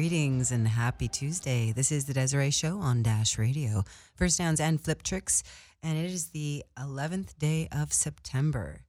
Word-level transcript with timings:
Greetings 0.00 0.50
and 0.50 0.66
happy 0.66 1.08
Tuesday. 1.08 1.72
This 1.72 1.92
is 1.92 2.06
the 2.06 2.14
Desiree 2.14 2.50
Show 2.50 2.78
on 2.78 3.02
Dash 3.02 3.38
Radio. 3.38 3.84
First 4.14 4.38
downs 4.38 4.58
and 4.58 4.80
flip 4.80 5.02
tricks, 5.02 5.42
and 5.82 5.98
it 5.98 6.06
is 6.06 6.28
the 6.28 6.64
11th 6.78 7.36
day 7.38 7.68
of 7.70 7.92
September. 7.92 8.86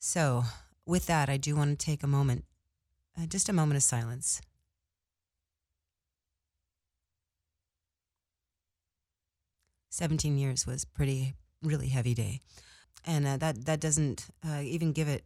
So, 0.00 0.42
with 0.84 1.06
that, 1.06 1.28
I 1.28 1.36
do 1.36 1.54
want 1.54 1.78
to 1.78 1.86
take 1.86 2.02
a 2.02 2.08
moment, 2.08 2.46
uh, 3.16 3.26
just 3.26 3.48
a 3.48 3.52
moment 3.52 3.76
of 3.76 3.84
silence. 3.84 4.42
Seventeen 9.88 10.36
years 10.36 10.66
was 10.66 10.84
pretty, 10.84 11.36
really 11.62 11.90
heavy 11.90 12.12
day, 12.12 12.40
and 13.06 13.24
uh, 13.24 13.36
that 13.36 13.66
that 13.66 13.78
doesn't 13.78 14.26
uh, 14.44 14.62
even 14.64 14.90
give 14.90 15.06
it 15.06 15.22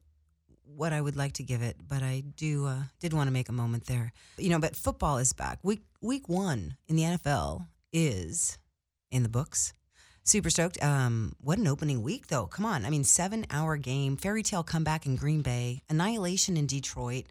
what 0.76 0.92
I 0.92 1.00
would 1.00 1.16
like 1.16 1.32
to 1.34 1.42
give 1.42 1.62
it, 1.62 1.76
but 1.86 2.02
I 2.02 2.22
do 2.36 2.66
uh, 2.66 2.82
did 3.00 3.12
want 3.12 3.28
to 3.28 3.32
make 3.32 3.48
a 3.48 3.52
moment 3.52 3.86
there. 3.86 4.12
You 4.36 4.50
know, 4.50 4.58
but 4.58 4.76
football 4.76 5.18
is 5.18 5.32
back. 5.32 5.58
Week 5.62 5.82
week 6.00 6.28
one 6.28 6.76
in 6.86 6.96
the 6.96 7.02
NFL 7.02 7.66
is 7.92 8.58
in 9.10 9.22
the 9.22 9.28
books. 9.28 9.72
Super 10.24 10.50
stoked. 10.50 10.82
Um, 10.84 11.32
what 11.40 11.56
an 11.56 11.66
opening 11.66 12.02
week, 12.02 12.26
though. 12.26 12.46
Come 12.46 12.66
on. 12.66 12.84
I 12.84 12.90
mean, 12.90 13.04
seven 13.04 13.46
hour 13.50 13.78
game, 13.78 14.16
fairy 14.16 14.42
tale 14.42 14.62
comeback 14.62 15.06
in 15.06 15.16
Green 15.16 15.40
Bay, 15.40 15.82
annihilation 15.88 16.58
in 16.58 16.66
Detroit, 16.66 17.24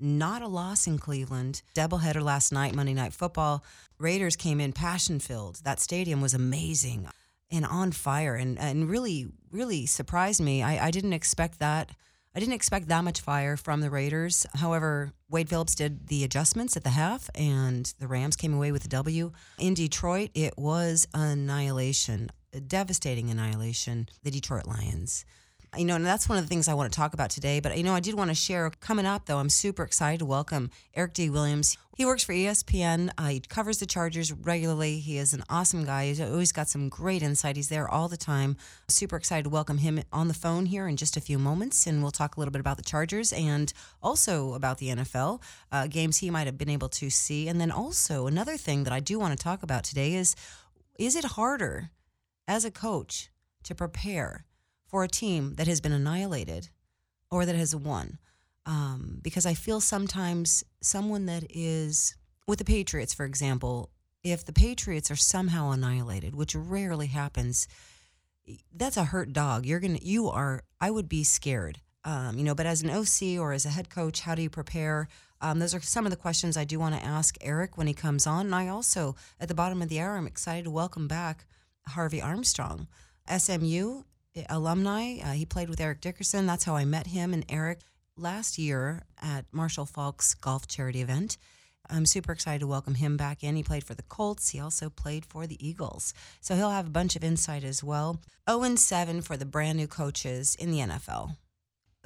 not 0.00 0.40
a 0.40 0.48
loss 0.48 0.86
in 0.86 0.98
Cleveland, 0.98 1.60
doubleheader 1.74 2.22
last 2.22 2.50
night, 2.50 2.74
Monday 2.74 2.94
Night 2.94 3.12
Football. 3.12 3.62
Raiders 3.98 4.34
came 4.34 4.60
in 4.60 4.72
passion 4.72 5.20
filled. 5.20 5.60
That 5.64 5.78
stadium 5.78 6.22
was 6.22 6.32
amazing 6.32 7.06
and 7.50 7.66
on 7.66 7.92
fire 7.92 8.34
and, 8.34 8.58
and 8.58 8.88
really, 8.88 9.26
really 9.50 9.84
surprised 9.86 10.40
me. 10.40 10.62
I, 10.62 10.86
I 10.86 10.90
didn't 10.90 11.12
expect 11.12 11.58
that. 11.58 11.90
I 12.34 12.40
didn't 12.40 12.54
expect 12.54 12.88
that 12.88 13.04
much 13.04 13.20
fire 13.20 13.56
from 13.56 13.80
the 13.80 13.90
Raiders. 13.90 14.46
However, 14.54 15.12
Wade 15.28 15.48
Phillips 15.48 15.74
did 15.74 16.08
the 16.08 16.24
adjustments 16.24 16.76
at 16.76 16.84
the 16.84 16.90
half, 16.90 17.28
and 17.34 17.92
the 17.98 18.06
Rams 18.06 18.36
came 18.36 18.54
away 18.54 18.70
with 18.70 18.84
a 18.84 18.88
W. 18.88 19.32
In 19.58 19.74
Detroit, 19.74 20.30
it 20.34 20.56
was 20.56 21.08
annihilation, 21.14 22.30
a 22.52 22.60
devastating 22.60 23.30
annihilation. 23.30 24.08
The 24.22 24.30
Detroit 24.30 24.66
Lions 24.66 25.24
you 25.76 25.84
know, 25.84 25.96
and 25.96 26.06
that's 26.06 26.28
one 26.28 26.38
of 26.38 26.44
the 26.44 26.48
things 26.48 26.68
I 26.68 26.74
want 26.74 26.92
to 26.92 26.96
talk 26.96 27.14
about 27.14 27.30
today. 27.30 27.60
But, 27.60 27.76
you 27.76 27.82
know, 27.82 27.94
I 27.94 28.00
did 28.00 28.14
want 28.14 28.30
to 28.30 28.34
share 28.34 28.70
coming 28.80 29.06
up, 29.06 29.26
though, 29.26 29.38
I'm 29.38 29.50
super 29.50 29.82
excited 29.82 30.20
to 30.20 30.24
welcome 30.24 30.70
Eric 30.94 31.14
D. 31.14 31.30
Williams. 31.30 31.76
He 31.96 32.06
works 32.06 32.22
for 32.22 32.32
ESPN. 32.32 33.10
Uh, 33.18 33.26
he 33.26 33.40
covers 33.40 33.78
the 33.78 33.86
Chargers 33.86 34.32
regularly. 34.32 35.00
He 35.00 35.18
is 35.18 35.34
an 35.34 35.42
awesome 35.48 35.84
guy. 35.84 36.06
He's 36.06 36.20
always 36.20 36.52
got 36.52 36.68
some 36.68 36.88
great 36.88 37.22
insight. 37.22 37.56
He's 37.56 37.68
there 37.68 37.88
all 37.88 38.06
the 38.06 38.16
time. 38.16 38.56
Super 38.86 39.16
excited 39.16 39.42
to 39.44 39.50
welcome 39.50 39.78
him 39.78 40.00
on 40.12 40.28
the 40.28 40.34
phone 40.34 40.66
here 40.66 40.86
in 40.86 40.96
just 40.96 41.16
a 41.16 41.20
few 41.20 41.40
moments. 41.40 41.88
And 41.88 42.00
we'll 42.00 42.12
talk 42.12 42.36
a 42.36 42.40
little 42.40 42.52
bit 42.52 42.60
about 42.60 42.76
the 42.76 42.84
Chargers 42.84 43.32
and 43.32 43.72
also 44.00 44.54
about 44.54 44.78
the 44.78 44.90
NFL 44.90 45.42
uh, 45.72 45.88
games 45.88 46.18
he 46.18 46.30
might 46.30 46.46
have 46.46 46.56
been 46.56 46.70
able 46.70 46.88
to 46.90 47.10
see. 47.10 47.48
And 47.48 47.60
then 47.60 47.72
also, 47.72 48.28
another 48.28 48.56
thing 48.56 48.84
that 48.84 48.92
I 48.92 49.00
do 49.00 49.18
want 49.18 49.36
to 49.36 49.42
talk 49.42 49.64
about 49.64 49.82
today 49.82 50.14
is 50.14 50.36
is 50.98 51.14
it 51.14 51.24
harder 51.24 51.90
as 52.46 52.64
a 52.64 52.70
coach 52.70 53.30
to 53.64 53.74
prepare? 53.74 54.44
For 54.88 55.04
a 55.04 55.08
team 55.08 55.54
that 55.54 55.66
has 55.66 55.80
been 55.80 55.92
annihilated 55.92 56.68
or 57.30 57.46
that 57.46 57.54
has 57.54 57.76
won. 57.76 58.18
Um, 58.66 59.20
because 59.22 59.46
I 59.46 59.54
feel 59.54 59.80
sometimes 59.80 60.64
someone 60.82 61.26
that 61.26 61.44
is 61.50 62.16
with 62.46 62.58
the 62.58 62.64
Patriots, 62.64 63.14
for 63.14 63.24
example, 63.24 63.90
if 64.24 64.44
the 64.44 64.52
Patriots 64.52 65.10
are 65.10 65.16
somehow 65.16 65.70
annihilated, 65.70 66.34
which 66.34 66.54
rarely 66.54 67.06
happens, 67.06 67.68
that's 68.74 68.96
a 68.96 69.04
hurt 69.04 69.32
dog. 69.32 69.64
You're 69.64 69.80
gonna, 69.80 69.98
you 70.02 70.28
are. 70.28 70.62
I 70.80 70.90
would 70.90 71.08
be 71.08 71.24
scared. 71.24 71.80
Um, 72.04 72.38
you 72.38 72.44
know, 72.44 72.54
but 72.54 72.66
as 72.66 72.82
an 72.82 72.90
OC 72.90 73.38
or 73.38 73.52
as 73.52 73.66
a 73.66 73.70
head 73.70 73.90
coach, 73.90 74.20
how 74.20 74.34
do 74.34 74.42
you 74.42 74.50
prepare? 74.50 75.08
Um, 75.40 75.58
those 75.58 75.74
are 75.74 75.80
some 75.80 76.06
of 76.06 76.10
the 76.10 76.16
questions 76.16 76.56
I 76.56 76.64
do 76.64 76.78
want 76.78 76.94
to 76.94 77.04
ask 77.04 77.36
Eric 77.40 77.76
when 77.76 77.86
he 77.86 77.94
comes 77.94 78.26
on. 78.26 78.46
And 78.46 78.54
I 78.54 78.68
also, 78.68 79.14
at 79.38 79.48
the 79.48 79.54
bottom 79.54 79.82
of 79.82 79.88
the 79.88 80.00
hour, 80.00 80.16
I'm 80.16 80.26
excited 80.26 80.64
to 80.64 80.70
welcome 80.70 81.06
back 81.06 81.46
Harvey 81.88 82.20
Armstrong. 82.20 82.88
SMU 83.28 84.02
alumni. 84.48 85.18
Uh, 85.22 85.32
he 85.32 85.44
played 85.44 85.68
with 85.68 85.80
Eric 85.80 86.00
Dickerson. 86.00 86.46
That's 86.46 86.64
how 86.64 86.76
I 86.76 86.84
met 86.84 87.08
him 87.08 87.32
and 87.32 87.44
Eric 87.48 87.80
last 88.16 88.58
year 88.58 89.02
at 89.20 89.44
Marshall 89.52 89.86
Faulk's 89.86 90.34
golf 90.34 90.66
charity 90.66 91.00
event. 91.00 91.36
I'm 91.90 92.06
super 92.06 92.32
excited 92.32 92.60
to 92.60 92.66
welcome 92.66 92.94
him 92.94 93.16
back 93.16 93.42
in. 93.42 93.56
He 93.56 93.62
played 93.62 93.84
for 93.84 93.94
the 93.94 94.02
Colts. 94.02 94.50
He 94.50 94.60
also 94.60 94.90
played 94.90 95.24
for 95.24 95.46
the 95.46 95.66
Eagles. 95.66 96.12
So 96.40 96.54
he'll 96.54 96.70
have 96.70 96.86
a 96.86 96.90
bunch 96.90 97.16
of 97.16 97.24
insight 97.24 97.64
as 97.64 97.82
well. 97.82 98.20
0 98.50 98.76
7 98.76 99.22
for 99.22 99.36
the 99.36 99.46
brand 99.46 99.78
new 99.78 99.86
coaches 99.86 100.54
in 100.54 100.70
the 100.70 100.80
NFL. 100.80 101.36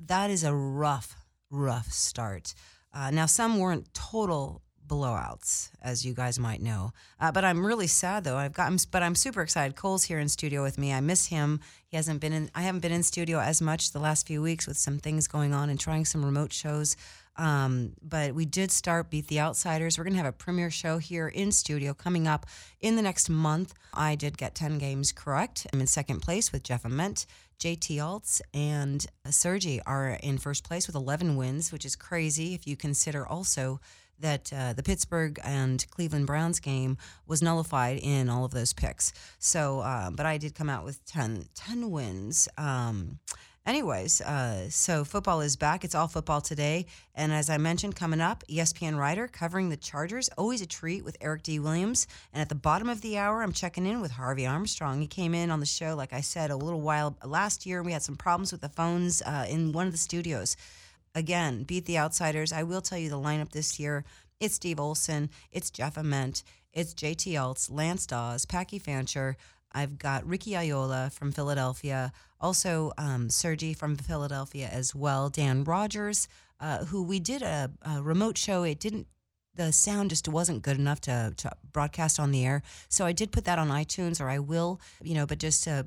That 0.00 0.30
is 0.30 0.44
a 0.44 0.54
rough, 0.54 1.16
rough 1.50 1.90
start. 1.90 2.54
Uh, 2.94 3.10
now, 3.10 3.26
some 3.26 3.58
weren't 3.58 3.92
total 3.94 4.62
blowouts, 4.92 5.70
as 5.82 6.04
you 6.04 6.12
guys 6.12 6.38
might 6.38 6.60
know. 6.60 6.92
Uh, 7.18 7.32
but 7.32 7.46
I'm 7.46 7.64
really 7.64 7.86
sad 7.86 8.24
though. 8.24 8.36
I've 8.36 8.52
got, 8.52 8.70
but 8.90 9.02
I'm 9.02 9.14
super 9.14 9.40
excited. 9.40 9.74
Cole's 9.74 10.04
here 10.04 10.18
in 10.18 10.28
studio 10.28 10.62
with 10.62 10.76
me. 10.76 10.92
I 10.92 11.00
miss 11.00 11.26
him. 11.26 11.60
He 11.86 11.96
hasn't 11.96 12.20
been 12.20 12.34
in. 12.34 12.50
I 12.54 12.62
haven't 12.62 12.82
been 12.82 12.92
in 12.92 13.02
studio 13.02 13.40
as 13.40 13.62
much 13.62 13.92
the 13.92 13.98
last 13.98 14.26
few 14.26 14.42
weeks 14.42 14.66
with 14.66 14.76
some 14.76 14.98
things 14.98 15.26
going 15.28 15.54
on 15.54 15.70
and 15.70 15.80
trying 15.80 16.04
some 16.04 16.22
remote 16.22 16.52
shows. 16.52 16.94
Um, 17.36 17.92
but 18.02 18.34
we 18.34 18.44
did 18.44 18.70
start 18.70 19.08
Beat 19.08 19.28
the 19.28 19.40
Outsiders. 19.40 19.96
We're 19.96 20.04
going 20.04 20.12
to 20.12 20.18
have 20.18 20.26
a 20.26 20.32
premiere 20.32 20.70
show 20.70 20.98
here 20.98 21.28
in 21.28 21.50
studio 21.50 21.94
coming 21.94 22.28
up 22.28 22.44
in 22.80 22.96
the 22.96 23.02
next 23.02 23.30
month. 23.30 23.72
I 23.94 24.16
did 24.16 24.36
get 24.36 24.54
10 24.54 24.76
games 24.76 25.12
correct. 25.12 25.66
I'm 25.72 25.80
in 25.80 25.86
second 25.86 26.20
place 26.20 26.52
with 26.52 26.62
Jeff 26.62 26.84
Ament. 26.84 27.24
JT 27.58 27.96
Alts 27.98 28.40
and 28.52 29.06
Sergi 29.30 29.80
are 29.86 30.18
in 30.22 30.36
first 30.36 30.64
place 30.64 30.86
with 30.86 30.96
11 30.96 31.36
wins, 31.36 31.72
which 31.72 31.86
is 31.86 31.96
crazy 31.96 32.54
if 32.54 32.66
you 32.66 32.76
consider 32.76 33.26
also 33.26 33.80
that 34.20 34.52
uh, 34.52 34.72
the 34.72 34.82
Pittsburgh 34.82 35.38
and 35.44 35.84
Cleveland 35.90 36.26
Browns 36.26 36.60
game 36.60 36.96
was 37.26 37.42
nullified 37.42 37.98
in 37.98 38.28
all 38.28 38.44
of 38.44 38.52
those 38.52 38.72
picks. 38.72 39.12
So, 39.38 39.80
uh, 39.80 40.10
but 40.10 40.26
I 40.26 40.38
did 40.38 40.54
come 40.54 40.70
out 40.70 40.84
with 40.84 41.04
10, 41.06 41.46
10 41.54 41.90
wins. 41.90 42.48
Um, 42.56 43.18
anyways, 43.66 44.20
uh, 44.20 44.68
so 44.70 45.04
football 45.04 45.40
is 45.40 45.56
back. 45.56 45.84
It's 45.84 45.94
all 45.94 46.08
football 46.08 46.40
today. 46.40 46.86
And 47.14 47.32
as 47.32 47.50
I 47.50 47.58
mentioned, 47.58 47.96
coming 47.96 48.20
up, 48.20 48.44
ESPN 48.48 48.96
writer 48.96 49.28
covering 49.28 49.68
the 49.68 49.76
Chargers. 49.76 50.28
Always 50.38 50.62
a 50.62 50.66
treat 50.66 51.04
with 51.04 51.16
Eric 51.20 51.42
D. 51.42 51.58
Williams. 51.58 52.06
And 52.32 52.40
at 52.40 52.48
the 52.48 52.54
bottom 52.54 52.88
of 52.88 53.00
the 53.00 53.18
hour, 53.18 53.42
I'm 53.42 53.52
checking 53.52 53.86
in 53.86 54.00
with 54.00 54.12
Harvey 54.12 54.46
Armstrong. 54.46 55.00
He 55.00 55.06
came 55.06 55.34
in 55.34 55.50
on 55.50 55.60
the 55.60 55.66
show, 55.66 55.94
like 55.96 56.12
I 56.12 56.20
said, 56.20 56.50
a 56.50 56.56
little 56.56 56.80
while 56.80 57.16
last 57.24 57.66
year. 57.66 57.82
We 57.82 57.92
had 57.92 58.02
some 58.02 58.16
problems 58.16 58.52
with 58.52 58.60
the 58.60 58.68
phones 58.68 59.22
uh, 59.22 59.46
in 59.48 59.72
one 59.72 59.86
of 59.86 59.92
the 59.92 59.98
studios 59.98 60.56
again, 61.14 61.64
beat 61.64 61.86
the 61.86 61.98
outsiders. 61.98 62.52
I 62.52 62.62
will 62.62 62.80
tell 62.80 62.98
you 62.98 63.10
the 63.10 63.16
lineup 63.16 63.50
this 63.50 63.78
year. 63.78 64.04
It's 64.40 64.56
Steve 64.56 64.80
Olson, 64.80 65.30
it's 65.52 65.70
Jeff 65.70 65.96
Ament, 65.96 66.42
it's 66.72 66.94
JT 66.94 67.34
Alts, 67.34 67.70
Lance 67.70 68.06
Dawes, 68.06 68.44
Packy 68.44 68.78
Fancher. 68.78 69.36
I've 69.72 69.98
got 69.98 70.26
Ricky 70.26 70.52
Oyola 70.52 71.12
from 71.12 71.32
Philadelphia, 71.32 72.12
also 72.40 72.92
um, 72.98 73.30
Sergi 73.30 73.72
from 73.72 73.96
Philadelphia 73.96 74.68
as 74.70 74.94
well, 74.94 75.28
Dan 75.28 75.64
Rogers, 75.64 76.28
uh, 76.60 76.84
who 76.86 77.02
we 77.02 77.20
did 77.20 77.42
a, 77.42 77.70
a 77.82 78.02
remote 78.02 78.36
show. 78.36 78.64
It 78.64 78.80
didn't 78.80 79.06
the 79.54 79.72
sound 79.72 80.10
just 80.10 80.28
wasn't 80.28 80.62
good 80.62 80.78
enough 80.78 81.00
to, 81.02 81.34
to 81.36 81.52
broadcast 81.72 82.18
on 82.18 82.30
the 82.30 82.44
air. 82.44 82.62
So 82.88 83.04
I 83.04 83.12
did 83.12 83.32
put 83.32 83.44
that 83.44 83.58
on 83.58 83.68
iTunes, 83.68 84.20
or 84.20 84.28
I 84.28 84.38
will, 84.38 84.80
you 85.02 85.14
know, 85.14 85.26
but 85.26 85.38
just 85.38 85.64
to 85.64 85.86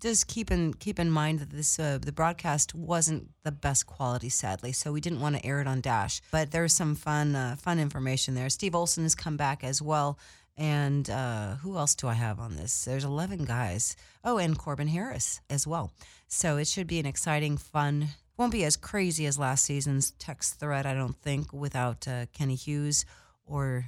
just 0.00 0.26
keep 0.26 0.50
in 0.50 0.74
keep 0.74 0.98
in 0.98 1.10
mind 1.10 1.40
that 1.40 1.50
this 1.50 1.78
uh, 1.78 1.98
the 2.00 2.12
broadcast 2.12 2.74
wasn't 2.74 3.28
the 3.42 3.52
best 3.52 3.86
quality, 3.86 4.28
sadly. 4.28 4.72
So 4.72 4.92
we 4.92 5.00
didn't 5.00 5.20
want 5.20 5.36
to 5.36 5.44
air 5.44 5.60
it 5.60 5.66
on 5.66 5.80
Dash, 5.80 6.20
but 6.30 6.50
there's 6.50 6.72
some 6.72 6.94
fun 6.94 7.34
uh, 7.34 7.56
fun 7.56 7.78
information 7.78 8.34
there. 8.34 8.48
Steve 8.48 8.74
Olson 8.74 9.04
has 9.04 9.14
come 9.14 9.36
back 9.36 9.64
as 9.64 9.82
well, 9.82 10.18
and 10.56 11.08
uh, 11.08 11.56
who 11.56 11.76
else 11.76 11.94
do 11.94 12.08
I 12.08 12.14
have 12.14 12.40
on 12.40 12.56
this? 12.56 12.84
There's 12.84 13.04
11 13.04 13.44
guys. 13.44 13.96
Oh, 14.24 14.38
and 14.38 14.58
Corbin 14.58 14.88
Harris 14.88 15.40
as 15.48 15.66
well. 15.66 15.92
So 16.26 16.56
it 16.56 16.66
should 16.66 16.86
be 16.86 16.98
an 16.98 17.06
exciting, 17.06 17.56
fun. 17.56 18.08
Won't 18.36 18.52
be 18.52 18.64
as 18.64 18.76
crazy 18.76 19.26
as 19.26 19.38
last 19.38 19.64
season's 19.64 20.10
text 20.12 20.60
thread, 20.60 20.84
I 20.86 20.94
don't 20.94 21.16
think, 21.16 21.52
without 21.52 22.06
uh, 22.06 22.26
Kenny 22.32 22.56
Hughes 22.56 23.04
or 23.46 23.86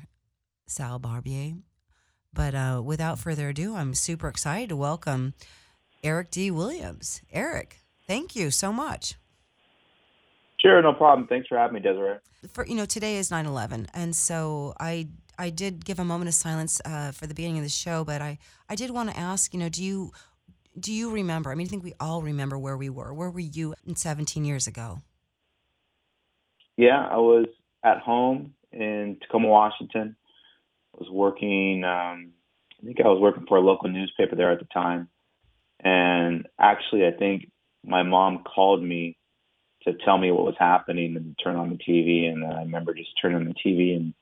Sal 0.66 0.98
Barbier. 0.98 1.54
But 2.32 2.54
uh, 2.54 2.80
without 2.84 3.18
further 3.18 3.48
ado, 3.48 3.74
I'm 3.74 3.94
super 3.94 4.28
excited 4.28 4.68
to 4.68 4.76
welcome 4.76 5.34
Eric 6.02 6.30
D. 6.30 6.50
Williams. 6.50 7.20
Eric, 7.32 7.80
thank 8.06 8.34
you 8.34 8.50
so 8.50 8.72
much. 8.72 9.16
Sure, 10.58 10.80
no 10.82 10.92
problem. 10.92 11.26
Thanks 11.26 11.48
for 11.48 11.56
having 11.56 11.74
me, 11.74 11.80
Desiree. 11.80 12.16
For 12.52 12.66
you 12.66 12.74
know, 12.74 12.86
today 12.86 13.16
is 13.16 13.30
9/11, 13.30 13.88
and 13.94 14.14
so 14.14 14.74
I 14.78 15.08
I 15.38 15.50
did 15.50 15.84
give 15.84 15.98
a 15.98 16.04
moment 16.04 16.28
of 16.28 16.34
silence 16.34 16.80
uh, 16.84 17.12
for 17.12 17.26
the 17.26 17.34
beginning 17.34 17.58
of 17.58 17.64
the 17.64 17.70
show, 17.70 18.04
but 18.04 18.22
I 18.22 18.38
I 18.68 18.74
did 18.74 18.90
want 18.90 19.10
to 19.10 19.16
ask, 19.18 19.52
you 19.52 19.60
know, 19.60 19.68
do 19.68 19.82
you 19.82 20.12
do 20.78 20.92
you 20.92 21.10
remember? 21.10 21.50
I 21.50 21.54
mean, 21.54 21.66
I 21.66 21.70
think 21.70 21.84
we 21.84 21.94
all 22.00 22.22
remember 22.22 22.58
where 22.58 22.76
we 22.76 22.88
were. 22.88 23.12
Where 23.12 23.30
were 23.30 23.40
you 23.40 23.74
17 23.94 24.44
years 24.44 24.66
ago? 24.66 25.00
Yeah, 26.76 27.06
I 27.10 27.16
was 27.16 27.46
at 27.84 27.98
home 27.98 28.54
in 28.72 29.18
Tacoma, 29.20 29.48
Washington. 29.48 30.16
I 30.94 30.98
was 30.98 31.10
working. 31.10 31.84
Um, 31.84 32.32
I 32.80 32.86
think 32.86 33.00
I 33.00 33.08
was 33.08 33.20
working 33.20 33.44
for 33.46 33.58
a 33.58 33.60
local 33.60 33.90
newspaper 33.90 34.36
there 34.36 34.50
at 34.50 34.58
the 34.58 34.66
time 34.66 35.08
and 35.82 36.46
actually, 36.58 37.06
I 37.06 37.12
think 37.12 37.50
my 37.84 38.02
mom 38.02 38.44
called 38.44 38.82
me 38.82 39.16
to 39.84 39.94
tell 40.04 40.18
me 40.18 40.30
what 40.30 40.44
was 40.44 40.56
happening 40.58 41.16
and 41.16 41.36
turn 41.42 41.56
on 41.56 41.70
the 41.70 41.76
TV. 41.76 42.28
And 42.30 42.44
I 42.44 42.60
remember 42.60 42.92
just 42.92 43.10
turning 43.20 43.38
on 43.38 43.44
the 43.44 43.54
TV 43.54 43.96
and 43.96 44.14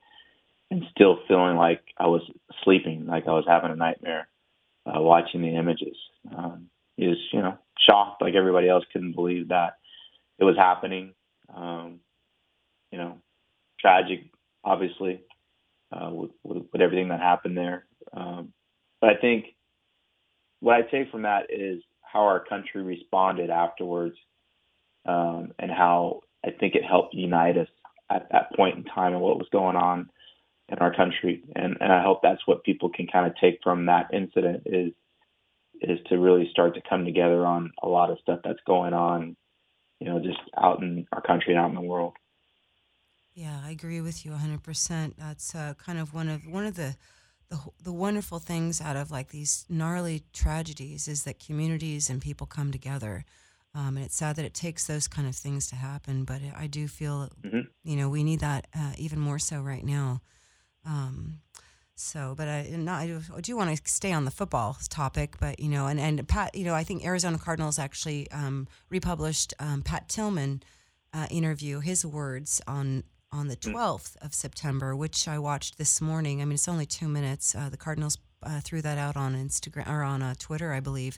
and 0.71 0.83
still 0.91 1.17
feeling 1.27 1.57
like 1.57 1.81
I 1.97 2.05
was 2.05 2.21
sleeping, 2.63 3.07
like 3.07 3.27
I 3.27 3.31
was 3.31 3.45
having 3.47 3.71
a 3.71 3.75
nightmare 3.75 4.27
uh, 4.85 5.01
watching 5.01 5.41
the 5.41 5.55
images. 5.57 5.97
Um, 6.35 6.69
was, 6.97 7.17
you 7.33 7.41
know, 7.41 7.57
shocked 7.89 8.21
like 8.21 8.35
everybody 8.35 8.69
else, 8.69 8.83
couldn't 8.93 9.15
believe 9.15 9.49
that 9.49 9.77
it 10.37 10.43
was 10.43 10.57
happening. 10.57 11.13
Um, 11.53 12.01
you 12.91 12.97
know, 12.97 13.17
tragic, 13.79 14.29
obviously, 14.63 15.21
uh, 15.91 16.09
with, 16.11 16.31
with, 16.43 16.63
with 16.71 16.81
everything 16.81 17.09
that 17.09 17.19
happened 17.19 17.57
there. 17.57 17.85
Um, 18.13 18.53
but 19.01 19.09
I 19.11 19.15
think 19.15 19.45
what 20.59 20.75
I 20.75 20.81
take 20.81 21.11
from 21.11 21.23
that 21.23 21.47
is 21.49 21.81
how 22.01 22.21
our 22.21 22.43
country 22.43 22.81
responded 22.81 23.49
afterwards, 23.49 24.15
um, 25.05 25.53
and 25.59 25.71
how 25.71 26.21
I 26.45 26.51
think 26.51 26.75
it 26.75 26.83
helped 26.83 27.13
unite 27.13 27.57
us 27.57 27.67
at 28.09 28.27
that 28.31 28.55
point 28.55 28.77
in 28.77 28.83
time 28.83 29.13
and 29.13 29.21
what 29.21 29.37
was 29.37 29.47
going 29.51 29.75
on 29.75 30.09
in 30.69 30.77
our 30.79 30.93
country. 30.93 31.43
And, 31.55 31.77
and 31.79 31.91
I 31.91 32.03
hope 32.03 32.19
that's 32.21 32.45
what 32.45 32.63
people 32.63 32.89
can 32.89 33.07
kind 33.07 33.27
of 33.27 33.33
take 33.39 33.59
from 33.63 33.85
that 33.85 34.13
incident 34.13 34.63
is 34.65 34.93
is 35.81 35.99
to 36.09 36.17
really 36.17 36.49
start 36.51 36.75
to 36.75 36.81
come 36.89 37.05
together 37.05 37.45
on 37.45 37.71
a 37.81 37.87
lot 37.87 38.11
of 38.11 38.19
stuff 38.19 38.41
that's 38.43 38.59
going 38.67 38.93
on, 38.93 39.37
you 40.01 40.07
know, 40.09 40.19
just 40.19 40.39
out 40.57 40.81
in 40.81 41.07
our 41.13 41.21
country 41.21 41.53
and 41.53 41.61
out 41.61 41.69
in 41.69 41.75
the 41.75 41.81
world. 41.81 42.13
Yeah, 43.33 43.61
I 43.63 43.71
agree 43.71 44.01
with 44.01 44.25
you 44.25 44.31
100%. 44.31 45.13
That's 45.17 45.55
uh, 45.55 45.73
kind 45.75 45.99
of 45.99 46.13
one 46.13 46.27
of 46.27 46.45
one 46.47 46.65
of 46.65 46.75
the, 46.75 46.97
the 47.49 47.59
the 47.83 47.93
wonderful 47.93 48.39
things 48.39 48.81
out 48.81 48.95
of 48.95 49.11
like 49.11 49.29
these 49.29 49.65
gnarly 49.69 50.23
tragedies 50.33 51.07
is 51.07 51.23
that 51.23 51.39
communities 51.39 52.09
and 52.09 52.21
people 52.21 52.47
come 52.47 52.71
together. 52.71 53.25
Um, 53.75 53.97
and 53.97 54.05
it's 54.05 54.15
sad 54.15 54.35
that 54.37 54.45
it 54.45 54.55
takes 54.55 54.87
those 54.87 55.07
kind 55.07 55.27
of 55.27 55.35
things 55.35 55.67
to 55.67 55.75
happen, 55.75 56.23
but 56.23 56.41
I 56.57 56.65
do 56.65 56.87
feel, 56.87 57.29
mm-hmm. 57.41 57.61
you 57.83 57.95
know, 57.95 58.09
we 58.09 58.23
need 58.23 58.39
that 58.39 58.65
uh, 58.75 58.93
even 58.97 59.19
more 59.19 59.37
so 59.37 59.61
right 59.61 59.85
now. 59.85 60.21
Um, 60.85 61.41
so, 61.93 62.33
but 62.35 62.47
I, 62.47 62.67
not, 62.71 63.01
I 63.01 63.41
do 63.41 63.55
want 63.55 63.75
to 63.75 63.81
stay 63.91 64.11
on 64.11 64.25
the 64.25 64.31
football 64.31 64.77
topic, 64.89 65.35
but 65.39 65.59
you 65.59 65.69
know, 65.69 65.85
and, 65.85 65.99
and 65.99 66.27
Pat, 66.27 66.55
you 66.55 66.65
know, 66.65 66.73
I 66.73 66.83
think 66.83 67.05
Arizona 67.05 67.37
Cardinals 67.37 67.77
actually 67.77 68.29
um, 68.31 68.67
republished 68.89 69.53
um, 69.59 69.83
Pat 69.83 70.09
Tillman 70.09 70.63
uh, 71.13 71.27
interview, 71.29 71.79
his 71.79 72.05
words 72.05 72.61
on 72.67 73.03
on 73.31 73.47
the 73.47 73.55
12th 73.55 74.15
of 74.21 74.33
September, 74.33 74.95
which 74.95 75.27
I 75.27 75.37
watched 75.39 75.77
this 75.77 76.01
morning. 76.01 76.41
I 76.41 76.45
mean, 76.45 76.53
it's 76.53 76.67
only 76.67 76.85
two 76.85 77.07
minutes. 77.07 77.55
Uh, 77.55 77.69
the 77.69 77.77
Cardinals 77.77 78.17
uh, 78.43 78.59
threw 78.61 78.81
that 78.81 78.97
out 78.97 79.15
on 79.15 79.35
Instagram 79.35 79.87
or 79.87 80.03
on 80.03 80.21
uh, 80.21 80.33
Twitter, 80.39 80.73
I 80.73 80.79
believe. 80.79 81.17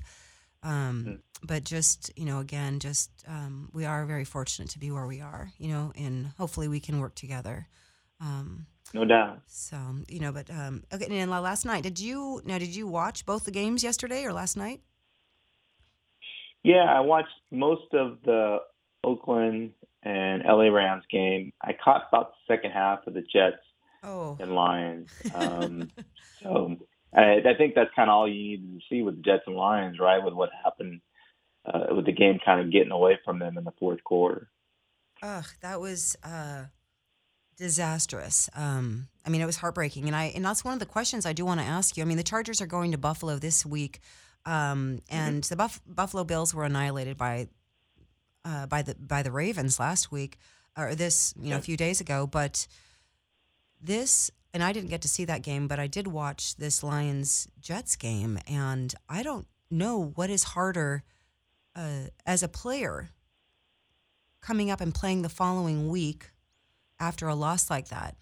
Um, 0.64 1.06
mm. 1.08 1.20
But 1.44 1.64
just 1.64 2.12
you 2.16 2.26
know, 2.26 2.40
again, 2.40 2.80
just 2.80 3.10
um, 3.28 3.70
we 3.74 3.86
are 3.86 4.06
very 4.06 4.26
fortunate 4.26 4.70
to 4.72 4.80
be 4.80 4.92
where 4.92 5.08
we 5.08 5.20
are, 5.20 5.52
you 5.58 5.70
know, 5.70 5.92
and 5.96 6.28
hopefully 6.38 6.68
we 6.68 6.80
can 6.80 7.00
work 7.00 7.16
together. 7.16 7.68
Um, 8.20 8.68
no 8.94 9.06
doubt. 9.06 9.42
So 9.48 9.78
you 10.08 10.20
know, 10.20 10.32
but 10.32 10.52
um, 10.52 10.84
okay. 10.94 11.08
And 11.10 11.32
last 11.32 11.66
night, 11.66 11.82
did 11.82 12.00
you 12.00 12.42
now? 12.46 12.60
Did 12.60 12.76
you 12.76 12.88
watch 12.88 13.26
both 13.26 13.46
the 13.46 13.52
games 13.52 13.84
yesterday 13.84 14.24
or 14.24 14.34
last 14.34 14.56
night? 14.56 14.82
Yeah, 16.64 16.86
I 16.86 17.00
watched 17.00 17.30
most 17.50 17.92
of 17.94 18.20
the 18.24 18.58
Oakland 19.04 19.72
and 20.04 20.44
LA 20.44 20.70
Rams 20.70 21.04
game. 21.12 21.54
I 21.62 21.74
caught 21.74 22.08
about 22.10 22.32
the 22.32 22.54
second 22.54 22.72
half 22.72 23.06
of 23.08 23.14
the 23.14 23.22
Jets 23.22 23.62
oh. 24.04 24.38
and 24.40 24.54
Lions. 24.54 25.10
Um, 25.34 25.92
so 26.44 26.78
I, 27.14 27.42
I 27.46 27.54
think 27.58 27.76
that's 27.76 27.94
kind 27.96 28.10
of 28.10 28.16
all 28.16 28.28
you 28.28 28.58
need 28.58 28.80
to 28.80 28.86
see 28.90 29.02
with 29.02 29.18
the 29.18 29.22
Jets 29.22 29.44
and 29.48 29.56
Lions, 29.56 30.00
right? 30.00 30.24
With 30.24 30.34
what 30.34 30.50
happened 30.64 31.02
uh, 31.66 31.94
with 31.96 32.06
the 32.06 32.12
game 32.12 32.40
kind 32.44 32.60
of 32.60 32.72
getting 32.72 32.92
away 32.92 33.20
from 33.24 33.40
them 33.40 33.58
in 33.58 33.64
the 33.64 33.74
fourth 33.80 34.04
quarter. 34.04 34.50
Ugh, 35.22 35.46
that 35.62 35.80
was 35.80 36.16
uh, 36.24 36.66
disastrous. 37.58 38.50
Um, 38.56 39.08
I 39.26 39.30
mean, 39.30 39.42
it 39.42 39.46
was 39.46 39.58
heartbreaking, 39.58 40.08
and 40.08 40.16
I 40.16 40.26
and 40.36 40.44
that's 40.44 40.66
one 40.66 40.74
of 40.74 40.80
the 40.80 40.86
questions 40.86 41.26
I 41.26 41.34
do 41.34 41.46
want 41.46 41.60
to 41.60 41.66
ask 41.66 41.96
you. 41.96 42.04
I 42.04 42.08
mean, 42.08 42.18
the 42.18 42.24
Chargers 42.24 42.62
are 42.62 42.68
going 42.68 42.92
to 42.92 42.98
Buffalo 42.98 43.38
this 43.38 43.66
week, 43.66 44.00
um, 44.46 45.00
and 45.10 45.42
mm-hmm. 45.44 45.50
the 45.50 45.56
Buff- 45.56 45.82
Buffalo 45.86 46.24
Bills 46.24 46.56
were 46.56 46.64
annihilated 46.64 47.18
by 47.18 47.50
uh, 48.46 48.66
by 48.68 48.82
the 48.82 48.96
by 48.96 49.24
the 49.24 49.32
Ravens 49.32 49.80
last 49.80 50.12
week 50.12 50.38
or 50.78 50.96
this 50.96 51.34
you 51.40 51.50
know 51.52 51.58
a 51.58 51.62
few 51.62 51.78
days 51.78 52.02
ago. 52.02 52.28
But 52.28 52.68
this 53.82 54.32
and 54.54 54.64
I 54.64 54.74
didn't 54.74 54.90
get 54.90 55.02
to 55.02 55.08
see 55.08 55.26
that 55.26 55.44
game, 55.44 55.68
but 55.68 55.80
I 55.80 55.88
did 55.88 56.08
watch 56.08 56.56
this 56.58 56.84
Lions 56.84 57.48
Jets 57.60 57.96
game, 57.96 58.38
and 58.48 58.94
I 59.08 59.24
don't 59.24 59.48
know 59.70 60.12
what 60.16 60.30
is 60.30 60.44
harder 60.44 61.04
uh, 61.76 62.08
as 62.26 62.44
a 62.44 62.48
player 62.48 63.10
coming 64.42 64.70
up 64.72 64.82
and 64.82 64.94
playing 64.94 65.22
the 65.22 65.30
following 65.30 65.90
week 65.90 66.32
after 67.00 67.28
a 67.28 67.36
loss 67.36 67.70
like 67.70 67.90
that. 67.90 68.16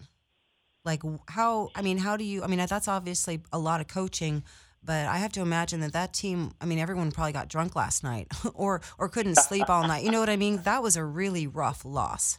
Like 0.84 1.02
how 1.28 1.70
I 1.74 1.82
mean, 1.82 1.98
how 1.98 2.16
do 2.16 2.24
you? 2.24 2.42
I 2.42 2.46
mean, 2.46 2.58
that's 2.58 2.88
obviously 2.88 3.40
a 3.52 3.58
lot 3.58 3.80
of 3.80 3.88
coaching 3.88 4.44
but 4.82 5.06
I 5.06 5.18
have 5.18 5.32
to 5.32 5.40
imagine 5.40 5.80
that 5.80 5.92
that 5.92 6.12
team. 6.12 6.52
I 6.60 6.66
mean, 6.66 6.78
everyone 6.78 7.12
probably 7.12 7.32
got 7.32 7.48
drunk 7.48 7.76
last 7.76 8.02
night, 8.02 8.28
or 8.54 8.80
or 8.98 9.08
couldn't 9.08 9.36
sleep 9.36 9.68
all 9.68 9.86
night. 9.86 10.04
You 10.04 10.10
know 10.10 10.20
what 10.20 10.30
I 10.30 10.36
mean? 10.36 10.62
That 10.62 10.82
was 10.82 10.96
a 10.96 11.04
really 11.04 11.46
rough 11.46 11.84
loss. 11.84 12.38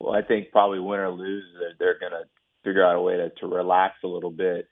Well, 0.00 0.14
I 0.14 0.22
think 0.22 0.50
probably 0.50 0.80
win 0.80 1.00
or 1.00 1.10
lose, 1.10 1.44
they're 1.78 1.98
going 1.98 2.12
to 2.12 2.24
figure 2.64 2.84
out 2.84 2.96
a 2.96 3.00
way 3.00 3.16
to, 3.16 3.30
to 3.40 3.46
relax 3.46 3.94
a 4.04 4.08
little 4.08 4.30
bit. 4.30 4.68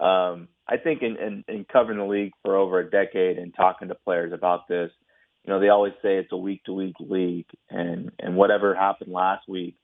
Um, 0.00 0.48
I 0.66 0.78
think 0.78 1.02
in, 1.02 1.16
in, 1.18 1.44
in 1.48 1.66
covering 1.70 1.98
the 1.98 2.06
league 2.06 2.32
for 2.42 2.56
over 2.56 2.78
a 2.78 2.90
decade 2.90 3.36
and 3.36 3.52
talking 3.54 3.88
to 3.88 3.94
players 3.94 4.32
about 4.32 4.68
this, 4.68 4.90
you 5.44 5.52
know, 5.52 5.60
they 5.60 5.68
always 5.68 5.92
say 6.02 6.16
it's 6.16 6.32
a 6.32 6.36
week 6.36 6.64
to 6.64 6.72
week 6.72 6.94
league, 7.00 7.48
and 7.68 8.12
and 8.20 8.36
whatever 8.36 8.74
happened 8.74 9.12
last 9.12 9.48
week 9.48 9.76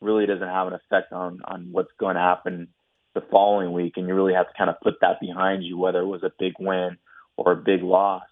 really 0.00 0.26
doesn't 0.26 0.46
have 0.46 0.66
an 0.66 0.74
effect 0.74 1.12
on 1.12 1.40
on 1.44 1.68
what's 1.70 1.92
going 1.98 2.16
to 2.16 2.20
happen 2.20 2.68
the 3.16 3.26
following 3.30 3.72
week, 3.72 3.94
and 3.96 4.06
you 4.06 4.14
really 4.14 4.34
have 4.34 4.46
to 4.46 4.52
kind 4.56 4.68
of 4.68 4.76
put 4.82 4.94
that 5.00 5.18
behind 5.20 5.64
you, 5.64 5.78
whether 5.78 6.00
it 6.00 6.06
was 6.06 6.22
a 6.22 6.30
big 6.38 6.52
win 6.60 6.98
or 7.38 7.52
a 7.52 7.56
big 7.56 7.82
loss. 7.82 8.22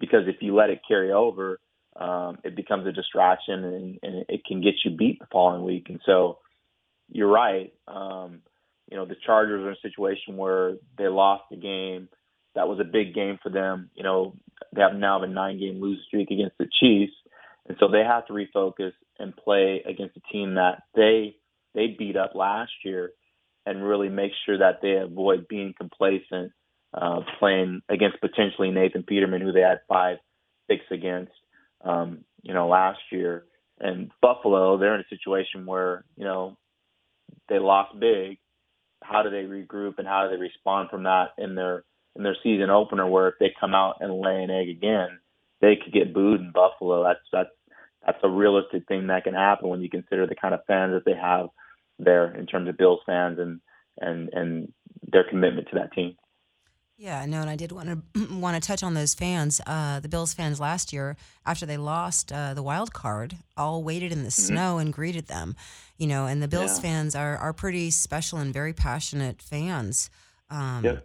Because 0.00 0.22
if 0.26 0.36
you 0.40 0.56
let 0.56 0.70
it 0.70 0.80
carry 0.88 1.12
over, 1.12 1.60
um, 1.94 2.38
it 2.42 2.56
becomes 2.56 2.86
a 2.86 2.92
distraction 2.92 3.62
and, 3.64 3.98
and 4.02 4.24
it 4.28 4.40
can 4.46 4.62
get 4.62 4.74
you 4.82 4.96
beat 4.96 5.20
the 5.20 5.26
following 5.30 5.62
week. 5.62 5.86
And 5.90 6.00
so 6.06 6.38
you're 7.12 7.30
right. 7.30 7.72
Um, 7.86 8.40
you 8.90 8.96
know, 8.96 9.04
the 9.04 9.14
Chargers 9.26 9.62
are 9.62 9.70
in 9.70 9.76
a 9.76 9.88
situation 9.88 10.38
where 10.38 10.76
they 10.96 11.06
lost 11.06 11.44
the 11.50 11.56
game. 11.56 12.08
That 12.54 12.66
was 12.66 12.80
a 12.80 12.84
big 12.84 13.14
game 13.14 13.38
for 13.42 13.50
them. 13.50 13.90
You 13.94 14.04
know, 14.04 14.34
they 14.74 14.80
have 14.80 14.94
now 14.94 15.22
a 15.22 15.26
nine 15.26 15.60
game 15.60 15.80
losing 15.80 16.04
streak 16.06 16.30
against 16.30 16.56
the 16.58 16.68
Chiefs. 16.80 17.12
And 17.68 17.76
so 17.78 17.88
they 17.88 18.02
have 18.02 18.26
to 18.26 18.32
refocus 18.32 18.92
and 19.18 19.36
play 19.36 19.82
against 19.86 20.16
a 20.16 20.32
team 20.32 20.54
that 20.54 20.82
they 20.94 21.36
they 21.74 21.94
beat 21.98 22.16
up 22.16 22.34
last 22.34 22.72
year 22.84 23.12
and 23.66 23.84
really 23.84 24.08
make 24.08 24.32
sure 24.44 24.58
that 24.58 24.80
they 24.82 24.96
avoid 24.96 25.48
being 25.48 25.74
complacent, 25.76 26.52
uh, 26.92 27.20
playing 27.38 27.80
against 27.88 28.20
potentially 28.20 28.70
Nathan 28.70 29.02
Peterman, 29.02 29.40
who 29.40 29.52
they 29.52 29.60
had 29.60 29.80
five 29.88 30.18
picks 30.68 30.84
against, 30.90 31.32
um, 31.82 32.24
you 32.42 32.54
know, 32.54 32.68
last 32.68 33.00
year. 33.10 33.44
And 33.80 34.10
Buffalo, 34.20 34.78
they're 34.78 34.94
in 34.94 35.00
a 35.00 35.08
situation 35.08 35.66
where, 35.66 36.04
you 36.16 36.24
know, 36.24 36.56
they 37.48 37.58
lost 37.58 37.98
big. 37.98 38.38
How 39.02 39.22
do 39.22 39.30
they 39.30 39.42
regroup 39.42 39.98
and 39.98 40.06
how 40.06 40.24
do 40.24 40.34
they 40.34 40.40
respond 40.40 40.90
from 40.90 41.04
that 41.04 41.30
in 41.38 41.54
their 41.54 41.84
in 42.16 42.22
their 42.22 42.36
season 42.42 42.70
opener 42.70 43.08
where 43.08 43.28
if 43.28 43.34
they 43.40 43.52
come 43.58 43.74
out 43.74 43.96
and 44.00 44.20
lay 44.20 44.42
an 44.42 44.50
egg 44.50 44.68
again, 44.68 45.18
they 45.60 45.76
could 45.76 45.92
get 45.92 46.14
booed 46.14 46.40
in 46.40 46.52
Buffalo. 46.52 47.02
That's 47.02 47.20
that's 47.32 47.50
that's 48.06 48.18
a 48.22 48.28
realistic 48.28 48.86
thing 48.86 49.08
that 49.08 49.24
can 49.24 49.34
happen 49.34 49.68
when 49.68 49.82
you 49.82 49.90
consider 49.90 50.26
the 50.26 50.34
kind 50.34 50.54
of 50.54 50.64
fans 50.66 50.92
that 50.92 51.04
they 51.04 51.18
have 51.18 51.48
there 51.98 52.34
in 52.34 52.46
terms 52.46 52.68
of 52.68 52.76
Bills 52.76 53.00
fans 53.06 53.38
and 53.38 53.60
and 54.00 54.28
and 54.32 54.72
their 55.12 55.24
commitment 55.28 55.68
to 55.68 55.76
that 55.76 55.92
team. 55.92 56.16
Yeah, 56.96 57.26
no, 57.26 57.40
and 57.40 57.50
I 57.50 57.56
did 57.56 57.72
want 57.72 57.88
to 57.88 58.36
want 58.36 58.60
to 58.60 58.66
touch 58.66 58.82
on 58.82 58.94
those 58.94 59.14
fans. 59.14 59.60
Uh, 59.66 59.98
the 59.98 60.08
Bills 60.08 60.32
fans 60.32 60.60
last 60.60 60.92
year, 60.92 61.16
after 61.44 61.66
they 61.66 61.76
lost 61.76 62.32
uh, 62.32 62.54
the 62.54 62.62
wild 62.62 62.92
card, 62.92 63.36
all 63.56 63.82
waited 63.82 64.12
in 64.12 64.22
the 64.22 64.28
mm-hmm. 64.28 64.54
snow 64.54 64.78
and 64.78 64.92
greeted 64.92 65.26
them. 65.26 65.56
You 65.98 66.06
know, 66.06 66.26
and 66.26 66.40
the 66.40 66.48
Bills 66.48 66.76
yeah. 66.76 66.82
fans 66.82 67.16
are 67.16 67.36
are 67.36 67.52
pretty 67.52 67.90
special 67.90 68.38
and 68.38 68.54
very 68.54 68.72
passionate 68.72 69.42
fans. 69.42 70.08
Um, 70.50 70.84
yeah. 70.84 70.96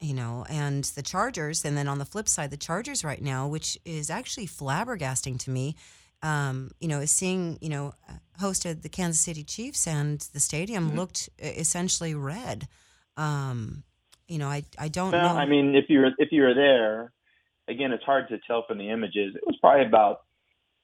You 0.00 0.14
know, 0.14 0.44
and 0.48 0.84
the 0.84 1.02
Chargers, 1.02 1.64
and 1.64 1.76
then 1.76 1.88
on 1.88 1.98
the 1.98 2.04
flip 2.04 2.28
side, 2.28 2.50
the 2.50 2.56
Chargers 2.56 3.04
right 3.04 3.22
now, 3.22 3.48
which 3.48 3.78
is 3.84 4.10
actually 4.10 4.46
flabbergasting 4.46 5.38
to 5.40 5.50
me, 5.50 5.76
um, 6.22 6.72
you 6.80 6.88
know, 6.88 7.04
seeing, 7.04 7.58
you 7.60 7.68
know, 7.68 7.92
hosted 8.40 8.82
the 8.82 8.88
Kansas 8.88 9.20
City 9.20 9.44
Chiefs 9.44 9.86
and 9.86 10.20
the 10.32 10.40
stadium 10.40 10.88
mm-hmm. 10.88 10.98
looked 10.98 11.28
essentially 11.38 12.14
red. 12.14 12.68
Um, 13.16 13.84
you 14.26 14.38
know, 14.38 14.48
I, 14.48 14.64
I 14.78 14.88
don't 14.88 15.12
well, 15.12 15.34
know. 15.34 15.40
I 15.40 15.46
mean, 15.46 15.74
if 15.74 15.86
you're 15.88 16.10
if 16.18 16.28
you're 16.30 16.54
there, 16.54 17.12
again, 17.66 17.92
it's 17.92 18.04
hard 18.04 18.28
to 18.28 18.38
tell 18.46 18.64
from 18.66 18.78
the 18.78 18.90
images. 18.90 19.34
It 19.34 19.42
was 19.46 19.56
probably 19.60 19.86
about 19.86 20.20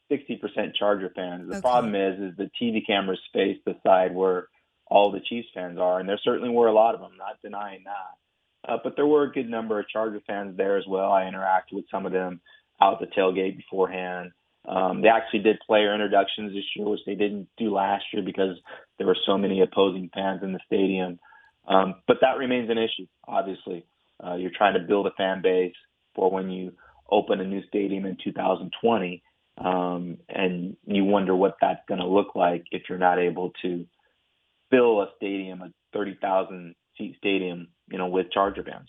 sixty 0.09 0.37
percent 0.37 0.75
Charger 0.75 1.13
fans. 1.15 1.49
The 1.49 1.57
okay. 1.57 1.61
problem 1.61 1.95
is, 1.95 2.21
is 2.21 2.37
the 2.37 2.51
TV 2.61 2.85
cameras 2.87 3.21
face 3.33 3.59
the 3.67 3.77
side 3.87 4.15
where 4.15 4.49
all 4.87 5.13
the 5.13 5.21
Chiefs 5.21 5.49
fans 5.55 5.79
are, 5.79 6.01
and 6.01 6.09
there 6.09 6.21
certainly 6.25 6.51
were 6.51 6.69
a 6.69 6.73
lot 6.73 6.95
of 6.95 7.01
them. 7.01 7.13
Not 7.19 7.41
denying 7.43 7.85
that, 7.85 8.73
uh, 8.73 8.79
but 8.83 8.97
there 8.97 9.07
were 9.07 9.25
a 9.25 9.33
good 9.33 9.49
number 9.49 9.79
of 9.79 9.89
Charger 9.89 10.23
fans 10.27 10.57
there 10.57 10.79
as 10.79 10.87
well. 10.89 11.13
I 11.13 11.25
interacted 11.25 11.75
with 11.75 11.85
some 11.91 12.07
of 12.07 12.13
them 12.13 12.41
out 12.81 12.99
the 12.99 13.07
tailgate 13.07 13.57
beforehand. 13.57 14.33
Um, 14.67 15.03
they 15.03 15.09
actually 15.09 15.41
did 15.41 15.59
player 15.67 15.93
introductions 15.93 16.53
this 16.53 16.65
year, 16.75 16.89
which 16.89 17.01
they 17.07 17.15
didn't 17.15 17.49
do 17.59 17.75
last 17.75 18.05
year 18.13 18.23
because 18.23 18.57
there 18.99 19.07
were 19.07 19.17
so 19.27 19.37
many 19.37 19.61
opposing 19.61 20.11
fans 20.15 20.43
in 20.43 20.53
the 20.53 20.61
stadium. 20.67 21.19
Um, 21.67 21.97
but 22.07 22.19
that 22.21 22.39
remains 22.39 22.71
an 22.71 22.79
issue, 22.79 23.07
obviously. 23.27 23.85
Uh, 24.25 24.37
you're 24.37 24.51
trying 24.57 24.75
to 24.75 24.81
build 24.81 25.07
a 25.07 25.11
fan 25.13 25.43
base 25.43 25.75
for 26.15 26.31
when 26.31 26.51
you 26.51 26.73
open 27.11 27.41
a 27.41 27.45
new 27.45 27.63
stadium 27.69 28.07
in 28.07 28.17
2020, 28.23 29.23
um, 29.59 30.19
and 30.29 30.77
you 30.87 31.05
wonder 31.05 31.35
what 31.35 31.57
that's 31.61 31.81
going 31.89 32.01
to 32.01 32.07
look 32.07 32.35
like 32.35 32.65
if 32.71 32.83
you're 32.89 32.99
not 32.99 33.19
able 33.19 33.53
to 33.63 33.87
fill 34.71 35.03
a 35.03 35.09
stadium, 35.17 35.63
a 35.63 35.73
30,000 35.93 36.75
seat 36.97 37.15
stadium, 37.19 37.69
you 37.89 37.99
know, 37.99 38.09
with 38.09 38.31
Charger 38.33 38.63
fans. 38.63 38.89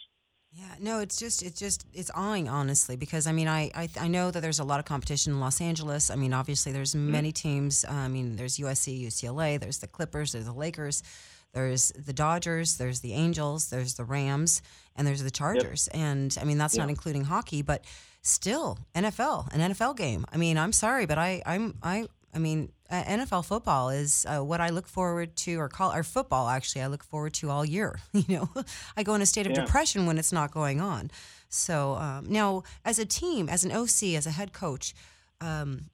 Yeah, 0.57 0.75
no, 0.79 0.99
it's 0.99 1.17
just 1.17 1.43
it's 1.43 1.59
just 1.59 1.85
it's 1.93 2.09
awing 2.11 2.47
honestly 2.47 2.95
because 2.95 3.27
I 3.27 3.33
mean 3.33 3.49
I 3.49 3.71
I, 3.75 3.89
I 3.99 4.07
know 4.07 4.31
that 4.31 4.39
there's 4.39 4.59
a 4.59 4.63
lot 4.63 4.79
of 4.79 4.85
competition 4.85 5.33
in 5.33 5.41
Los 5.41 5.59
Angeles. 5.59 6.09
I 6.09 6.15
mean 6.15 6.33
obviously 6.33 6.71
there's 6.71 6.91
mm-hmm. 6.95 7.11
many 7.11 7.31
teams. 7.33 7.83
I 7.83 8.07
mean 8.07 8.37
there's 8.37 8.57
USC, 8.57 9.05
UCLA, 9.05 9.59
there's 9.59 9.79
the 9.79 9.87
Clippers, 9.87 10.31
there's 10.31 10.45
the 10.45 10.53
Lakers, 10.53 11.03
there's 11.51 11.89
the 11.91 12.13
Dodgers, 12.13 12.77
there's 12.77 13.01
the 13.01 13.11
Angels, 13.13 13.69
there's 13.69 13.95
the 13.95 14.05
Rams, 14.05 14.61
and 14.95 15.05
there's 15.05 15.23
the 15.23 15.31
Chargers. 15.31 15.89
Yep. 15.93 16.01
And 16.01 16.37
I 16.39 16.45
mean 16.45 16.57
that's 16.57 16.77
not 16.77 16.89
including 16.89 17.25
hockey, 17.25 17.61
but 17.61 17.83
still 18.21 18.77
NFL, 18.95 19.53
an 19.53 19.73
NFL 19.73 19.97
game. 19.97 20.25
I 20.31 20.37
mean 20.37 20.57
I'm 20.57 20.71
sorry, 20.71 21.05
but 21.05 21.17
I 21.17 21.41
I'm 21.45 21.75
I 21.83 22.07
I 22.33 22.39
mean 22.39 22.71
uh, 22.89 23.03
NFL 23.03 23.45
football 23.45 23.89
is 23.89 24.25
uh, 24.29 24.39
what 24.39 24.61
I 24.61 24.69
look 24.69 24.87
forward 24.87 25.35
to, 25.37 25.55
or 25.55 25.69
call 25.69 25.93
or 25.93 26.03
football 26.03 26.47
actually. 26.47 26.81
I 26.81 26.87
look 26.87 27.03
forward 27.03 27.33
to 27.35 27.49
all 27.49 27.65
year. 27.65 27.99
You 28.13 28.39
know, 28.39 28.49
I 28.97 29.03
go 29.03 29.13
in 29.13 29.21
a 29.21 29.25
state 29.25 29.45
of 29.45 29.51
yeah. 29.51 29.65
depression 29.65 30.05
when 30.05 30.17
it's 30.17 30.31
not 30.31 30.51
going 30.51 30.81
on. 30.81 31.11
So 31.49 31.95
um, 31.95 32.25
now, 32.27 32.63
as 32.83 32.97
a 32.97 33.05
team, 33.05 33.49
as 33.49 33.63
an 33.65 33.71
OC, 33.71 34.15
as 34.15 34.25
a 34.25 34.31
head 34.31 34.51
coach, 34.51 34.95
um, 35.41 35.89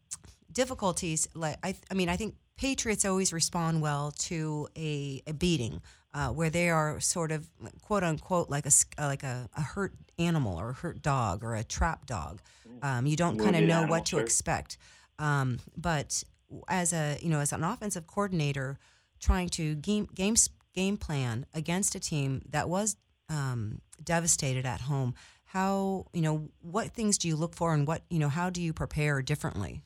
difficulties 0.52 1.28
like 1.34 1.58
I, 1.64 1.76
I 1.90 1.94
mean, 1.94 2.10
I 2.10 2.16
think 2.16 2.36
Patriots 2.58 3.06
always 3.06 3.34
respond 3.34 3.82
well 3.82 4.12
to 4.20 4.68
a, 4.78 5.22
a 5.28 5.34
beating. 5.34 5.82
Uh, 6.14 6.28
where 6.28 6.50
they 6.50 6.70
are 6.70 7.00
sort 7.00 7.32
of 7.32 7.50
quote 7.82 8.04
unquote 8.04 8.50
like 8.50 8.66
a 8.66 8.72
like 9.00 9.24
a, 9.24 9.50
a 9.56 9.62
hurt 9.62 9.94
animal 10.20 10.60
or 10.60 10.72
a 10.72 10.74
hurt 10.74 11.02
dog 11.02 11.42
or 11.42 11.56
a 11.56 11.64
trap 11.64 12.06
dog. 12.06 12.42
Mm. 12.68 12.86
Um, 12.86 13.06
you 13.06 13.16
don't 13.16 13.40
kind 13.40 13.56
of 13.56 13.64
know 13.64 13.86
what 13.86 14.08
to 14.08 14.18
expect. 14.18 14.78
Um, 15.20 15.60
but 15.78 16.24
as 16.68 16.94
a 16.94 17.18
you 17.22 17.30
know 17.30 17.40
as 17.40 17.54
an 17.54 17.64
offensive 17.64 18.08
coordinator 18.08 18.78
trying 19.20 19.50
to 19.50 19.76
game 19.76 20.08
game 20.14 20.36
game 20.74 20.98
plan 20.98 21.46
against 21.54 21.96
a 21.96 22.00
team 22.00 22.42
that 22.50 22.70
was 22.70 22.96
um, 23.30 23.82
devastated 24.04 24.66
at 24.66 24.82
home. 24.82 25.14
How 25.46 26.06
you 26.14 26.22
know 26.22 26.50
what 26.62 26.92
things 26.92 27.18
do 27.18 27.28
you 27.28 27.36
look 27.36 27.56
for 27.56 27.74
and 27.74 27.88
what 27.88 28.04
you 28.10 28.20
know 28.20 28.30
how 28.30 28.50
do 28.50 28.62
you 28.62 28.74
prepare 28.74 29.22
differently? 29.22 29.84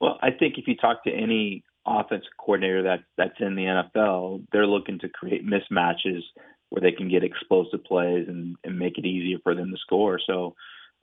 Well 0.00 0.18
i 0.22 0.30
think 0.30 0.58
if 0.58 0.68
you 0.68 0.76
talk 0.76 1.04
to 1.04 1.10
any 1.10 1.64
offensive 1.86 2.30
coordinator 2.38 2.82
that 2.82 3.00
that's 3.16 3.40
in 3.40 3.56
the 3.56 3.62
nfl 3.62 4.44
they're 4.52 4.66
looking 4.66 4.98
to 4.98 5.08
create 5.08 5.46
mismatches 5.46 6.20
where 6.68 6.82
they 6.82 6.92
can 6.92 7.08
get 7.08 7.24
explosive 7.24 7.82
plays 7.84 8.26
and, 8.28 8.56
and 8.62 8.78
make 8.78 8.98
it 8.98 9.06
easier 9.06 9.38
for 9.42 9.54
them 9.54 9.70
to 9.70 9.76
score. 9.78 10.20
So 10.24 10.54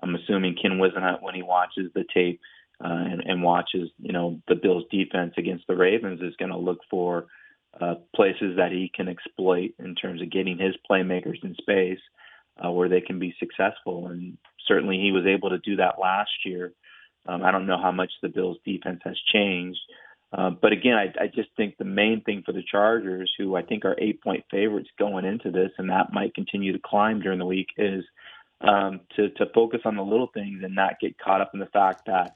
i'm 0.01 0.13
assuming 0.15 0.55
ken 0.62 0.74
whisenhunt 0.74 1.24
when 1.24 1.34
he 1.34 1.41
watches 1.41 1.91
the 1.96 2.05
tape 2.13 2.39
uh, 2.84 2.88
and, 2.88 3.22
and 3.25 3.44
watches, 3.44 3.89
you 4.00 4.12
know, 4.12 4.41
the 4.48 4.55
Bills' 4.55 4.84
defense 4.91 5.34
against 5.38 5.65
the 5.67 5.75
Ravens 5.75 6.22
is 6.22 6.36
going 6.38 6.51
to 6.51 6.58
look 6.58 6.79
for 6.89 7.27
uh, 7.79 7.96
places 8.15 8.58
that 8.58 8.72
he 8.72 8.91
can 8.94 9.08
exploit 9.08 9.72
in 9.79 9.96
terms 9.96 10.22
of 10.22 10.32
getting 10.32 10.58
his 10.58 10.75
playmakers 10.89 11.44
in 11.44 11.55
space 11.55 12.00
uh, 12.63 12.72
where 12.72 12.89
they 12.89 13.01
can 13.01 13.20
be 13.20 13.36
successful. 13.39 14.08
And 14.08 14.38
certainly 14.67 14.98
he 14.98 15.12
was 15.12 15.25
able 15.25 15.50
to 15.50 15.60
do 15.60 15.77
that 15.77 16.00
last 16.00 16.32
year. 16.46 16.74
Um, 17.27 17.44
I 17.44 17.51
don't 17.51 17.67
know 17.67 17.82
how 17.82 17.91
much 17.91 18.12
the 18.22 18.29
Bills' 18.29 18.58
defense 18.65 19.01
has 19.03 19.17
changed. 19.34 19.79
Uh, 20.32 20.50
but 20.50 20.74
again, 20.74 20.96
I, 20.96 21.24
I 21.24 21.27
just 21.27 21.50
think 21.55 21.77
the 21.77 21.86
main 21.86 22.22
thing 22.22 22.44
for 22.46 22.51
the 22.51 22.63
Chargers, 22.70 23.32
who 23.38 23.55
I 23.55 23.62
think 23.62 23.86
are 23.86 23.96
eight 23.98 24.22
point 24.22 24.44
favorites 24.51 24.89
going 25.00 25.24
into 25.24 25.50
this, 25.50 25.72
and 25.77 25.89
that 25.89 26.13
might 26.13 26.36
continue 26.36 26.74
to 26.74 26.79
climb 26.84 27.22
during 27.22 27.39
the 27.39 27.46
week, 27.46 27.70
is 27.77 28.03
um, 28.62 29.01
to, 29.15 29.29
to 29.29 29.46
focus 29.53 29.82
on 29.86 29.96
the 29.96 30.03
little 30.03 30.29
things 30.34 30.62
and 30.63 30.75
not 30.75 31.00
get 31.00 31.17
caught 31.17 31.41
up 31.41 31.51
in 31.53 31.60
the 31.60 31.65
fact 31.67 32.05
that 32.08 32.36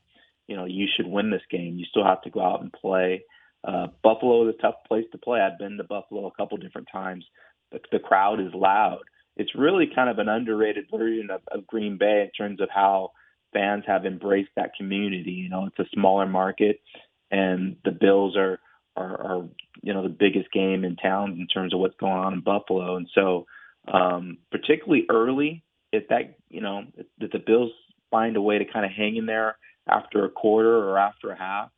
you 0.50 0.58
know 0.58 0.66
you 0.66 0.88
should 0.94 1.08
win 1.08 1.30
this 1.30 1.44
game. 1.52 1.78
You 1.78 1.86
still 1.86 2.04
have 2.04 2.24
to 2.24 2.32
go 2.32 2.42
out 2.42 2.62
and 2.62 2.74
play. 2.74 3.24
Uh, 3.64 3.88
Buffalo 4.04 4.50
is 4.50 4.56
a 4.58 4.62
tough 4.62 4.76
place 4.88 5.06
to 5.12 5.18
play. 5.18 5.40
I've 5.40 5.60
been 5.60 5.78
to 5.78 5.84
Buffalo 5.84 6.26
a 6.26 6.32
couple 6.32 6.58
different 6.58 6.88
times. 6.92 7.24
The, 7.72 7.80
the 7.92 8.00
crowd 8.00 8.40
is 8.40 8.54
loud. 8.54 9.02
It's 9.38 9.54
really 9.56 9.88
kind 9.94 10.10
of 10.10 10.18
an 10.18 10.28
underrated 10.28 10.86
version 10.90 11.30
of, 11.30 11.42
of 11.52 11.68
Green 11.68 11.98
Bay 11.98 12.24
in 12.24 12.32
terms 12.32 12.62
of 12.62 12.70
how 12.74 13.12
fans 13.54 13.84
have 13.86 14.06
embraced 14.06 14.50
that 14.56 14.72
community. 14.76 15.32
You 15.32 15.50
know, 15.50 15.68
it's 15.68 15.80
a 15.80 15.90
smaller 15.94 16.26
market, 16.26 16.82
and 17.30 17.76
the 17.86 17.92
Bills 17.92 18.36
are 18.36 18.60
are, 18.98 19.22
are 19.22 19.46
you 19.84 19.94
know 19.94 20.02
the 20.02 20.10
biggest 20.10 20.52
game 20.52 20.84
in 20.84 20.96
town 20.96 21.38
in 21.40 21.46
terms 21.46 21.76
of 21.76 21.80
what's 21.80 21.98
going 22.00 22.14
on 22.14 22.34
in 22.34 22.42
Buffalo. 22.42 22.96
And 22.96 23.08
so, 23.14 23.46
um, 23.88 24.40
particularly 24.52 25.06
early, 25.12 25.64
if 25.92 26.08
that 26.08 26.38
you 26.50 26.62
know 26.62 26.86
if, 26.98 27.06
if 27.20 27.32
the 27.32 27.40
Bills 27.46 27.72
find 28.10 28.36
a 28.36 28.42
way 28.42 28.58
to 28.58 28.66
kind 28.66 28.84
of 28.84 28.92
hang 28.92 29.16
in 29.16 29.28
there 29.28 29.56
after 29.90 30.26
a 30.26 30.30
quarter 30.30 30.78
or 30.78 30.98
after 30.98 31.32
a 31.32 31.38
half, 31.38 31.70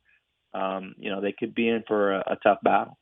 um, 0.54 0.94
you 0.98 1.10
know, 1.10 1.20
they 1.20 1.32
could 1.32 1.54
be 1.54 1.68
in 1.68 1.82
for 1.86 2.12
a, 2.12 2.32
a 2.32 2.36
tough 2.42 2.58
battle. 2.62 2.98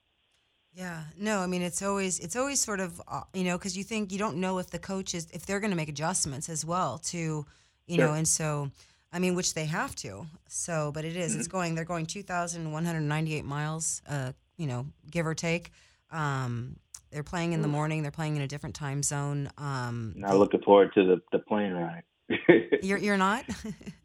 Yeah, 0.73 1.03
no, 1.19 1.41
I 1.41 1.47
mean 1.47 1.63
it's 1.63 1.83
always 1.83 2.21
it's 2.21 2.37
always 2.37 2.61
sort 2.61 2.79
of 2.79 3.03
uh, 3.09 3.23
you 3.35 3.45
know 3.45 3.59
because 3.59 3.77
you 3.77 3.83
think 3.83 4.13
you 4.13 4.19
don't 4.19 4.37
know 4.37 4.59
if 4.59 4.71
the 4.71 4.79
coaches 4.79 5.27
if 5.33 5.45
they're 5.45 5.59
going 5.59 5.73
to 5.73 5.77
make 5.77 5.89
adjustments 5.89 6.49
as 6.49 6.65
well 6.65 6.99
to 6.99 7.45
you 7.87 7.97
sure. 7.97 8.07
know 8.07 8.15
and 8.15 8.27
so 8.27 8.71
I 9.13 9.19
mean 9.19 9.35
which 9.35 9.55
they 9.55 9.65
have 9.65 9.97
to 9.97 10.27
so 10.47 10.93
but 10.95 11.05
it 11.05 11.17
is, 11.17 11.33
mm-hmm. 11.33 11.41
it's 11.41 11.49
going 11.49 11.75
they're 11.75 11.85
going 11.85 12.07
two 12.07 12.23
thousand 12.23 12.71
one 12.71 12.85
hundred 12.85 13.01
ninety 13.01 13.35
eight 13.35 13.45
miles 13.45 14.01
uh 14.09 14.31
you 14.59 14.69
know 14.69 14.87
give 15.11 15.27
or 15.27 15.35
take 15.35 15.73
um 16.13 16.77
they're 17.11 17.25
playing 17.25 17.53
in 17.53 17.63
the 17.63 17.69
morning 17.69 18.03
they're 18.03 18.13
playing 18.13 18.37
in 18.37 18.43
a 18.43 18.49
different 18.49 18.77
time 18.77 19.03
zone 19.03 19.51
um 19.59 20.15
not 20.17 20.37
looking 20.37 20.63
forward 20.63 20.93
to 20.95 21.05
the 21.05 21.21
the 21.33 21.41
plane 21.41 21.73
ride 21.73 22.05
you're 22.83 22.99
you're 22.99 23.17
not 23.17 23.45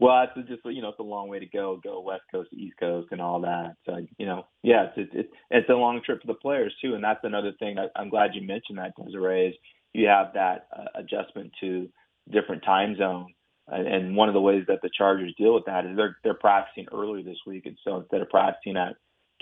Well, 0.00 0.26
it's 0.36 0.48
just 0.48 0.62
you 0.64 0.82
know 0.82 0.88
it's 0.88 0.98
a 0.98 1.04
long 1.04 1.28
way 1.28 1.38
to 1.38 1.46
go, 1.46 1.80
go 1.82 2.00
west 2.00 2.22
coast 2.30 2.50
to 2.50 2.56
east 2.56 2.76
coast 2.78 3.08
and 3.12 3.20
all 3.20 3.40
that. 3.42 3.76
So 3.86 3.98
you 4.18 4.26
know, 4.26 4.46
yeah, 4.62 4.88
it's 4.96 5.10
it's 5.14 5.28
it's 5.50 5.68
a 5.68 5.74
long 5.74 6.00
trip 6.04 6.20
for 6.20 6.26
the 6.26 6.34
players 6.34 6.74
too, 6.82 6.94
and 6.94 7.04
that's 7.04 7.20
another 7.22 7.52
thing. 7.58 7.78
I, 7.78 7.86
I'm 7.98 8.08
glad 8.08 8.30
you 8.34 8.46
mentioned 8.46 8.78
that, 8.78 8.92
Desiree. 8.96 9.48
Is 9.48 9.54
you 9.92 10.08
have 10.08 10.32
that 10.34 10.66
uh, 10.76 10.98
adjustment 11.00 11.52
to 11.60 11.88
different 12.30 12.64
time 12.64 12.96
zone, 12.96 13.32
and, 13.68 13.86
and 13.86 14.16
one 14.16 14.28
of 14.28 14.34
the 14.34 14.40
ways 14.40 14.64
that 14.68 14.80
the 14.82 14.90
Chargers 14.96 15.34
deal 15.38 15.54
with 15.54 15.64
that 15.66 15.86
is 15.86 15.96
they're 15.96 16.16
they're 16.24 16.34
practicing 16.34 16.86
early 16.92 17.22
this 17.22 17.38
week, 17.46 17.66
and 17.66 17.78
so 17.84 17.98
instead 17.98 18.20
of 18.20 18.28
practicing 18.28 18.76
at 18.76 18.96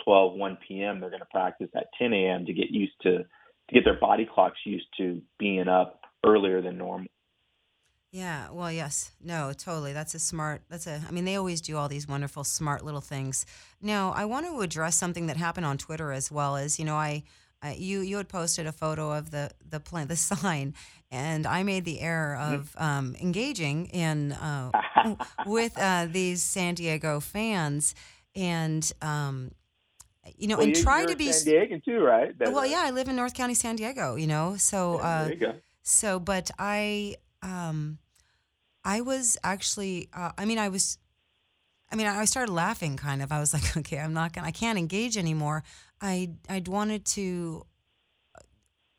12 0.05 0.35
1 0.35 0.59
p.m., 0.67 1.01
they're 1.01 1.11
going 1.11 1.21
to 1.21 1.27
practice 1.27 1.69
at 1.77 1.87
10 1.99 2.13
a.m. 2.13 2.47
to 2.47 2.53
get 2.53 2.71
used 2.71 2.95
to 3.03 3.19
to 3.19 3.75
get 3.75 3.85
their 3.85 3.99
body 3.99 4.29
clocks 4.33 4.59
used 4.65 4.87
to 4.99 5.23
being 5.39 5.69
up 5.69 6.01
earlier 6.25 6.61
than 6.61 6.79
normal. 6.79 7.07
Yeah, 8.13 8.51
well, 8.51 8.71
yes. 8.71 9.11
No, 9.25 9.55
totally. 9.55 9.95
That's 9.95 10.15
a 10.15 10.19
smart, 10.19 10.61
that's 10.69 10.87
a, 10.87 11.01
I 11.09 11.11
mean, 11.11 11.25
they 11.25 11.37
always 11.37 11.63
do 11.63 11.79
all 11.79 11.89
these 11.89 12.07
wonderful, 12.07 12.45
smart 12.45 12.85
little 12.85 13.01
things. 13.01 13.47
Now, 13.81 14.13
I 14.13 14.27
want 14.27 14.47
to 14.47 14.61
address 14.61 14.97
something 14.97 15.29
that 15.29 15.39
happened 15.39 15.65
on 15.65 15.79
Twitter 15.79 16.13
as 16.13 16.31
well 16.31 16.57
as, 16.57 16.79
you 16.79 16.85
know, 16.85 16.95
I, 16.95 17.25
you, 17.75 18.01
you 18.01 18.19
had 18.19 18.29
posted 18.29 18.67
a 18.67 18.73
photo 18.73 19.13
of 19.13 19.31
the, 19.31 19.51
the 19.67 19.81
plan, 19.81 20.09
the 20.09 20.17
sign, 20.37 20.75
and 21.11 21.47
I 21.47 21.63
made 21.63 21.87
the 21.87 22.01
error 22.01 22.37
mm-hmm. 22.39 22.55
of 22.55 22.77
um, 22.77 23.17
engaging 23.19 23.87
in, 23.87 24.33
uh, 24.33 24.73
with 25.47 25.73
uh, 25.79 26.07
these 26.11 26.43
San 26.43 26.75
Diego 26.75 27.19
fans 27.19 27.95
and, 28.37 28.93
um, 29.01 29.53
you 30.37 30.49
know, 30.49 30.59
well, 30.59 30.67
and 30.67 30.77
try 30.77 31.07
to 31.07 31.17
be 31.17 31.33
San 31.33 31.55
Diego 31.55 31.81
too, 31.83 32.01
right? 32.01 32.39
That's 32.39 32.53
well, 32.53 32.67
yeah, 32.67 32.83
I 32.85 32.91
live 32.91 33.09
in 33.09 33.17
North 33.17 33.35
County, 33.35 33.55
San 33.55 33.75
Diego. 33.75 34.15
You 34.15 34.29
know, 34.29 34.55
so 34.57 34.99
yeah, 34.99 35.05
uh, 35.05 35.25
there 35.25 35.33
you 35.33 35.41
go. 35.41 35.55
so, 35.83 36.21
but 36.21 36.51
I 36.61 37.17
um, 37.43 37.99
I 38.85 39.01
was 39.01 39.39
actually, 39.45 40.09
uh, 40.13 40.33
I 40.37 40.45
mean, 40.45 40.59
I 40.59 40.69
was, 40.69 40.99
I 41.91 41.97
mean, 41.97 42.07
I 42.07 42.25
started 42.25 42.53
laughing 42.53 42.97
kind 42.97 43.23
of. 43.23 43.31
I 43.33 43.41
was 43.41 43.53
like, 43.53 43.77
okay, 43.77 43.99
I'm 43.99 44.15
not 44.15 44.33
gonna, 44.33 44.47
I 44.47 44.51
can't 44.51 44.79
engage 44.79 45.17
anymore. 45.17 45.63
I, 46.01 46.31
I'd 46.49 46.69
wanted 46.69 47.05
to, 47.07 47.65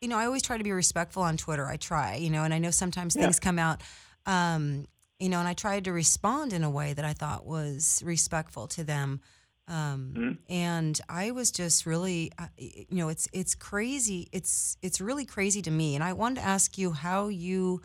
you 0.00 0.08
know, 0.08 0.16
I 0.16 0.26
always 0.26 0.42
try 0.42 0.56
to 0.56 0.64
be 0.64 0.72
respectful 0.72 1.22
on 1.22 1.36
Twitter. 1.36 1.66
I 1.66 1.76
try, 1.76 2.16
you 2.16 2.30
know, 2.30 2.44
and 2.44 2.54
I 2.54 2.58
know 2.58 2.70
sometimes 2.70 3.16
yeah. 3.16 3.22
things 3.22 3.40
come 3.40 3.58
out, 3.58 3.82
um, 4.26 4.86
you 5.18 5.28
know, 5.28 5.38
and 5.38 5.48
I 5.48 5.54
tried 5.54 5.84
to 5.84 5.92
respond 5.92 6.52
in 6.52 6.64
a 6.64 6.70
way 6.70 6.92
that 6.92 7.04
I 7.04 7.12
thought 7.12 7.46
was 7.46 8.02
respectful 8.04 8.66
to 8.68 8.84
them. 8.84 9.20
Um, 9.66 10.14
mm-hmm. 10.14 10.32
and 10.52 11.00
I 11.08 11.30
was 11.30 11.50
just 11.50 11.86
really, 11.86 12.32
uh, 12.38 12.48
you 12.58 12.84
know, 12.90 13.08
it's, 13.08 13.28
it's 13.32 13.54
crazy. 13.54 14.28
It's, 14.30 14.76
it's 14.82 15.00
really 15.00 15.24
crazy 15.24 15.62
to 15.62 15.70
me. 15.70 15.94
And 15.94 16.04
I 16.04 16.12
wanted 16.12 16.40
to 16.40 16.46
ask 16.46 16.76
you 16.76 16.92
how 16.92 17.28
you, 17.28 17.80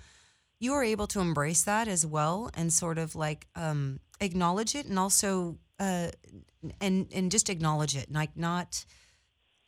you 0.60 0.74
are 0.74 0.84
able 0.84 1.08
to 1.08 1.20
embrace 1.20 1.64
that 1.64 1.88
as 1.88 2.06
well 2.06 2.50
and 2.56 2.72
sort 2.72 2.98
of 2.98 3.16
like 3.16 3.48
um, 3.56 4.00
acknowledge 4.20 4.76
it 4.76 4.86
and 4.86 5.00
also 5.00 5.58
uh, 5.80 6.10
and 6.82 7.08
and 7.14 7.32
just 7.32 7.50
acknowledge 7.50 7.96
it 7.96 8.12
like 8.12 8.36
not 8.36 8.86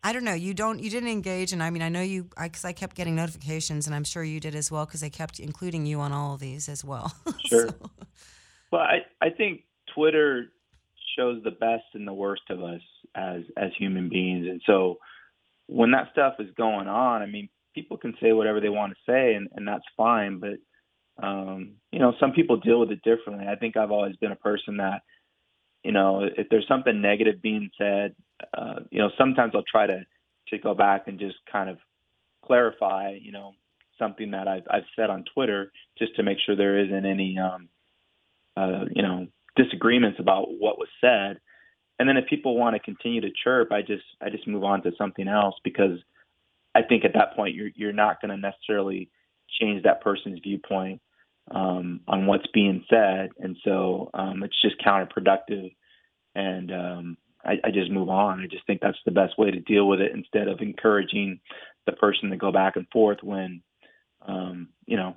I 0.03 0.13
don't 0.13 0.23
know 0.23 0.33
you 0.33 0.53
don't 0.53 0.79
you 0.79 0.89
didn't 0.89 1.09
engage 1.09 1.53
and 1.53 1.63
I 1.63 1.69
mean 1.69 1.81
I 1.81 1.89
know 1.89 2.01
you 2.01 2.29
because 2.41 2.65
I, 2.65 2.69
I, 2.69 2.73
kept 2.73 2.95
getting 2.95 3.15
notifications 3.15 3.87
and 3.87 3.95
I'm 3.95 4.03
sure 4.03 4.23
you 4.23 4.39
did 4.39 4.55
as 4.55 4.69
well 4.71 4.85
because 4.85 5.01
they 5.01 5.09
kept 5.09 5.39
including 5.39 5.85
you 5.85 5.99
on 5.99 6.11
all 6.11 6.33
of 6.33 6.39
these 6.39 6.67
as 6.67 6.83
well 6.83 7.13
sure 7.45 7.69
so. 7.69 7.91
well 8.71 8.81
I 8.81 8.99
I 9.21 9.29
think 9.29 9.61
Twitter 9.93 10.47
shows 11.17 11.43
the 11.43 11.51
best 11.51 11.83
and 11.93 12.07
the 12.07 12.13
worst 12.13 12.43
of 12.49 12.63
us 12.63 12.81
as 13.15 13.41
as 13.57 13.71
human 13.77 14.09
beings, 14.09 14.47
and 14.49 14.61
so 14.65 14.97
when 15.67 15.91
that 15.91 16.09
stuff 16.11 16.35
is 16.39 16.49
going 16.57 16.87
on, 16.87 17.21
I 17.21 17.25
mean, 17.25 17.49
people 17.73 17.97
can 17.97 18.13
say 18.21 18.33
whatever 18.33 18.59
they 18.59 18.69
want 18.69 18.93
to 18.93 19.11
say, 19.11 19.33
and 19.33 19.49
and 19.55 19.67
that's 19.67 19.85
fine. 19.97 20.39
But 20.39 20.59
um, 21.21 21.73
you 21.91 21.99
know, 21.99 22.13
some 22.19 22.31
people 22.31 22.57
deal 22.57 22.79
with 22.79 22.91
it 22.91 23.01
differently. 23.03 23.45
I 23.47 23.55
think 23.55 23.77
I've 23.77 23.91
always 23.91 24.15
been 24.15 24.31
a 24.31 24.37
person 24.37 24.77
that, 24.77 25.01
you 25.83 25.91
know, 25.91 26.23
if 26.23 26.47
there's 26.49 26.67
something 26.67 27.01
negative 27.01 27.41
being 27.41 27.69
said, 27.77 28.15
uh, 28.57 28.81
you 28.89 28.99
know, 28.99 29.09
sometimes 29.17 29.53
I'll 29.55 29.63
try 29.63 29.87
to 29.87 30.05
to 30.49 30.57
go 30.57 30.73
back 30.73 31.07
and 31.07 31.19
just 31.19 31.35
kind 31.51 31.69
of 31.69 31.77
clarify, 32.45 33.17
you 33.21 33.31
know, 33.31 33.53
something 33.99 34.31
that 34.31 34.47
I've 34.47 34.63
I've 34.69 34.85
said 34.95 35.09
on 35.09 35.23
Twitter, 35.33 35.71
just 35.97 36.15
to 36.15 36.23
make 36.23 36.37
sure 36.45 36.55
there 36.55 36.79
isn't 36.79 37.05
any, 37.05 37.37
um, 37.37 37.69
uh, 38.57 38.85
you 38.91 39.03
know, 39.03 39.27
disagreements 39.55 40.19
about 40.19 40.47
what 40.49 40.77
was 40.77 40.89
said. 40.99 41.39
And 41.99 42.09
then 42.09 42.17
if 42.17 42.25
people 42.27 42.57
want 42.57 42.75
to 42.75 42.79
continue 42.79 43.21
to 43.21 43.29
chirp, 43.43 43.71
I 43.71 43.81
just 43.81 44.03
I 44.21 44.29
just 44.29 44.47
move 44.47 44.63
on 44.63 44.81
to 44.83 44.91
something 44.97 45.27
else 45.27 45.55
because 45.63 45.99
I 46.73 46.81
think 46.81 47.05
at 47.05 47.13
that 47.13 47.35
point 47.35 47.55
you're 47.55 47.69
you're 47.75 47.93
not 47.93 48.21
going 48.21 48.31
to 48.31 48.37
necessarily 48.37 49.09
change 49.59 49.83
that 49.83 50.01
person's 50.01 50.39
viewpoint 50.39 51.01
um, 51.53 52.01
on 52.07 52.25
what's 52.25 52.47
being 52.53 52.83
said, 52.89 53.29
and 53.39 53.57
so 53.63 54.09
um, 54.13 54.43
it's 54.43 54.59
just 54.61 54.81
counterproductive. 54.85 55.75
And 56.33 56.71
um, 56.71 57.17
I, 57.43 57.59
I 57.63 57.71
just 57.71 57.91
move 57.91 58.09
on. 58.09 58.39
I 58.39 58.47
just 58.47 58.65
think 58.65 58.81
that's 58.81 58.97
the 59.05 59.11
best 59.11 59.37
way 59.37 59.51
to 59.51 59.59
deal 59.59 59.87
with 59.87 59.99
it 59.99 60.13
instead 60.13 60.47
of 60.47 60.61
encouraging 60.61 61.39
the 61.85 61.91
person 61.93 62.29
to 62.29 62.37
go 62.37 62.51
back 62.51 62.75
and 62.75 62.87
forth 62.89 63.17
when 63.21 63.61
um, 64.27 64.69
you 64.85 64.97
know 64.97 65.15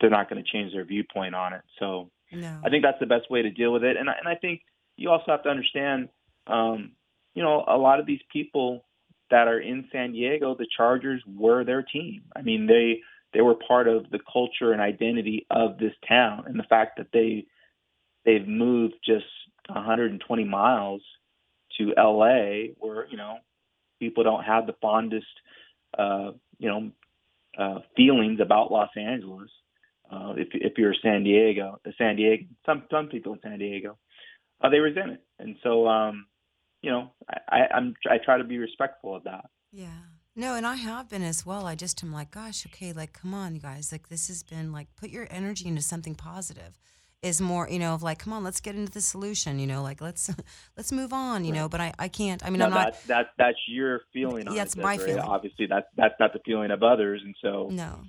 they're 0.00 0.10
not 0.10 0.28
going 0.28 0.42
to 0.42 0.50
change 0.50 0.72
their 0.72 0.84
viewpoint 0.84 1.34
on 1.34 1.52
it. 1.52 1.62
So 1.78 2.10
No. 2.32 2.60
I 2.64 2.70
think 2.70 2.84
that's 2.84 3.00
the 3.00 3.06
best 3.06 3.30
way 3.30 3.42
to 3.42 3.50
deal 3.50 3.72
with 3.72 3.82
it. 3.82 3.96
And 3.96 4.10
I, 4.10 4.14
and 4.18 4.28
I 4.28 4.34
think 4.34 4.60
you 4.96 5.10
also 5.10 5.24
have 5.28 5.42
to 5.44 5.48
understand, 5.48 6.08
um, 6.46 6.92
you 7.34 7.42
know, 7.42 7.64
a 7.66 7.76
lot 7.76 8.00
of 8.00 8.06
these 8.06 8.20
people 8.32 8.84
that 9.30 9.48
are 9.48 9.58
in 9.58 9.88
San 9.92 10.12
Diego, 10.12 10.54
the 10.54 10.66
Chargers 10.76 11.22
were 11.26 11.64
their 11.64 11.82
team. 11.82 12.22
I 12.34 12.42
mean, 12.42 12.66
they 12.66 13.00
they 13.32 13.40
were 13.40 13.54
part 13.54 13.88
of 13.88 14.10
the 14.10 14.20
culture 14.32 14.72
and 14.72 14.80
identity 14.80 15.46
of 15.50 15.78
this 15.78 15.92
town, 16.08 16.44
and 16.46 16.58
the 16.58 16.64
fact 16.64 16.98
that 16.98 17.08
they 17.12 17.46
they've 18.24 18.46
moved 18.46 18.94
just 19.04 19.26
120 19.68 20.44
miles 20.44 21.02
to 21.78 21.92
LA, 21.96 22.72
where 22.78 23.06
you 23.08 23.16
know 23.16 23.38
people 23.98 24.24
don't 24.24 24.44
have 24.44 24.66
the 24.66 24.74
fondest, 24.80 25.26
uh, 25.98 26.32
you 26.58 26.68
know, 26.68 26.90
uh, 27.58 27.80
feelings 27.96 28.40
about 28.40 28.72
Los 28.72 28.90
Angeles. 28.96 29.50
Uh, 30.10 30.34
if 30.36 30.48
if 30.52 30.78
you're 30.78 30.94
San 31.02 31.24
Diego, 31.24 31.80
San 31.98 32.16
Diego, 32.16 32.44
some 32.64 32.84
some 32.90 33.08
people 33.08 33.32
in 33.32 33.40
San 33.42 33.58
Diego, 33.58 33.98
uh, 34.60 34.68
they 34.68 34.78
resent 34.78 35.10
it, 35.10 35.22
and 35.38 35.56
so 35.62 35.88
um, 35.88 36.26
you 36.82 36.90
know, 36.90 37.10
I, 37.28 37.38
I 37.48 37.66
I'm 37.74 37.94
I 38.08 38.18
try 38.18 38.38
to 38.38 38.44
be 38.44 38.58
respectful 38.58 39.16
of 39.16 39.24
that. 39.24 39.46
Yeah. 39.72 39.98
No, 40.38 40.54
and 40.54 40.66
I 40.66 40.74
have 40.76 41.08
been 41.08 41.22
as 41.22 41.46
well. 41.46 41.66
I 41.66 41.74
just 41.74 42.02
am 42.04 42.12
like, 42.12 42.30
gosh, 42.30 42.66
okay, 42.66 42.92
like, 42.92 43.14
come 43.14 43.32
on, 43.32 43.54
you 43.54 43.60
guys. 43.60 43.90
Like, 43.90 44.08
this 44.10 44.28
has 44.28 44.42
been 44.42 44.70
like, 44.70 44.88
put 44.96 45.08
your 45.08 45.26
energy 45.30 45.66
into 45.66 45.80
something 45.82 46.14
positive. 46.14 46.74
Is 47.22 47.40
more, 47.40 47.66
you 47.68 47.78
know, 47.78 47.94
of 47.94 48.02
like, 48.02 48.18
come 48.18 48.34
on, 48.34 48.44
let's 48.44 48.60
get 48.60 48.76
into 48.76 48.92
the 48.92 49.00
solution. 49.00 49.58
You 49.58 49.66
know, 49.66 49.82
like 49.82 50.00
let's 50.02 50.30
let's 50.76 50.92
move 50.92 51.12
on. 51.14 51.44
You 51.46 51.52
know, 51.52 51.68
but 51.68 51.80
I 51.80 51.92
I 51.98 52.08
can't. 52.08 52.44
I 52.44 52.50
mean, 52.50 52.58
No, 52.58 52.66
I'm 52.66 52.70
not. 52.70 52.84
that's 52.92 53.04
that's 53.06 53.28
that's 53.38 53.58
your 53.66 54.02
feeling 54.12 54.46
on 54.46 54.54
Yeah, 54.54 54.60
it. 54.62 54.66
it's 54.66 54.76
my 54.76 54.96
Desiree. 54.96 55.14
feeling. 55.14 55.28
Obviously, 55.28 55.66
that's 55.66 55.86
that's 55.96 56.14
not 56.20 56.34
the 56.34 56.40
feeling 56.44 56.70
of 56.70 56.82
others, 56.82 57.22
and 57.24 57.34
so 57.42 57.68
No, 57.72 58.00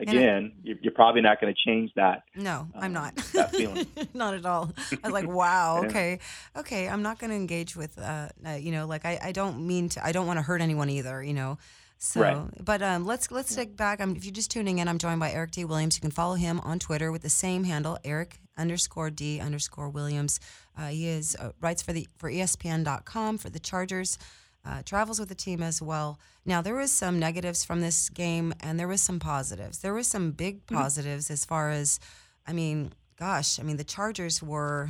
again, 0.00 0.52
you're, 0.62 0.76
you're 0.82 0.92
probably 0.92 1.20
not 1.20 1.40
going 1.40 1.52
to 1.54 1.60
change 1.64 1.90
that. 1.96 2.24
no, 2.34 2.68
I'm 2.74 2.84
Um, 2.86 2.92
not. 2.92 3.16
that 3.34 3.50
feeling. 3.54 3.86
not 4.14 4.34
at 4.34 4.44
all. 4.46 4.72
I 4.92 4.98
was 5.08 5.12
like, 5.12 5.28
wow, 5.28 5.82
okay, 5.84 6.18
okay. 6.56 6.88
I'm 6.88 7.02
not 7.02 7.18
going 7.18 7.30
to 7.30 7.36
engage 7.36 7.76
with, 7.76 7.98
uh, 7.98 8.28
uh, 8.46 8.50
you 8.52 8.72
know, 8.72 8.86
like 8.86 9.04
I, 9.04 9.18
I 9.22 9.32
don't 9.32 9.66
mean 9.66 9.88
to. 9.90 10.04
I 10.04 10.12
don't 10.12 10.26
want 10.26 10.38
to 10.38 10.42
hurt 10.42 10.60
anyone 10.60 10.90
either. 10.90 11.22
You 11.22 11.34
know. 11.34 11.58
So, 11.96 12.20
Right. 12.20 12.36
but 12.62 12.82
um, 12.82 13.06
let's 13.06 13.30
let's 13.30 13.54
take 13.54 13.76
back. 13.76 14.00
I'm, 14.00 14.14
if 14.16 14.24
you're 14.26 14.32
just 14.34 14.50
tuning 14.50 14.78
in, 14.78 14.88
I'm 14.88 14.98
joined 14.98 15.20
by 15.20 15.30
Eric 15.30 15.52
D. 15.52 15.64
Williams. 15.64 15.96
You 15.96 16.02
can 16.02 16.10
follow 16.10 16.34
him 16.34 16.60
on 16.60 16.78
Twitter 16.78 17.10
with 17.10 17.22
the 17.22 17.30
same 17.30 17.64
handle, 17.64 17.96
Eric 18.04 18.40
underscore 18.58 19.10
D 19.10 19.40
underscore 19.40 19.88
Williams. 19.88 20.38
Uh, 20.76 20.88
he 20.88 21.06
is 21.08 21.34
uh, 21.40 21.52
writes 21.62 21.80
for 21.82 21.92
the 21.94 22.06
for 22.18 22.30
ESPN.com 22.30 23.38
for 23.38 23.48
the 23.48 23.58
Chargers. 23.60 24.18
Uh, 24.66 24.82
travels 24.82 25.20
with 25.20 25.28
the 25.28 25.34
team 25.34 25.62
as 25.62 25.82
well. 25.82 26.18
Now 26.46 26.62
there 26.62 26.74
was 26.74 26.90
some 26.90 27.18
negatives 27.18 27.64
from 27.64 27.82
this 27.82 28.08
game, 28.08 28.54
and 28.60 28.80
there 28.80 28.88
was 28.88 29.02
some 29.02 29.18
positives. 29.20 29.78
There 29.80 29.92
was 29.92 30.06
some 30.06 30.30
big 30.30 30.66
positives 30.66 31.30
as 31.30 31.44
far 31.44 31.70
as, 31.70 32.00
I 32.46 32.52
mean, 32.54 32.92
gosh, 33.18 33.60
I 33.60 33.62
mean 33.62 33.76
the 33.76 33.84
Chargers 33.84 34.42
were, 34.42 34.88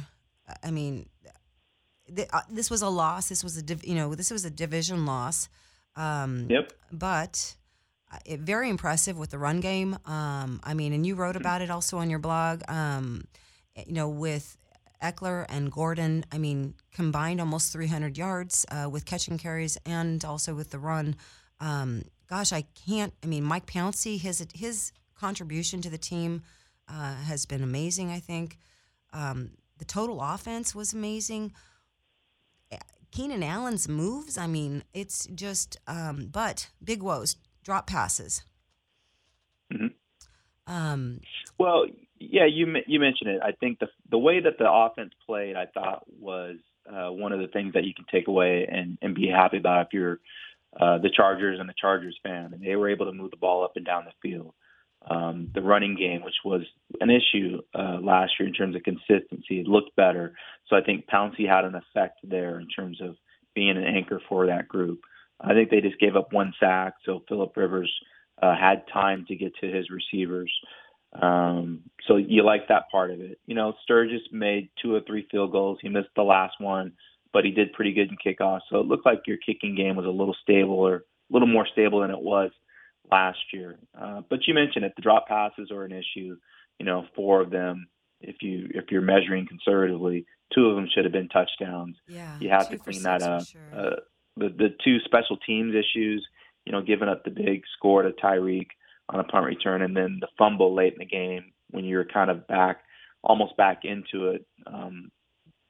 I 0.63 0.71
mean, 0.71 1.09
th- 2.15 2.29
uh, 2.33 2.43
this 2.49 2.71
was 2.71 2.83
a 2.83 2.89
loss. 2.89 3.29
This 3.29 3.43
was 3.43 3.57
a 3.57 3.63
div- 3.63 3.85
you 3.85 3.95
know 3.97 4.15
this 4.15 4.31
was 4.31 4.45
a 4.45 4.51
division 4.51 5.07
loss. 5.07 5.49
Um, 5.97 6.47
Yep. 6.51 6.73
but 6.93 7.57
uh, 8.13 8.19
it, 8.25 8.41
very 8.41 8.69
impressive 8.69 9.17
with 9.19 9.31
the 9.31 9.39
run 9.39 9.61
game. 9.61 9.99
Um, 10.07 10.61
I 10.63 10.75
mean, 10.75 10.93
and 10.93 11.05
you 11.07 11.15
wrote 11.17 11.37
about 11.37 11.63
it 11.63 11.71
also 11.71 11.99
on 11.99 12.11
your 12.11 12.19
blog. 12.21 12.63
Um, 12.69 13.25
you 13.87 13.95
know, 13.95 14.09
with 14.09 14.57
Ekeler 15.03 15.45
and 15.49 15.71
Gordon, 15.71 16.25
I 16.33 16.39
mean, 16.39 16.75
combined 16.93 17.41
almost 17.41 17.73
300 17.73 18.17
yards 18.17 18.65
uh, 18.71 18.89
with 18.89 19.05
catching 19.05 19.39
carries 19.39 19.77
and 19.85 20.25
also 20.25 20.55
with 20.55 20.71
the 20.71 20.79
run. 20.79 21.17
Um, 21.61 22.03
gosh, 22.29 22.53
I 22.53 22.65
can't. 22.87 23.13
I 23.23 23.27
mean, 23.27 23.45
Mike 23.45 23.67
Pouncey, 23.67 24.19
his 24.21 24.47
his 24.55 24.93
contribution 25.15 25.81
to 25.83 25.91
the 25.91 25.99
team 25.99 26.43
uh, 26.89 27.15
has 27.15 27.47
been 27.47 27.63
amazing. 27.63 28.11
I 28.11 28.21
think 28.21 28.59
um, 29.13 29.53
the 29.79 29.85
total 29.85 30.21
offense 30.21 30.75
was 30.75 30.93
amazing. 30.93 31.53
Keenan 33.15 33.45
Allen's 33.45 33.89
moves, 33.89 34.37
I 34.37 34.49
mean, 34.49 34.83
it's 34.93 35.27
just, 35.29 35.79
um, 35.87 36.31
but 36.33 36.69
big 36.83 37.01
woes, 37.01 37.37
drop 37.63 37.87
passes. 37.87 38.43
Mhm. 39.73 39.95
Um, 40.67 41.21
Well, 41.57 41.87
yeah, 42.19 42.47
you 42.47 42.67
you 42.87 43.01
mentioned 43.01 43.31
it. 43.31 43.43
I 43.43 43.53
think 43.53 43.79
the 43.79 43.89
the 44.11 44.19
way 44.19 44.41
that 44.41 44.59
the 44.59 44.71
offense 44.71 45.13
played, 45.27 45.57
I 45.57 45.67
thought 45.67 46.05
was 46.21 46.57
uh, 46.89 47.11
one 47.11 47.33
of 47.33 47.41
the 47.41 47.49
things 47.49 47.75
that 47.75 47.85
you 47.85 47.95
can 47.95 48.07
take 48.11 48.29
away 48.29 48.67
and 48.71 48.99
and 49.03 49.15
be 49.15 49.29
happy 49.29 49.59
about 49.59 49.87
if 49.87 49.93
you're 49.93 50.21
uh, 50.79 50.99
the 50.99 51.11
Chargers 51.11 51.61
and 51.61 51.69
the 51.69 51.75
Chargers 51.81 52.19
fan. 52.23 52.53
And 52.53 52.63
they 52.63 52.77
were 52.77 52.89
able 52.89 53.07
to 53.07 53.13
move 53.13 53.31
the 53.31 53.37
ball 53.37 53.65
up 53.65 53.77
and 53.77 53.85
down 53.87 54.05
the 54.05 54.29
field. 54.29 54.55
Um, 55.09 55.51
the 55.55 55.61
running 55.61 55.97
game, 55.97 56.23
which 56.23 56.35
was 56.45 56.63
an 57.01 57.11
issue 57.11 57.61
uh, 57.75 57.99
last 58.01 58.33
year 58.41 58.49
in 58.49 58.55
terms 58.55 58.75
of 58.75 58.83
consistency, 58.85 59.61
it 59.61 59.67
looked 59.67 59.95
better. 59.97 60.35
So 60.69 60.77
I 60.77 60.81
think 60.81 61.07
Pouncey 61.07 61.47
had 61.47 61.65
an 61.67 61.75
effect 61.75 62.21
there 62.25 62.59
in 62.59 62.69
terms 62.69 63.01
of 63.03 63.17
being 63.55 63.77
an 63.77 63.85
anchor 63.85 64.21
for 64.29 64.47
that 64.47 64.67
group. 64.67 65.01
I 65.41 65.53
think 65.53 65.69
they 65.69 65.83
just 65.83 66.01
gave 66.01 66.17
up 66.17 66.33
one 66.33 66.55
sack, 66.59 66.95
so 67.05 67.23
Philip 67.29 67.55
Rivers 67.55 67.93
uh, 68.43 68.55
had 68.57 68.85
time 68.93 69.27
to 69.29 69.37
get 69.37 69.55
to 69.57 69.71
his 69.71 69.91
receivers. 69.91 70.53
Um, 71.21 71.83
so 72.07 72.17
you 72.17 72.43
like 72.43 72.69
that 72.69 72.91
part 72.91 73.11
of 73.11 73.21
it. 73.21 73.39
You 73.47 73.55
know, 73.55 73.75
Sturgis 73.83 74.23
made 74.33 74.69
two 74.83 74.95
or 74.95 75.01
three 75.01 75.27
field 75.31 75.53
goals. 75.53 75.79
He 75.81 75.89
missed 75.89 76.09
the 76.17 76.23
last 76.23 76.55
one, 76.59 76.93
but 77.33 77.45
he 77.45 77.51
did 77.51 77.73
pretty 77.73 77.93
good 77.93 78.09
in 78.11 78.17
kickoffs. 78.17 78.63
So 78.71 78.81
it 78.81 78.87
looked 78.87 79.07
like 79.07 79.23
your 79.27 79.39
kicking 79.39 79.75
game 79.75 79.97
was 79.97 80.07
a 80.07 80.11
little 80.11 80.37
stable 80.43 80.75
or 80.75 80.97
a 80.97 81.03
little 81.31 81.49
more 81.49 81.67
stable 81.67 82.01
than 82.01 82.11
it 82.11 82.21
was 82.21 82.51
last 83.11 83.39
year. 83.53 83.79
Uh, 83.99 84.23
but 84.29 84.41
you 84.47 84.55
mentioned 84.55 84.85
it, 84.85 84.93
the 84.97 85.03
drop 85.03 85.29
passes 85.29 85.71
are 85.71 85.85
an 85.85 85.93
issue. 85.93 86.37
You 86.79 86.87
know, 86.87 87.07
four 87.15 87.41
of 87.41 87.51
them, 87.51 87.87
if 88.21 88.37
you 88.43 88.69
if 88.75 88.87
you're 88.91 89.03
measuring 89.03 89.47
conservatively, 89.47 90.27
two 90.53 90.67
of 90.67 90.77
them 90.77 90.89
should 90.93 91.05
have 91.05 91.13
been 91.13 91.29
touchdowns 91.29 91.97
yeah. 92.09 92.37
you 92.41 92.49
have 92.51 92.69
to 92.71 92.79
clean 92.79 93.03
that 93.03 93.23
up. 93.23 93.47
sure. 93.47 93.61
Uh, 93.73 93.97
the 94.37 94.49
the 94.49 94.75
two 94.83 94.99
special 95.05 95.37
teams 95.37 95.75
issues, 95.75 96.27
you 96.65 96.73
know, 96.73 96.83
giving 96.83 97.09
up 97.09 97.25
the 97.25 97.31
big 97.31 97.63
score 97.77 98.03
to 98.03 98.11
Tyreek 98.11 98.69
on 99.09 99.21
a 99.21 99.25
punt 99.25 99.47
return, 99.47 99.83
and 99.83 99.97
then 99.97 100.19
the 100.21 100.29
fumble 100.39 100.75
late 100.75 100.93
in 100.93 100.99
the 100.99 101.05
game 101.05 101.53
when 101.71 101.85
you're 101.85 102.05
kind 102.05 102.31
of 102.31 102.47
back, 102.47 102.79
almost 103.23 103.57
back 103.57 103.81
into 103.85 104.31
it. 104.31 104.47
Um, 104.67 105.11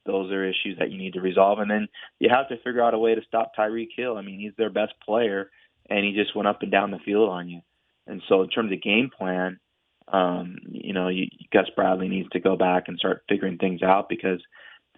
those 0.06 0.30
are 0.30 0.44
issues 0.44 0.78
that 0.78 0.90
you 0.90 0.98
need 0.98 1.14
to 1.14 1.20
resolve, 1.20 1.58
and 1.58 1.70
then 1.70 1.88
you 2.20 2.28
have 2.30 2.48
to 2.48 2.56
figure 2.58 2.82
out 2.82 2.94
a 2.94 2.98
way 2.98 3.14
to 3.14 3.22
stop 3.26 3.52
Tyreek 3.58 3.88
Hill. 3.96 4.16
I 4.16 4.22
mean, 4.22 4.38
he's 4.38 4.52
their 4.56 4.70
best 4.70 4.92
player, 5.04 5.50
and 5.88 6.04
he 6.04 6.12
just 6.12 6.36
went 6.36 6.48
up 6.48 6.62
and 6.62 6.70
down 6.70 6.90
the 6.90 6.98
field 7.04 7.28
on 7.28 7.48
you. 7.48 7.60
And 8.06 8.22
so, 8.28 8.42
in 8.42 8.50
terms 8.50 8.70
of 8.70 8.82
game 8.82 9.10
plan, 9.16 9.58
um, 10.08 10.56
you 10.70 10.92
know, 10.92 11.08
you, 11.08 11.26
Gus 11.52 11.70
Bradley 11.74 12.08
needs 12.08 12.28
to 12.30 12.40
go 12.40 12.56
back 12.56 12.84
and 12.88 12.98
start 12.98 13.24
figuring 13.28 13.56
things 13.56 13.82
out 13.82 14.08
because 14.08 14.40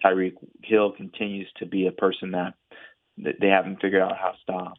Tyreek 0.03 0.33
Hill 0.63 0.91
continues 0.91 1.49
to 1.57 1.65
be 1.65 1.87
a 1.87 1.91
person 1.91 2.31
that, 2.31 2.53
that 3.19 3.35
they 3.39 3.47
haven't 3.47 3.81
figured 3.81 4.01
out 4.01 4.17
how 4.17 4.31
to 4.31 4.37
stop. 4.43 4.77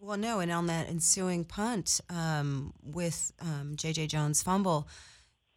Well, 0.00 0.16
no, 0.16 0.40
and 0.40 0.50
on 0.52 0.66
that 0.66 0.88
ensuing 0.88 1.44
punt 1.44 2.00
um, 2.08 2.72
with 2.82 3.32
um, 3.40 3.72
J.J. 3.76 4.06
Jones' 4.06 4.42
fumble, 4.42 4.88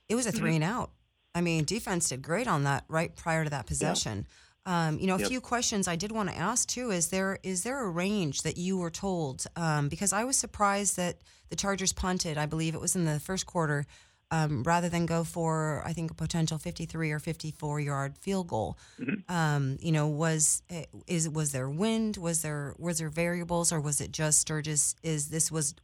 it 0.09 0.15
was 0.15 0.25
a 0.25 0.29
Mm-hmm. 0.29 0.37
three 0.39 0.55
and 0.55 0.63
out. 0.63 0.91
I 1.35 1.41
mean, 1.41 1.63
defense 1.63 2.09
did 2.09 2.21
great 2.21 2.47
on 2.47 2.63
that 2.63 2.83
right 2.87 3.15
prior 3.15 3.43
to 3.43 3.49
that 3.51 3.65
possession. 3.67 4.25
Um, 4.65 4.99
you 4.99 5.07
know, 5.07 5.15
a 5.15 5.19
Yep. 5.19 5.27
few 5.29 5.41
questions 5.41 5.87
I 5.87 5.95
did 5.95 6.11
want 6.11 6.29
to 6.29 6.37
ask 6.37 6.67
too. 6.67 6.91
Is 6.91 7.07
there 7.09 7.39
is 7.43 7.63
there 7.63 7.79
a 7.83 7.89
range 7.89 8.41
that 8.43 8.57
you 8.57 8.77
were 8.77 8.91
told? 8.91 9.45
Um, 9.55 9.89
because 9.89 10.11
I 10.13 10.23
was 10.23 10.37
surprised 10.37 10.97
that 10.97 11.17
the 11.49 11.55
Chargers 11.55 11.93
punted. 11.93 12.37
I 12.37 12.45
believe 12.45 12.75
it 12.75 12.81
was 12.81 12.95
in 12.95 13.05
the 13.05 13.19
first 13.19 13.45
quarter. 13.45 13.85
Um, 14.31 14.63
rather 14.63 14.89
than 14.89 15.05
go 15.05 15.23
for 15.23 15.83
I 15.85 15.93
think 15.93 16.11
a 16.11 16.13
potential 16.13 16.57
53 16.57 17.11
or 17.11 17.19
54 17.19 17.79
yard 17.79 18.17
field 18.17 18.47
goal. 18.47 18.77
Mm-hmm. 18.99 19.33
Um, 19.33 19.77
you 19.81 19.91
know, 19.91 20.07
was 20.07 20.63
eh, 20.69 20.85
is 21.07 21.29
was 21.29 21.51
there 21.51 21.69
wind? 21.69 22.17
Was 22.17 22.41
there 22.41 22.73
was 22.79 22.99
there 22.99 23.09
variables, 23.09 23.71
or 23.71 23.79
was 23.79 24.01
it 24.01 24.11
just 24.11 24.39
Sturgis? 24.39 24.95
Is 25.03 25.29
this 25.29 25.51
was 25.51 25.75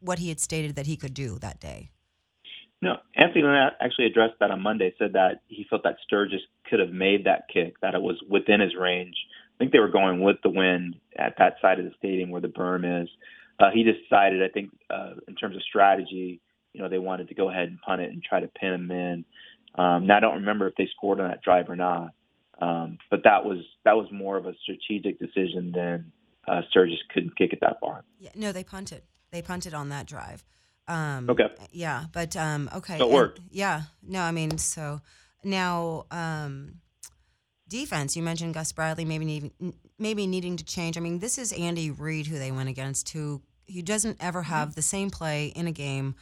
what 0.00 0.18
he 0.18 0.28
had 0.28 0.40
stated 0.40 0.76
that 0.76 0.86
he 0.86 0.96
could 0.96 1.14
do 1.14 1.38
that 1.38 1.60
day? 1.60 1.90
No, 2.82 2.96
Anthony 3.16 3.42
Lynn 3.42 3.70
actually 3.80 4.06
addressed 4.06 4.34
that 4.40 4.50
on 4.50 4.60
Monday. 4.60 4.94
Said 4.98 5.14
that 5.14 5.40
he 5.48 5.64
felt 5.70 5.84
that 5.84 5.96
Sturgis 6.02 6.42
could 6.68 6.80
have 6.80 6.90
made 6.90 7.24
that 7.24 7.44
kick, 7.52 7.80
that 7.80 7.94
it 7.94 8.02
was 8.02 8.22
within 8.28 8.60
his 8.60 8.74
range. 8.78 9.16
I 9.54 9.56
think 9.58 9.72
they 9.72 9.78
were 9.78 9.88
going 9.88 10.20
with 10.20 10.36
the 10.42 10.50
wind 10.50 10.96
at 11.16 11.36
that 11.38 11.54
side 11.62 11.78
of 11.78 11.84
the 11.84 11.92
stadium 11.96 12.30
where 12.30 12.40
the 12.40 12.48
berm 12.48 13.02
is. 13.02 13.08
Uh, 13.58 13.70
he 13.72 13.84
decided, 13.84 14.42
I 14.42 14.48
think, 14.48 14.70
uh, 14.90 15.12
in 15.28 15.36
terms 15.36 15.54
of 15.54 15.62
strategy, 15.62 16.40
you 16.74 16.82
know, 16.82 16.88
they 16.90 16.98
wanted 16.98 17.28
to 17.28 17.34
go 17.34 17.48
ahead 17.48 17.68
and 17.68 17.80
punt 17.80 18.02
it 18.02 18.10
and 18.10 18.22
try 18.22 18.40
to 18.40 18.48
pin 18.48 18.74
him 18.74 18.90
in. 18.90 19.24
Um, 19.76 20.06
now 20.06 20.18
I 20.18 20.20
don't 20.20 20.34
remember 20.34 20.66
if 20.68 20.74
they 20.76 20.88
scored 20.94 21.20
on 21.20 21.28
that 21.28 21.42
drive 21.42 21.70
or 21.70 21.76
not, 21.76 22.10
um, 22.60 22.98
but 23.10 23.20
that 23.24 23.44
was 23.44 23.58
that 23.84 23.96
was 23.96 24.06
more 24.12 24.36
of 24.36 24.46
a 24.46 24.54
strategic 24.62 25.18
decision 25.18 25.72
than 25.74 26.12
uh, 26.46 26.60
Sturgis 26.68 26.98
couldn't 27.12 27.36
kick 27.36 27.52
it 27.52 27.60
that 27.62 27.80
far. 27.80 28.04
Yeah, 28.18 28.30
no, 28.34 28.52
they 28.52 28.64
punted. 28.64 29.02
They 29.30 29.40
punted 29.42 29.72
on 29.72 29.88
that 29.88 30.06
drive. 30.06 30.44
Um, 30.86 31.30
okay. 31.30 31.48
Yeah, 31.72 32.04
but 32.12 32.36
um, 32.36 32.68
okay. 32.76 32.98
So 32.98 33.08
it 33.08 33.12
worked. 33.12 33.38
And, 33.38 33.48
yeah. 33.50 33.82
No, 34.02 34.20
I 34.20 34.32
mean, 34.32 34.58
so 34.58 35.00
now 35.42 36.04
um, 36.10 36.74
defense. 37.68 38.16
You 38.16 38.22
mentioned 38.22 38.54
Gus 38.54 38.72
Bradley 38.72 39.04
maybe 39.04 39.24
needing, 39.24 39.74
maybe 39.98 40.26
needing 40.26 40.56
to 40.56 40.64
change. 40.64 40.96
I 40.96 41.00
mean, 41.00 41.18
this 41.18 41.38
is 41.38 41.52
Andy 41.52 41.90
Reid 41.90 42.26
who 42.26 42.38
they 42.38 42.52
went 42.52 42.68
against, 42.68 43.08
who 43.10 43.42
he 43.66 43.82
doesn't 43.82 44.18
ever 44.20 44.42
Mm-hmm. 44.42 44.52
have 44.52 44.74
the 44.74 44.82
same 44.82 45.10
play 45.10 45.46
in 45.46 45.66
a 45.66 45.72
game. 45.72 46.14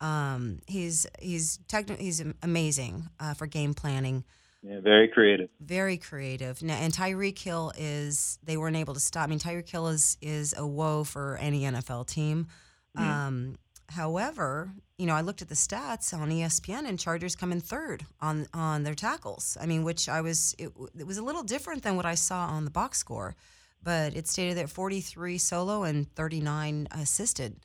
Um, 0.00 0.60
he's 0.66 1.06
he's 1.18 1.58
techni- 1.68 1.98
he's 1.98 2.22
amazing 2.42 3.08
uh, 3.18 3.34
for 3.34 3.46
game 3.46 3.74
planning. 3.74 4.24
Yeah, 4.62 4.80
very 4.80 5.08
creative. 5.08 5.50
Very 5.60 5.96
creative. 5.96 6.62
Now, 6.62 6.74
and 6.74 6.92
Tyreek 6.92 7.38
Hill 7.38 7.72
is 7.78 8.38
they 8.42 8.56
weren't 8.56 8.76
able 8.76 8.94
to 8.94 9.00
stop. 9.00 9.24
I 9.24 9.26
mean, 9.28 9.38
Tyreek 9.38 9.68
Hill 9.68 9.88
is 9.88 10.16
is 10.20 10.54
a 10.56 10.66
woe 10.66 11.04
for 11.04 11.36
any 11.40 11.62
NFL 11.62 12.06
team. 12.06 12.48
Mm-hmm. 12.96 13.10
Um, 13.10 13.58
however, 13.88 14.70
you 14.96 15.06
know, 15.06 15.14
I 15.14 15.20
looked 15.20 15.42
at 15.42 15.48
the 15.48 15.54
stats 15.54 16.12
on 16.12 16.30
ESPN, 16.30 16.88
and 16.88 16.98
Chargers 16.98 17.36
come 17.36 17.52
in 17.52 17.60
third 17.60 18.04
on 18.20 18.46
on 18.52 18.82
their 18.82 18.94
tackles. 18.94 19.56
I 19.60 19.66
mean, 19.66 19.84
which 19.84 20.08
I 20.08 20.20
was 20.20 20.54
it, 20.58 20.70
it 20.98 21.06
was 21.06 21.18
a 21.18 21.24
little 21.24 21.44
different 21.44 21.82
than 21.82 21.96
what 21.96 22.06
I 22.06 22.14
saw 22.14 22.46
on 22.46 22.64
the 22.64 22.70
box 22.70 22.98
score, 22.98 23.36
but 23.82 24.16
it 24.16 24.26
stated 24.26 24.58
that 24.58 24.70
43 24.70 25.38
solo 25.38 25.84
and 25.84 26.12
39 26.14 26.88
assisted. 26.92 27.56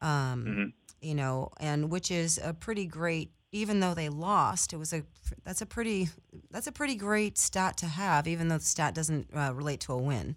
Um, 0.00 0.44
hmm 0.44 0.64
You 1.02 1.14
know, 1.14 1.50
and 1.60 1.90
which 1.90 2.10
is 2.10 2.40
a 2.42 2.54
pretty 2.54 2.86
great. 2.86 3.30
Even 3.54 3.80
though 3.80 3.92
they 3.92 4.08
lost, 4.08 4.72
it 4.72 4.78
was 4.78 4.94
a 4.94 5.02
that's 5.44 5.60
a 5.60 5.66
pretty 5.66 6.08
that's 6.50 6.66
a 6.66 6.72
pretty 6.72 6.94
great 6.94 7.36
stat 7.36 7.76
to 7.78 7.86
have. 7.86 8.26
Even 8.26 8.48
though 8.48 8.58
the 8.58 8.64
stat 8.64 8.94
doesn't 8.94 9.28
uh, 9.34 9.52
relate 9.54 9.80
to 9.80 9.92
a 9.92 9.98
win. 9.98 10.36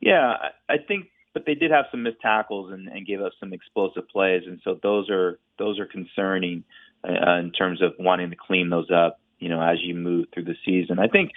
Yeah, 0.00 0.34
I 0.68 0.76
think, 0.86 1.06
but 1.32 1.46
they 1.46 1.54
did 1.54 1.70
have 1.70 1.86
some 1.90 2.02
missed 2.02 2.20
tackles 2.20 2.70
and, 2.72 2.88
and 2.88 3.06
gave 3.06 3.22
up 3.22 3.32
some 3.40 3.54
explosive 3.54 4.06
plays, 4.08 4.42
and 4.46 4.60
so 4.62 4.78
those 4.82 5.08
are 5.08 5.38
those 5.58 5.78
are 5.78 5.86
concerning 5.86 6.64
uh, 7.08 7.38
in 7.38 7.52
terms 7.52 7.80
of 7.80 7.92
wanting 7.98 8.28
to 8.30 8.36
clean 8.36 8.68
those 8.68 8.90
up. 8.90 9.20
You 9.38 9.48
know, 9.48 9.62
as 9.62 9.78
you 9.80 9.94
move 9.94 10.26
through 10.34 10.44
the 10.44 10.56
season, 10.64 10.98
I 10.98 11.08
think 11.08 11.30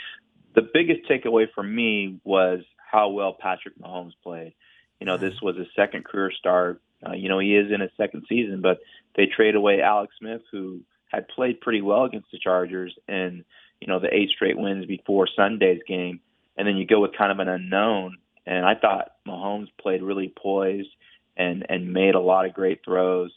the 0.56 0.68
biggest 0.74 1.10
takeaway 1.10 1.46
for 1.54 1.64
me 1.64 2.20
was 2.24 2.60
how 2.78 3.10
well 3.10 3.38
Patrick 3.40 3.80
Mahomes 3.80 4.14
played. 4.24 4.54
You 5.00 5.06
know, 5.06 5.18
this 5.18 5.42
was 5.42 5.56
his 5.56 5.68
second 5.76 6.04
career 6.06 6.32
start. 6.32 6.82
Uh, 7.06 7.14
you 7.14 7.30
know, 7.30 7.40
he 7.40 7.56
is 7.56 7.72
in 7.72 7.82
his 7.82 7.92
second 7.98 8.24
season, 8.28 8.62
but 8.62 8.80
they 9.16 9.26
trade 9.26 9.56
away 9.56 9.82
Alex 9.82 10.14
Smith, 10.20 10.42
who 10.52 10.82
had 11.12 11.28
played 11.28 11.62
pretty 11.62 11.82
well 11.82 12.06
against 12.06 12.32
the 12.32 12.40
Chargers, 12.40 12.94
and 13.08 13.44
you 13.80 13.88
know 13.88 14.00
the 14.00 14.14
eight 14.14 14.30
straight 14.30 14.58
wins 14.58 14.86
before 14.86 15.28
Sunday's 15.36 15.82
game, 15.88 16.20
and 16.58 16.68
then 16.68 16.78
you 16.78 16.86
go 16.86 17.02
with 17.02 17.18
kind 17.18 17.32
of 17.32 17.40
an 17.40 17.48
unknown. 17.48 18.18
And 18.46 18.66
I 18.66 18.76
thought 18.76 19.12
Mahomes 19.28 19.68
played 19.80 20.02
really 20.02 20.34
poised 20.36 20.90
and 21.36 21.66
and 21.70 21.94
made 21.94 22.16
a 22.16 22.20
lot 22.20 22.46
of 22.46 22.54
great 22.54 22.82
throws. 22.84 23.32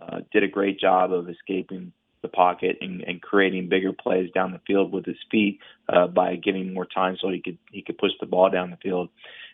Uh, 0.00 0.20
did 0.32 0.42
a 0.42 0.48
great 0.48 0.80
job 0.80 1.12
of 1.12 1.28
escaping 1.28 1.92
the 2.24 2.28
pocket 2.28 2.78
and, 2.80 3.02
and 3.02 3.22
creating 3.22 3.68
bigger 3.68 3.92
plays 3.92 4.30
down 4.34 4.50
the 4.50 4.60
field 4.66 4.92
with 4.92 5.04
his 5.04 5.18
feet 5.30 5.60
uh, 5.88 6.06
by 6.06 6.34
giving 6.34 6.72
more 6.72 6.86
time 6.86 7.16
so 7.20 7.28
he 7.28 7.40
could 7.40 7.58
he 7.70 7.82
could 7.82 7.98
push 7.98 8.10
the 8.18 8.26
ball 8.26 8.50
down 8.50 8.70
the 8.70 8.76
field. 8.78 9.08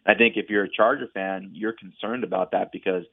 I 0.06 0.14
think 0.14 0.36
if 0.36 0.48
you're 0.48 0.64
a 0.64 0.70
Charger 0.70 1.08
fan, 1.12 1.50
you're 1.52 1.74
concerned 1.74 2.24
about 2.24 2.52
that 2.52 2.72
because 2.72 3.04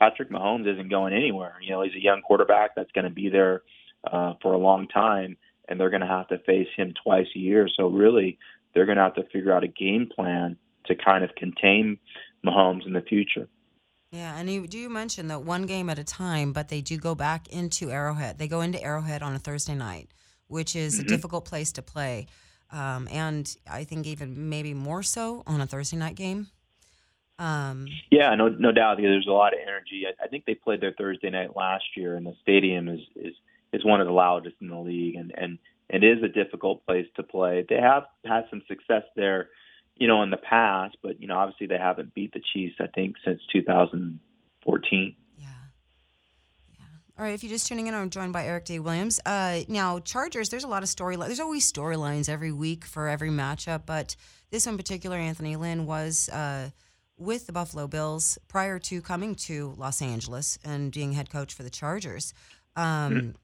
Patrick 0.00 0.30
Mahomes 0.30 0.66
isn't 0.72 0.88
going 0.88 1.12
anywhere. 1.12 1.56
You 1.60 1.70
know, 1.70 1.82
he's 1.82 1.94
a 1.94 2.02
young 2.02 2.22
quarterback 2.22 2.74
that's 2.74 2.90
going 2.92 3.04
to 3.04 3.10
be 3.10 3.28
there 3.28 3.62
uh, 4.10 4.32
for 4.40 4.54
a 4.54 4.58
long 4.58 4.88
time, 4.88 5.36
and 5.68 5.78
they're 5.78 5.90
going 5.90 6.00
to 6.00 6.06
have 6.08 6.26
to 6.28 6.38
face 6.38 6.68
him 6.74 6.94
twice 7.04 7.26
a 7.36 7.38
year. 7.38 7.68
So 7.76 7.86
really, 7.88 8.38
they're 8.74 8.86
going 8.86 8.96
to 8.96 9.04
have 9.04 9.14
to 9.16 9.24
figure 9.32 9.52
out 9.52 9.62
a 9.62 9.68
game 9.68 10.08
plan 10.14 10.56
to 10.86 10.94
kind 10.94 11.22
of 11.22 11.30
contain 11.36 11.98
Mahomes 12.44 12.86
in 12.86 12.94
the 12.94 13.02
future. 13.02 13.46
Yeah, 14.10 14.36
and 14.38 14.50
you 14.50 14.66
do 14.66 14.88
mention 14.88 15.28
that 15.28 15.42
one 15.42 15.66
game 15.66 15.90
at 15.90 15.98
a 15.98 16.04
time, 16.04 16.52
but 16.52 16.68
they 16.68 16.80
do 16.80 16.96
go 16.96 17.14
back 17.14 17.46
into 17.48 17.90
Arrowhead. 17.90 18.38
They 18.38 18.48
go 18.48 18.62
into 18.62 18.82
Arrowhead 18.82 19.22
on 19.22 19.34
a 19.34 19.38
Thursday 19.38 19.74
night, 19.74 20.08
which 20.48 20.74
is 20.74 20.98
Mhm. 20.98 21.04
a 21.04 21.08
difficult 21.08 21.44
place 21.44 21.70
to 21.72 21.82
play, 21.82 22.26
um, 22.72 23.06
and 23.12 23.54
I 23.70 23.84
think 23.84 24.06
even 24.06 24.48
maybe 24.48 24.74
more 24.74 25.02
so 25.04 25.44
on 25.46 25.60
a 25.60 25.66
Thursday 25.66 25.96
night 25.98 26.16
game. 26.16 26.48
Um, 27.40 27.88
Yeah, 28.10 28.34
no, 28.34 28.48
no 28.48 28.70
doubt. 28.70 28.98
There's 28.98 29.26
a 29.26 29.32
lot 29.32 29.54
of 29.54 29.60
energy. 29.62 30.04
I, 30.06 30.24
I 30.24 30.28
think 30.28 30.44
they 30.44 30.54
played 30.54 30.82
their 30.82 30.92
Thursday 30.92 31.30
night 31.30 31.56
last 31.56 31.84
year, 31.96 32.14
and 32.14 32.26
the 32.26 32.34
stadium 32.42 32.88
is 32.88 33.00
is 33.16 33.32
is 33.72 33.84
one 33.84 34.00
of 34.00 34.06
the 34.06 34.12
loudest 34.12 34.56
in 34.60 34.68
the 34.68 34.78
league, 34.78 35.14
and 35.16 35.32
and 35.36 35.58
it 35.88 36.04
is 36.04 36.22
a 36.22 36.28
difficult 36.28 36.84
place 36.84 37.06
to 37.16 37.22
play. 37.22 37.64
They 37.66 37.80
have 37.80 38.04
had 38.26 38.44
some 38.50 38.60
success 38.68 39.04
there, 39.16 39.48
you 39.96 40.06
know, 40.06 40.22
in 40.22 40.28
the 40.28 40.36
past, 40.36 40.98
but 41.02 41.18
you 41.20 41.28
know, 41.28 41.38
obviously 41.38 41.66
they 41.66 41.78
haven't 41.78 42.14
beat 42.14 42.34
the 42.34 42.42
Chiefs. 42.52 42.74
I 42.78 42.88
think 42.88 43.16
since 43.24 43.40
2014. 43.50 45.16
yeah, 45.38 45.46
yeah. 46.74 46.84
All 47.18 47.24
right, 47.24 47.32
if 47.32 47.42
you're 47.42 47.50
just 47.50 47.66
tuning 47.68 47.86
in, 47.86 47.94
I'm 47.94 48.10
joined 48.10 48.34
by 48.34 48.44
Eric 48.44 48.66
D. 48.66 48.80
Williams. 48.80 49.18
Uh, 49.24 49.60
now, 49.66 49.98
Chargers. 50.00 50.50
There's 50.50 50.64
a 50.64 50.68
lot 50.68 50.82
of 50.82 50.90
storyline. 50.90 51.28
There's 51.28 51.40
always 51.40 51.72
storylines 51.72 52.28
every 52.28 52.52
week 52.52 52.84
for 52.84 53.08
every 53.08 53.30
matchup, 53.30 53.86
but 53.86 54.14
this 54.50 54.66
in 54.66 54.76
particular, 54.76 55.16
Anthony 55.16 55.56
Lynn 55.56 55.86
was. 55.86 56.28
Uh, 56.28 56.68
with 57.20 57.46
the 57.46 57.52
Buffalo 57.52 57.86
Bills 57.86 58.38
prior 58.48 58.78
to 58.80 59.02
coming 59.02 59.34
to 59.34 59.74
Los 59.76 60.00
Angeles 60.00 60.58
and 60.64 60.90
being 60.90 61.12
head 61.12 61.30
coach 61.30 61.52
for 61.54 61.62
the 61.62 61.70
Chargers. 61.70 62.32
Um, 62.74 63.34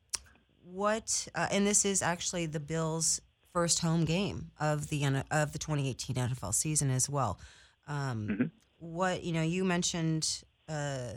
What 0.65 1.29
uh, 1.35 1.47
and 1.53 1.65
this 1.65 1.85
is 1.85 2.03
actually 2.03 2.47
the 2.47 2.59
Bills' 2.59 3.21
first 3.53 3.79
home 3.81 4.05
game 4.05 4.51
of 4.59 4.89
the 4.89 5.05
of 5.31 5.53
the 5.53 5.59
2018 5.61 6.17
NFL 6.17 6.53
season 6.55 6.91
as 6.91 7.09
well. 7.09 7.39
Um, 7.87 8.27
Mhm. 8.29 8.51
What 8.79 9.23
you 9.23 9.33
know, 9.33 9.43
you 9.43 9.65
mentioned 9.65 10.43
uh, 10.69 11.13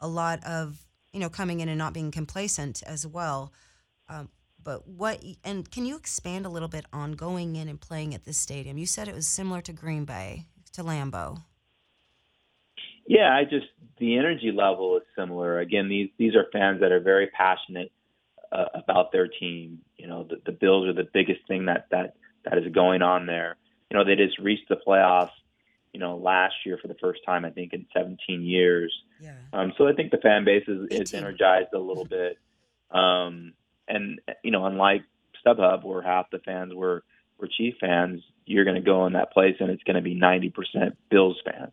a 0.00 0.06
lot 0.08 0.44
of 0.44 0.86
you 1.12 1.18
know 1.20 1.28
coming 1.28 1.60
in 1.60 1.68
and 1.68 1.78
not 1.78 1.92
being 1.94 2.10
complacent 2.12 2.82
as 2.86 3.06
well. 3.06 3.52
Um, 4.08 4.28
but 4.62 4.86
what 4.86 5.24
and 5.42 5.68
can 5.70 5.84
you 5.84 5.96
expand 5.96 6.46
a 6.46 6.48
little 6.48 6.68
bit 6.68 6.86
on 6.92 7.12
going 7.12 7.56
in 7.56 7.68
and 7.68 7.80
playing 7.80 8.14
at 8.14 8.24
this 8.24 8.38
stadium? 8.38 8.78
You 8.78 8.86
said 8.86 9.08
it 9.08 9.14
was 9.14 9.26
similar 9.26 9.60
to 9.62 9.72
Green 9.72 10.04
Bay 10.04 10.46
to 10.72 10.84
Lambeau. 10.84 11.42
Yeah, 13.06 13.34
I 13.34 13.44
just 13.44 13.66
the 13.98 14.16
energy 14.16 14.52
level 14.54 14.96
is 14.96 15.02
similar. 15.16 15.60
Again, 15.60 15.88
these 15.88 16.10
these 16.18 16.34
are 16.34 16.46
fans 16.52 16.80
that 16.80 16.92
are 16.92 17.00
very 17.00 17.28
passionate 17.28 17.92
uh, 18.50 18.66
about 18.74 19.12
their 19.12 19.28
team. 19.28 19.80
You 19.96 20.06
know, 20.06 20.24
the, 20.24 20.36
the 20.44 20.52
Bills 20.52 20.86
are 20.86 20.92
the 20.92 21.08
biggest 21.12 21.40
thing 21.48 21.66
that 21.66 21.86
that 21.90 22.14
that 22.44 22.58
is 22.58 22.72
going 22.72 23.02
on 23.02 23.26
there. 23.26 23.56
You 23.90 23.98
know, 23.98 24.04
they 24.04 24.16
just 24.16 24.38
reached 24.38 24.68
the 24.68 24.76
playoffs. 24.76 25.30
You 25.92 26.00
know, 26.00 26.16
last 26.16 26.54
year 26.64 26.78
for 26.80 26.88
the 26.88 26.96
first 27.00 27.20
time, 27.26 27.44
I 27.44 27.50
think 27.50 27.74
in 27.74 27.86
17 27.94 28.42
years. 28.42 28.94
Yeah. 29.20 29.34
Um, 29.52 29.74
so 29.76 29.86
I 29.86 29.92
think 29.92 30.10
the 30.10 30.16
fan 30.16 30.42
base 30.42 30.64
is, 30.66 30.88
is 30.90 31.12
energized 31.12 31.74
a 31.74 31.78
little 31.78 32.06
bit. 32.06 32.38
Um, 32.90 33.52
and 33.88 34.18
you 34.42 34.50
know, 34.50 34.64
unlike 34.64 35.02
StubHub, 35.44 35.84
where 35.84 36.00
half 36.00 36.30
the 36.30 36.38
fans 36.38 36.72
were 36.74 37.04
were 37.38 37.48
Chief 37.48 37.74
fans, 37.80 38.22
you're 38.46 38.64
going 38.64 38.76
to 38.76 38.82
go 38.82 39.06
in 39.06 39.14
that 39.14 39.32
place 39.32 39.56
and 39.60 39.70
it's 39.70 39.82
going 39.82 39.96
to 39.96 40.02
be 40.02 40.14
90% 40.14 40.52
Bills 41.10 41.40
fans. 41.44 41.72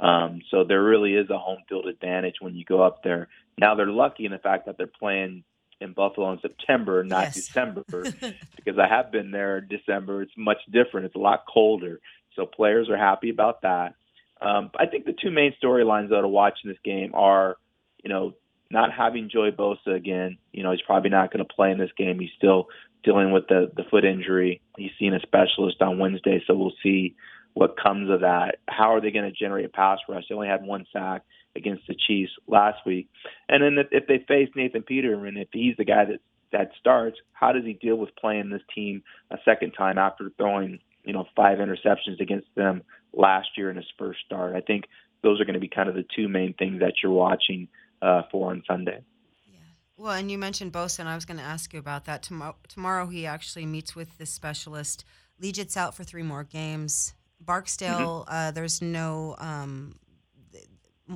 Um, 0.00 0.42
so 0.50 0.64
there 0.64 0.82
really 0.82 1.14
is 1.14 1.28
a 1.30 1.38
home 1.38 1.58
field 1.68 1.86
advantage 1.86 2.36
when 2.40 2.54
you 2.54 2.64
go 2.64 2.82
up 2.82 3.02
there. 3.02 3.28
Now 3.58 3.74
they're 3.74 3.86
lucky 3.86 4.24
in 4.24 4.32
the 4.32 4.38
fact 4.38 4.66
that 4.66 4.76
they're 4.78 4.86
playing 4.86 5.44
in 5.80 5.92
Buffalo 5.92 6.32
in 6.32 6.40
September, 6.40 7.04
not 7.04 7.24
Yes. 7.24 7.34
December, 7.34 7.84
because 8.56 8.78
I 8.78 8.88
have 8.88 9.10
been 9.12 9.30
there 9.30 9.58
in 9.58 9.68
December. 9.68 10.22
It's 10.22 10.32
much 10.36 10.58
different. 10.70 11.06
It's 11.06 11.14
a 11.14 11.18
lot 11.20 11.44
colder. 11.52 12.00
So 12.36 12.46
players 12.46 12.88
are 12.88 12.96
happy 12.96 13.30
about 13.30 13.62
that. 13.62 13.94
Um, 14.40 14.70
I 14.78 14.86
think 14.86 15.04
the 15.04 15.14
two 15.20 15.30
main 15.32 15.52
storylines 15.62 16.10
though 16.10 16.22
to 16.22 16.28
watch 16.28 16.58
in 16.64 16.70
this 16.70 16.78
game 16.84 17.12
are, 17.14 17.56
you 18.04 18.08
know, 18.10 18.34
not 18.70 18.92
having 18.92 19.30
Joey 19.30 19.50
Bosa 19.50 19.94
again. 19.96 20.38
You 20.52 20.62
know, 20.62 20.70
he's 20.70 20.82
probably 20.82 21.10
not 21.10 21.32
going 21.32 21.44
to 21.44 21.52
play 21.52 21.72
in 21.72 21.78
this 21.78 21.90
game. 21.96 22.20
He's 22.20 22.30
still 22.36 22.68
dealing 23.02 23.32
with 23.32 23.48
the 23.48 23.70
the 23.76 23.84
foot 23.90 24.04
injury. 24.04 24.60
He's 24.76 24.90
seen 24.98 25.14
a 25.14 25.20
specialist 25.20 25.80
on 25.82 25.98
Wednesday, 25.98 26.42
so 26.46 26.54
we'll 26.54 26.72
see 26.82 27.16
what 27.54 27.76
comes 27.76 28.10
of 28.10 28.20
that. 28.20 28.56
How 28.68 28.94
are 28.94 29.00
they 29.00 29.10
going 29.10 29.24
to 29.24 29.32
generate 29.32 29.64
a 29.64 29.68
pass 29.68 29.98
rush? 30.08 30.24
They 30.28 30.34
only 30.34 30.48
had 30.48 30.62
one 30.62 30.86
sack 30.92 31.22
against 31.56 31.86
the 31.86 31.94
Chiefs 32.06 32.32
last 32.46 32.78
week. 32.86 33.08
And 33.48 33.62
then 33.62 33.78
if, 33.78 33.88
if 33.90 34.06
they 34.06 34.24
face 34.26 34.48
Nathan 34.54 34.82
Peterman, 34.82 35.36
if 35.36 35.48
he's 35.52 35.76
the 35.76 35.84
guy 35.84 36.04
that 36.04 36.20
that 36.50 36.70
starts, 36.80 37.18
how 37.32 37.52
does 37.52 37.64
he 37.64 37.74
deal 37.74 37.96
with 37.96 38.16
playing 38.16 38.48
this 38.48 38.62
team 38.74 39.02
a 39.30 39.36
second 39.44 39.72
time 39.72 39.98
after 39.98 40.30
throwing 40.36 40.78
you 41.04 41.12
know 41.12 41.26
five 41.36 41.58
interceptions 41.58 42.20
against 42.20 42.48
them 42.54 42.82
last 43.12 43.48
year 43.56 43.70
in 43.70 43.76
his 43.76 43.90
first 43.98 44.20
start? 44.24 44.54
I 44.54 44.60
think 44.60 44.84
those 45.22 45.40
are 45.40 45.44
going 45.44 45.54
to 45.54 45.60
be 45.60 45.68
kind 45.68 45.88
of 45.88 45.94
the 45.94 46.06
two 46.16 46.28
main 46.28 46.54
things 46.54 46.80
that 46.80 46.94
you're 47.02 47.12
watching 47.12 47.68
uh, 48.00 48.22
for 48.30 48.50
on 48.50 48.62
Sunday. 48.66 49.02
Yeah. 49.46 49.58
Well, 49.96 50.12
and 50.12 50.30
you 50.30 50.38
mentioned 50.38 50.72
Bosa, 50.72 51.00
and 51.00 51.08
I 51.08 51.14
was 51.14 51.24
going 51.24 51.38
to 51.38 51.44
ask 51.44 51.72
you 51.72 51.80
about 51.80 52.04
that. 52.04 52.22
Tomorrow, 52.22 52.56
tomorrow 52.68 53.06
he 53.08 53.26
actually 53.26 53.66
meets 53.66 53.96
with 53.96 54.16
the 54.18 54.26
specialist. 54.26 55.04
Legit's 55.40 55.76
out 55.76 55.94
for 55.94 56.04
three 56.04 56.22
more 56.22 56.44
games. 56.44 57.14
Barksdale, 57.40 58.26
mm-hmm. 58.28 58.34
uh, 58.34 58.50
there's 58.50 58.82
no 58.82 59.36
um, 59.38 59.94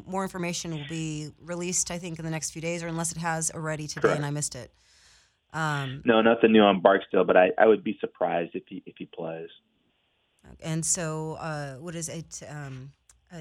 more 0.06 0.22
information 0.22 0.72
will 0.72 0.88
be 0.88 1.30
released, 1.40 1.90
I 1.90 1.98
think, 1.98 2.18
in 2.18 2.24
the 2.24 2.30
next 2.30 2.50
few 2.50 2.62
days, 2.62 2.82
or 2.82 2.86
unless 2.86 3.12
it 3.12 3.18
has 3.18 3.50
already 3.50 3.86
today 3.86 4.02
Correct. 4.02 4.16
and 4.16 4.26
I 4.26 4.30
missed 4.30 4.54
it. 4.54 4.72
Um, 5.52 6.02
no, 6.04 6.22
nothing 6.22 6.52
new 6.52 6.62
on 6.62 6.80
Barksdale, 6.80 7.24
but 7.24 7.36
I, 7.36 7.50
I 7.58 7.66
would 7.66 7.84
be 7.84 7.98
surprised 8.00 8.52
if 8.54 8.62
he 8.68 8.82
if 8.86 8.94
he 8.98 9.06
plays. 9.06 9.48
And 10.60 10.84
so, 10.84 11.34
uh, 11.34 11.74
what 11.74 11.94
is 11.94 12.08
it? 12.08 12.42
Um, 12.48 12.92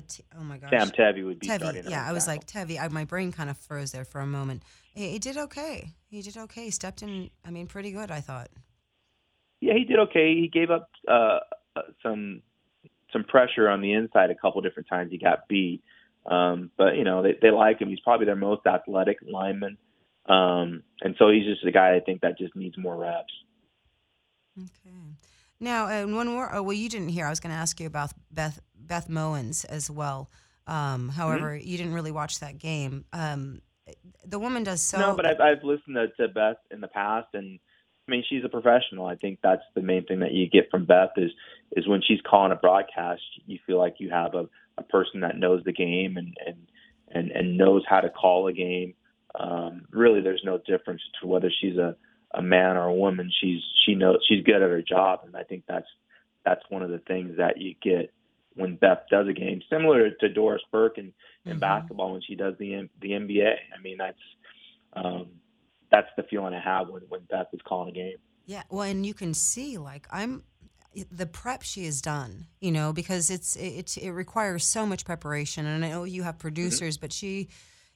t- 0.08 0.24
oh 0.38 0.44
my 0.44 0.58
gosh, 0.58 0.72
Sam 0.72 0.90
Tevi 0.90 1.26
would 1.26 1.40
be 1.40 1.48
starting. 1.48 1.86
Yeah, 1.88 2.06
I 2.08 2.12
was 2.12 2.28
like 2.28 2.46
Tevi. 2.46 2.80
I, 2.80 2.88
my 2.90 3.06
brain 3.06 3.32
kind 3.32 3.50
of 3.50 3.58
froze 3.58 3.92
there 3.92 4.06
for 4.06 4.20
a 4.20 4.28
moment. 4.28 4.64
He, 4.94 5.10
he, 5.12 5.20
did 5.20 5.38
okay. 5.38 5.94
He 6.10 6.22
did 6.22 6.36
okay. 6.36 6.66
He 6.66 6.72
stepped 6.72 7.02
in. 7.02 7.30
I 7.46 7.50
mean, 7.50 7.68
pretty 7.68 7.92
good. 7.92 8.12
I 8.12 8.20
thought. 8.20 8.50
Yeah, 9.62 9.74
he 9.74 9.86
did 9.86 10.00
okay. 10.00 10.36
He 10.36 10.50
gave 10.52 10.70
up 10.70 10.90
uh, 11.08 11.40
uh 11.78 11.82
some 12.04 12.42
some 13.12 13.24
pressure 13.24 13.70
on 13.70 13.82
the 13.82 13.94
inside 13.94 14.30
a 14.30 14.36
couple 14.36 14.62
different 14.62 14.90
times. 14.90 15.12
He 15.12 15.18
got 15.18 15.48
beat, 15.48 15.84
um, 16.26 16.72
but 16.78 16.96
you 16.96 17.04
know 17.04 17.22
they 17.24 17.38
they 17.42 17.52
like 17.52 17.80
him. 17.80 17.90
He's 17.90 18.00
probably 18.00 18.26
their 18.26 18.36
most 18.36 18.66
athletic 18.66 19.18
lineman, 19.28 19.78
um, 20.28 20.84
and 21.02 21.16
so 21.18 21.30
he's 21.30 21.46
just 21.46 21.66
a 21.66 21.72
guy 21.72 21.96
I 21.96 22.00
think 22.00 22.22
that 22.22 22.38
just 22.38 22.56
needs 22.56 22.78
more 22.78 22.96
reps. 22.96 23.34
Okay. 24.58 24.96
Now, 25.60 25.88
and 25.88 26.16
one 26.16 26.28
more. 26.28 26.54
Oh, 26.54 26.64
well, 26.64 26.74
you 26.74 26.90
didn't 26.90 27.10
hear. 27.10 27.26
I 27.26 27.30
was 27.30 27.40
going 27.40 27.54
to 27.54 27.60
ask 27.60 27.80
you 27.80 27.88
about 27.88 28.12
Beth 28.32 28.60
Beth 28.76 29.08
Mowins 29.08 29.64
as 29.66 29.90
well. 29.90 30.30
Um, 30.68 31.10
however, 31.10 31.52
mm-hmm. 31.52 31.68
you 31.68 31.78
didn't 31.78 31.94
really 31.94 32.12
watch 32.12 32.40
that 32.40 32.58
game. 32.58 33.06
Um, 33.14 33.62
the 34.26 34.40
woman 34.40 34.64
does 34.64 34.82
so. 34.82 35.00
No, 35.00 35.16
but 35.16 35.26
I've, 35.26 35.40
I've 35.40 35.64
listened 35.64 35.96
to, 35.96 36.08
to 36.20 36.28
Beth 36.34 36.58
in 36.72 36.82
the 36.82 36.88
past, 36.88 37.28
and 37.34 37.60
I 38.08 38.12
mean, 38.12 38.24
she's 38.28 38.44
a 38.44 38.50
professional. 38.50 39.06
I 39.06 39.16
think 39.16 39.40
that's 39.44 39.64
the 39.76 39.82
main 39.82 40.06
thing 40.06 40.20
that 40.20 40.32
you 40.32 40.50
get 40.50 40.70
from 40.72 40.86
Beth 40.86 41.12
is 41.18 41.32
is 41.74 41.88
when 41.88 42.02
she's 42.06 42.20
calling 42.30 42.52
a 42.52 42.56
broadcast, 42.56 43.22
you 43.46 43.60
feel 43.66 43.78
like 43.78 43.96
you 44.00 44.10
have 44.10 44.36
a, 44.36 44.48
a 44.78 44.84
person 44.84 45.22
that 45.22 45.38
knows 45.38 45.64
the 45.64 45.74
game 45.74 46.18
and 46.18 46.36
and 46.46 46.68
and 47.10 47.32
and 47.32 47.58
knows 47.58 47.84
how 47.88 48.02
to 48.02 48.10
call 48.10 48.48
a 48.48 48.54
game. 48.54 48.94
Um, 49.36 49.84
really, 49.92 50.22
there's 50.22 50.44
no 50.44 50.60
difference 50.66 51.02
to 51.22 51.28
whether 51.28 51.52
she's 51.62 51.78
a 51.78 51.96
a 52.34 52.42
man 52.42 52.78
or 52.78 52.86
a 52.86 52.94
woman. 52.94 53.32
She's 53.42 53.62
she 53.86 53.96
knows 53.96 54.20
she's 54.28 54.44
good 54.44 54.62
at 54.62 54.62
her 54.62 54.82
job, 54.82 55.22
and 55.26 55.36
I 55.36 55.44
think 55.44 55.64
that's 55.68 55.88
that's 56.46 56.62
one 56.70 56.82
of 56.82 56.90
the 56.90 57.00
things 57.00 57.38
that 57.38 57.60
you 57.60 57.76
get 57.82 58.12
when 58.56 58.76
Beth 58.76 59.04
does 59.10 59.28
a 59.28 59.34
game, 59.34 59.62
similar 59.70 60.10
to 60.10 60.30
Doris 60.30 60.62
Burke 60.72 60.98
in, 60.98 61.14
in 61.46 61.52
mm-hmm. 61.54 61.60
basketball 61.60 62.14
when 62.14 62.22
she 62.22 62.36
does 62.36 62.56
the 62.60 62.90
the 63.02 63.12
NBA. 63.12 63.54
I 63.78 63.82
mean, 63.82 63.98
that's 63.98 64.18
um, 64.94 65.28
that's 65.92 66.10
the 66.18 66.24
feeling 66.24 66.54
I 66.54 66.62
have 66.62 66.90
when 66.90 67.04
when 67.10 67.22
Beth 67.30 67.48
is 67.54 67.62
calling 67.66 67.90
a 67.90 67.94
game. 67.94 68.18
Yeah, 68.46 68.64
well, 68.70 68.84
and 68.84 69.06
you 69.06 69.14
can 69.14 69.34
see 69.34 69.78
like 69.78 70.08
I'm 70.12 70.44
the 71.12 71.26
prep 71.26 71.62
she 71.62 71.86
has 71.86 72.02
done, 72.02 72.48
you 72.60 72.72
know, 72.72 72.94
because 72.94 73.30
it's 73.30 73.56
it 73.56 73.98
it 73.98 74.12
requires 74.12 74.66
so 74.66 74.86
much 74.86 75.06
preparation, 75.06 75.66
and 75.66 75.86
I 75.86 75.90
know 75.90 76.04
you 76.04 76.24
have 76.24 76.36
mm-hmm. 76.36 76.42
producers, 76.42 76.98
mm-hmm. 76.98 77.06
but 77.06 77.14
she 77.14 77.50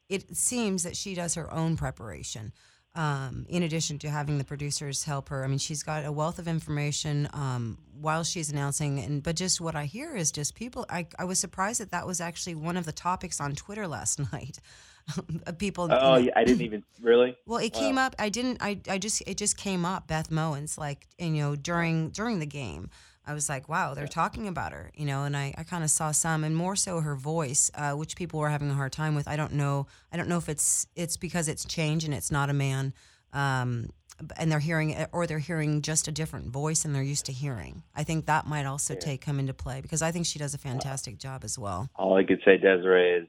it 0.07 0.35
seems 0.35 0.83
that 0.83 0.95
she 0.95 1.15
does 1.15 1.35
her 1.35 1.51
own 1.53 1.77
preparation. 1.77 2.53
Um, 2.95 3.45
in 3.49 3.63
addition 3.63 3.99
to 3.99 4.09
having 4.09 4.37
the 4.37 4.45
producers 4.45 5.03
help 5.03 5.27
her, 5.29 5.43
I 5.43 5.47
mean, 5.47 5.57
she's 5.57 5.83
got 5.83 6.05
a 6.05 6.11
wealth 6.11 6.39
of 6.39 6.47
information 6.47 7.27
um, 7.33 7.77
while 7.99 8.23
she's 8.23 8.49
announcing. 8.49 8.99
And 8.99 9.21
but 9.21 9.35
just 9.35 9.59
what 9.59 9.75
I 9.75 9.85
hear 9.85 10.15
is 10.15 10.31
just 10.31 10.55
people. 10.55 10.85
I, 10.89 11.07
I 11.19 11.25
was 11.25 11.37
surprised 11.37 11.81
that 11.81 11.91
that 11.91 12.07
was 12.07 12.21
actually 12.21 12.55
one 12.55 12.77
of 12.77 12.85
the 12.85 12.93
topics 12.93 13.41
on 13.41 13.53
Twitter 13.53 13.87
last 13.97 14.19
night. 14.31 14.59
people. 15.57 15.89
Oh, 15.91 16.15
you 16.15 16.27
know, 16.27 16.31
I 16.35 16.43
didn't 16.43 16.61
even 16.61 16.83
really. 17.01 17.35
Well, 17.45 17.59
it 17.59 17.73
wow. 17.73 17.79
came 17.79 17.97
up. 17.97 18.15
I 18.17 18.29
didn't. 18.29 18.57
I, 18.61 18.79
I 18.89 18.97
just 18.97 19.21
it 19.27 19.37
just 19.37 19.57
came 19.57 19.85
up. 19.85 20.07
Beth 20.07 20.29
Mowins, 20.29 20.77
like 20.77 21.07
you 21.19 21.31
know, 21.31 21.55
during 21.55 22.09
during 22.09 22.39
the 22.39 22.45
game. 22.45 22.89
I 23.27 23.33
was 23.33 23.49
like, 23.49 23.67
wow, 23.67 23.93
they're 23.93 24.07
talking 24.07 24.47
about 24.47 24.71
her, 24.71 24.91
you 24.95 25.05
know, 25.05 25.23
and 25.23 25.35
I, 25.35 25.53
I 25.57 25.63
kind 25.63 25.83
of 25.83 25.89
saw 25.89 26.11
some, 26.11 26.43
and 26.43 26.55
more 26.55 26.75
so 26.75 26.99
her 26.99 27.15
voice, 27.15 27.71
uh, 27.75 27.93
which 27.93 28.15
people 28.15 28.39
were 28.39 28.49
having 28.49 28.69
a 28.69 28.73
hard 28.73 28.91
time 28.91 29.15
with. 29.15 29.27
I 29.27 29.35
don't 29.35 29.53
know. 29.53 29.87
I 30.11 30.17
don't 30.17 30.29
know 30.29 30.37
if 30.37 30.49
it's 30.49 30.87
it's 30.95 31.17
because 31.17 31.47
it's 31.47 31.65
change 31.65 32.03
and 32.03 32.13
it's 32.13 32.31
not 32.31 32.49
a 32.49 32.53
man, 32.53 32.93
um, 33.33 33.89
and 34.37 34.51
they're 34.51 34.59
hearing 34.59 34.95
or 35.11 35.27
they're 35.27 35.39
hearing 35.39 35.81
just 35.81 36.07
a 36.07 36.11
different 36.11 36.47
voice 36.47 36.83
than 36.83 36.93
they're 36.93 37.03
used 37.03 37.25
to 37.25 37.31
hearing. 37.31 37.83
I 37.95 38.03
think 38.03 38.27
that 38.27 38.47
might 38.47 38.65
also 38.65 38.93
yeah. 38.93 38.99
take 38.99 39.21
come 39.21 39.39
into 39.39 39.53
play 39.53 39.81
because 39.81 40.01
I 40.01 40.11
think 40.11 40.25
she 40.25 40.39
does 40.39 40.53
a 40.53 40.59
fantastic 40.59 41.17
job 41.17 41.43
as 41.43 41.57
well. 41.57 41.89
All 41.95 42.15
I 42.17 42.23
could 42.23 42.41
say, 42.45 42.57
Desiree, 42.57 43.21
is 43.21 43.27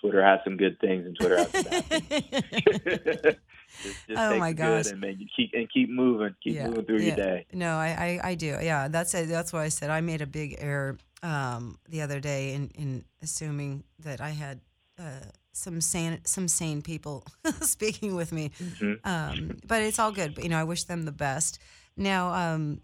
Twitter 0.00 0.24
has 0.24 0.40
some 0.44 0.56
good 0.56 0.80
things 0.80 1.06
and 1.06 1.16
Twitter 1.16 1.36
has 1.36 1.50
some 1.50 1.62
bad 1.62 1.84
things. 1.84 3.36
Just, 3.82 4.06
just 4.08 4.20
oh 4.20 4.38
my 4.38 4.52
gosh! 4.52 4.86
and 4.86 5.00
man, 5.00 5.16
you 5.18 5.26
keep 5.34 5.52
and 5.54 5.70
keep 5.70 5.90
moving, 5.90 6.34
keep 6.42 6.54
yeah, 6.54 6.68
moving 6.68 6.84
through 6.84 6.98
yeah. 6.98 7.06
your 7.06 7.16
day. 7.16 7.46
No, 7.52 7.76
I, 7.76 8.20
I, 8.22 8.30
I 8.30 8.34
do. 8.34 8.58
Yeah, 8.60 8.88
that's 8.88 9.14
it. 9.14 9.28
That's 9.28 9.52
why 9.52 9.64
I 9.64 9.68
said 9.68 9.90
I 9.90 10.00
made 10.00 10.22
a 10.22 10.26
big 10.26 10.56
error 10.58 10.98
um, 11.22 11.78
the 11.88 12.02
other 12.02 12.20
day 12.20 12.54
in, 12.54 12.70
in 12.74 13.04
assuming 13.22 13.84
that 14.00 14.20
I 14.20 14.30
had 14.30 14.60
uh, 14.98 15.24
some 15.52 15.80
sane 15.80 16.20
some 16.24 16.48
sane 16.48 16.82
people 16.82 17.24
speaking 17.60 18.14
with 18.14 18.32
me. 18.32 18.50
Mm-hmm. 18.60 18.92
Um, 19.04 19.58
but 19.66 19.82
it's 19.82 19.98
all 19.98 20.12
good. 20.12 20.34
But 20.34 20.44
you 20.44 20.50
know, 20.50 20.58
I 20.58 20.64
wish 20.64 20.84
them 20.84 21.04
the 21.04 21.12
best. 21.12 21.58
Now, 21.96 22.32
um, 22.32 22.80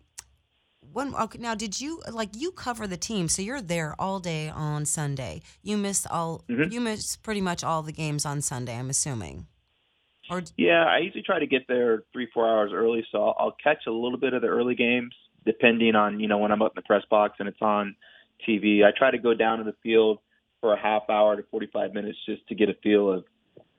one 0.92 1.14
okay, 1.14 1.38
now 1.38 1.54
did 1.54 1.80
you 1.80 2.02
like 2.10 2.30
you 2.34 2.50
cover 2.52 2.86
the 2.86 2.96
team 2.96 3.28
so 3.28 3.42
you're 3.42 3.60
there 3.60 3.94
all 3.98 4.18
day 4.20 4.48
on 4.48 4.86
sunday 4.86 5.42
you 5.62 5.76
miss 5.76 6.06
all 6.06 6.42
mm-hmm. 6.48 6.72
you 6.72 6.80
miss 6.80 7.16
pretty 7.16 7.40
much 7.40 7.62
all 7.62 7.82
the 7.82 7.92
games 7.92 8.24
on 8.24 8.40
sunday 8.40 8.76
i'm 8.76 8.88
assuming 8.88 9.46
or 10.30 10.42
yeah, 10.56 10.84
I 10.84 10.98
usually 10.98 11.22
try 11.22 11.38
to 11.38 11.46
get 11.46 11.66
there 11.68 12.02
three 12.12 12.28
four 12.32 12.48
hours 12.48 12.70
early, 12.74 13.06
so 13.10 13.22
I'll, 13.22 13.36
I'll 13.38 13.56
catch 13.62 13.86
a 13.86 13.92
little 13.92 14.18
bit 14.18 14.34
of 14.34 14.42
the 14.42 14.48
early 14.48 14.74
games 14.74 15.14
depending 15.46 15.94
on 15.94 16.20
you 16.20 16.28
know 16.28 16.38
when 16.38 16.52
I'm 16.52 16.62
up 16.62 16.72
in 16.72 16.82
the 16.82 16.86
press 16.86 17.04
box 17.10 17.36
and 17.38 17.48
it's 17.48 17.62
on 17.62 17.96
TV. 18.46 18.84
I 18.84 18.90
try 18.96 19.10
to 19.10 19.18
go 19.18 19.34
down 19.34 19.58
to 19.58 19.64
the 19.64 19.74
field 19.82 20.18
for 20.60 20.74
a 20.74 20.80
half 20.80 21.02
hour 21.08 21.36
to 21.36 21.42
45 21.50 21.94
minutes 21.94 22.18
just 22.26 22.46
to 22.48 22.54
get 22.54 22.68
a 22.68 22.74
feel 22.82 23.12
of 23.12 23.24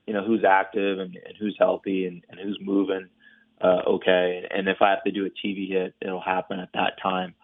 you 0.06 0.14
know 0.14 0.24
who's 0.24 0.44
active 0.44 0.98
and, 0.98 1.14
and 1.14 1.34
who's 1.38 1.56
healthy 1.58 2.06
and, 2.06 2.24
and 2.30 2.40
who's 2.40 2.58
moving 2.60 3.08
uh, 3.60 3.82
okay. 3.86 4.46
And 4.50 4.68
if 4.68 4.78
I 4.80 4.90
have 4.90 5.04
to 5.04 5.10
do 5.10 5.26
a 5.26 5.46
TV 5.46 5.68
hit, 5.68 5.94
it'll 6.00 6.20
happen 6.20 6.58
at 6.60 6.70
that 6.74 6.94
time. 7.02 7.34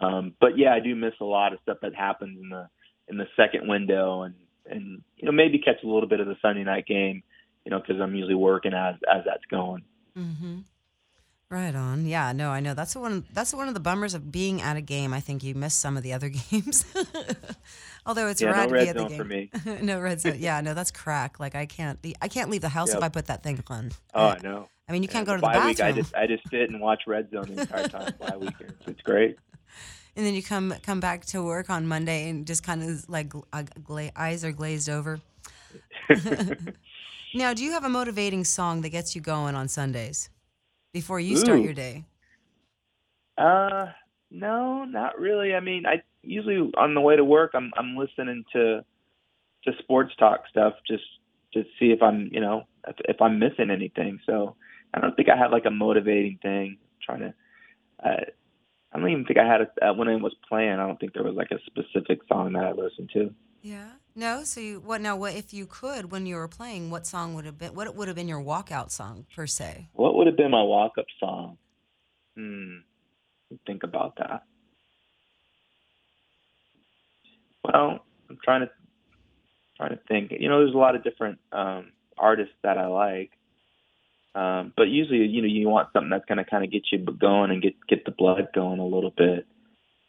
Um, 0.00 0.34
but 0.40 0.56
yeah, 0.56 0.72
I 0.72 0.80
do 0.80 0.94
miss 0.94 1.14
a 1.20 1.24
lot 1.24 1.52
of 1.52 1.58
stuff 1.62 1.78
that 1.82 1.94
happens 1.94 2.38
in 2.40 2.48
the 2.48 2.68
in 3.08 3.16
the 3.16 3.26
second 3.36 3.68
window 3.68 4.22
and 4.22 4.34
and 4.70 5.02
you 5.16 5.26
know 5.26 5.32
maybe 5.32 5.58
catch 5.58 5.82
a 5.82 5.86
little 5.86 6.08
bit 6.08 6.20
of 6.20 6.26
the 6.26 6.36
Sunday 6.42 6.62
night 6.62 6.86
game 6.86 7.22
you 7.68 7.76
know, 7.76 7.80
because 7.86 8.00
I'm 8.00 8.14
usually 8.14 8.34
working 8.34 8.72
as 8.72 8.94
as 9.14 9.24
that's 9.26 9.44
going. 9.50 9.82
Mm-hmm. 10.16 10.60
Right 11.50 11.74
on. 11.74 12.06
Yeah, 12.06 12.32
no, 12.32 12.48
I 12.48 12.60
know. 12.60 12.72
That's 12.72 12.96
one. 12.96 13.26
That's 13.34 13.52
one 13.52 13.68
of 13.68 13.74
the 13.74 13.80
bummers 13.80 14.14
of 14.14 14.32
being 14.32 14.62
at 14.62 14.78
a 14.78 14.80
game. 14.80 15.12
I 15.12 15.20
think 15.20 15.44
you 15.44 15.54
miss 15.54 15.74
some 15.74 15.98
of 15.98 16.02
the 16.02 16.14
other 16.14 16.28
games. 16.50 16.86
Although 18.06 18.28
it's 18.28 18.40
yeah, 18.40 18.52
rad 18.52 18.70
no 18.70 18.74
red 18.74 18.80
to 18.80 18.84
be 18.84 18.88
at 18.88 18.96
the 18.96 19.08
game. 19.08 19.18
for 19.18 19.24
me. 19.24 19.50
no 19.82 20.00
red 20.00 20.18
zone. 20.22 20.36
Yeah, 20.38 20.62
no, 20.62 20.72
that's 20.72 20.90
crack. 20.90 21.38
Like 21.38 21.54
I 21.54 21.66
can't. 21.66 21.98
I 22.22 22.28
can't 22.28 22.48
leave 22.48 22.62
the 22.62 22.70
house 22.70 22.88
yep. 22.88 22.98
if 22.98 23.02
I 23.02 23.10
put 23.10 23.26
that 23.26 23.42
thing 23.42 23.62
on. 23.66 23.92
Oh, 24.14 24.28
I 24.28 24.38
know. 24.42 24.70
I 24.88 24.92
mean, 24.92 25.02
you 25.02 25.08
yeah, 25.08 25.12
can't 25.12 25.26
go 25.26 25.34
to 25.34 25.42
the 25.42 25.46
bathroom. 25.46 25.66
Week, 25.66 25.80
I 25.82 25.92
just 25.92 26.14
I 26.14 26.26
just 26.26 26.48
sit 26.48 26.70
and 26.70 26.80
watch 26.80 27.02
Red 27.06 27.30
Zone 27.30 27.54
the 27.54 27.60
entire 27.60 27.88
time. 27.88 28.14
bye 28.18 28.36
weekend. 28.38 28.72
It's 28.86 29.02
great. 29.02 29.36
And 30.16 30.26
then 30.26 30.34
you 30.34 30.42
come 30.42 30.74
come 30.82 30.98
back 30.98 31.26
to 31.26 31.44
work 31.44 31.70
on 31.70 31.86
Monday 31.86 32.28
and 32.28 32.44
just 32.44 32.64
kind 32.64 32.82
of 32.82 33.08
like 33.08 33.32
uh, 33.52 33.62
gla- 33.84 34.10
eyes 34.16 34.44
are 34.44 34.50
glazed 34.50 34.88
over. 34.88 35.20
Now, 37.34 37.52
do 37.52 37.62
you 37.62 37.72
have 37.72 37.84
a 37.84 37.88
motivating 37.88 38.44
song 38.44 38.80
that 38.82 38.88
gets 38.90 39.14
you 39.14 39.20
going 39.20 39.54
on 39.54 39.68
Sundays 39.68 40.30
before 40.92 41.20
you 41.20 41.36
start 41.36 41.60
Ooh. 41.60 41.64
your 41.64 41.74
day? 41.74 42.04
Uh, 43.36 43.86
no, 44.30 44.84
not 44.84 45.18
really. 45.18 45.54
I 45.54 45.60
mean, 45.60 45.84
I 45.86 46.02
usually 46.22 46.70
on 46.76 46.94
the 46.94 47.00
way 47.00 47.16
to 47.16 47.24
work, 47.24 47.52
I'm 47.54 47.70
I'm 47.76 47.96
listening 47.96 48.44
to 48.52 48.84
to 49.64 49.72
sports 49.78 50.14
talk 50.18 50.42
stuff 50.50 50.74
just 50.86 51.04
to 51.52 51.62
see 51.78 51.86
if 51.86 52.02
I'm, 52.02 52.28
you 52.32 52.40
know, 52.40 52.64
if, 52.86 52.96
if 53.08 53.20
I'm 53.20 53.38
missing 53.38 53.70
anything. 53.70 54.18
So 54.26 54.56
I 54.94 55.00
don't 55.00 55.14
think 55.16 55.28
I 55.28 55.36
have 55.36 55.52
like 55.52 55.66
a 55.66 55.70
motivating 55.70 56.38
thing. 56.42 56.78
I'm 56.80 56.98
trying 57.04 57.20
to, 57.20 57.34
uh, 58.04 58.24
I 58.92 58.98
don't 58.98 59.10
even 59.10 59.24
think 59.24 59.38
I 59.38 59.46
had 59.46 59.60
a 59.62 59.88
uh, 59.88 59.94
when 59.94 60.08
I 60.08 60.16
was 60.16 60.34
playing. 60.48 60.72
I 60.72 60.86
don't 60.86 60.98
think 60.98 61.12
there 61.12 61.24
was 61.24 61.34
like 61.34 61.50
a 61.50 61.58
specific 61.66 62.20
song 62.28 62.54
that 62.54 62.64
I 62.64 62.72
listened 62.72 63.10
to. 63.14 63.34
Yeah. 63.62 63.90
No. 64.18 64.42
So 64.42 64.60
you, 64.60 64.80
what 64.80 65.00
now? 65.00 65.14
What 65.14 65.36
if 65.36 65.54
you 65.54 65.64
could 65.64 66.10
when 66.10 66.26
you 66.26 66.34
were 66.34 66.48
playing? 66.48 66.90
What 66.90 67.06
song 67.06 67.34
would 67.34 67.44
have 67.44 67.56
been? 67.56 67.72
What 67.72 67.94
would 67.94 68.08
have 68.08 68.16
been 68.16 68.26
your 68.26 68.42
walkout 68.42 68.90
song 68.90 69.26
per 69.36 69.46
se? 69.46 69.90
What 69.92 70.16
would 70.16 70.26
have 70.26 70.36
been 70.36 70.50
my 70.50 70.62
walk 70.62 70.98
up 70.98 71.06
song? 71.20 71.56
Hmm. 72.36 72.78
Think 73.64 73.84
about 73.84 74.16
that. 74.16 74.42
Well, 77.62 78.04
I'm 78.28 78.38
trying 78.42 78.62
to 78.62 78.70
trying 79.76 79.90
to 79.90 80.00
think. 80.08 80.32
You 80.32 80.48
know, 80.48 80.64
there's 80.64 80.74
a 80.74 80.78
lot 80.78 80.96
of 80.96 81.04
different 81.04 81.38
um, 81.52 81.92
artists 82.18 82.54
that 82.64 82.76
I 82.76 82.88
like. 82.88 83.30
Um, 84.34 84.72
but 84.76 84.88
usually, 84.88 85.26
you 85.26 85.42
know, 85.42 85.48
you 85.48 85.68
want 85.68 85.90
something 85.92 86.10
that's 86.10 86.26
to 86.26 86.44
kind 86.44 86.64
of 86.64 86.72
get 86.72 86.82
you 86.90 86.98
going 86.98 87.52
and 87.52 87.62
get 87.62 87.74
get 87.88 88.04
the 88.04 88.10
blood 88.10 88.48
going 88.52 88.80
a 88.80 88.84
little 88.84 89.12
bit. 89.16 89.46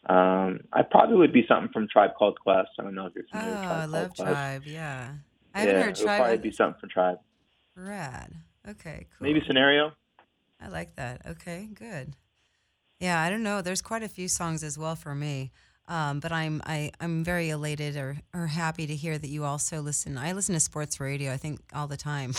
Um, 0.07 0.61
I 0.73 0.81
probably 0.81 1.17
would 1.17 1.33
be 1.33 1.45
something 1.47 1.71
from 1.73 1.87
Tribe 1.87 2.11
Called 2.17 2.39
Quest. 2.39 2.69
I 2.79 2.83
don't 2.83 2.95
know 2.95 3.05
if 3.07 3.13
you're 3.15 3.25
Oh, 3.33 3.37
familiar 3.39 3.51
with 3.57 3.67
Tribe 3.67 3.81
I 3.81 3.85
love 3.85 4.15
Quest. 4.15 4.17
Tribe. 4.29 4.63
Yeah. 4.65 5.11
I 5.53 5.59
haven't 5.59 5.75
yeah, 5.75 5.81
heard 5.83 5.93
it 5.97 5.99
would 5.99 6.05
Tribe. 6.05 6.19
probably 6.21 6.37
be 6.37 6.51
something 6.51 6.79
from 6.79 6.89
Tribe. 6.89 7.19
Rad. 7.75 8.33
Okay, 8.67 9.07
cool. 9.17 9.27
Maybe 9.27 9.41
Scenario. 9.45 9.91
I 10.61 10.67
like 10.67 10.95
that. 10.95 11.21
Okay, 11.25 11.67
good. 11.73 12.13
Yeah, 12.99 13.21
I 13.21 13.29
don't 13.29 13.43
know. 13.43 13.61
There's 13.61 13.81
quite 13.81 14.03
a 14.03 14.09
few 14.09 14.27
songs 14.27 14.63
as 14.63 14.77
well 14.77 14.95
for 14.95 15.15
me. 15.15 15.51
Um, 15.87 16.19
but 16.19 16.31
I'm 16.31 16.61
I, 16.65 16.91
I'm 16.99 17.23
very 17.23 17.49
elated 17.49 17.95
or, 17.97 18.17
or 18.33 18.47
happy 18.47 18.85
to 18.85 18.95
hear 18.95 19.17
that 19.17 19.27
you 19.29 19.43
also 19.43 19.81
listen. 19.81 20.17
I 20.17 20.33
listen 20.33 20.53
to 20.53 20.59
sports 20.59 20.99
radio. 20.99 21.31
I 21.33 21.37
think 21.37 21.61
all 21.73 21.87
the 21.87 21.97
time. 21.97 22.33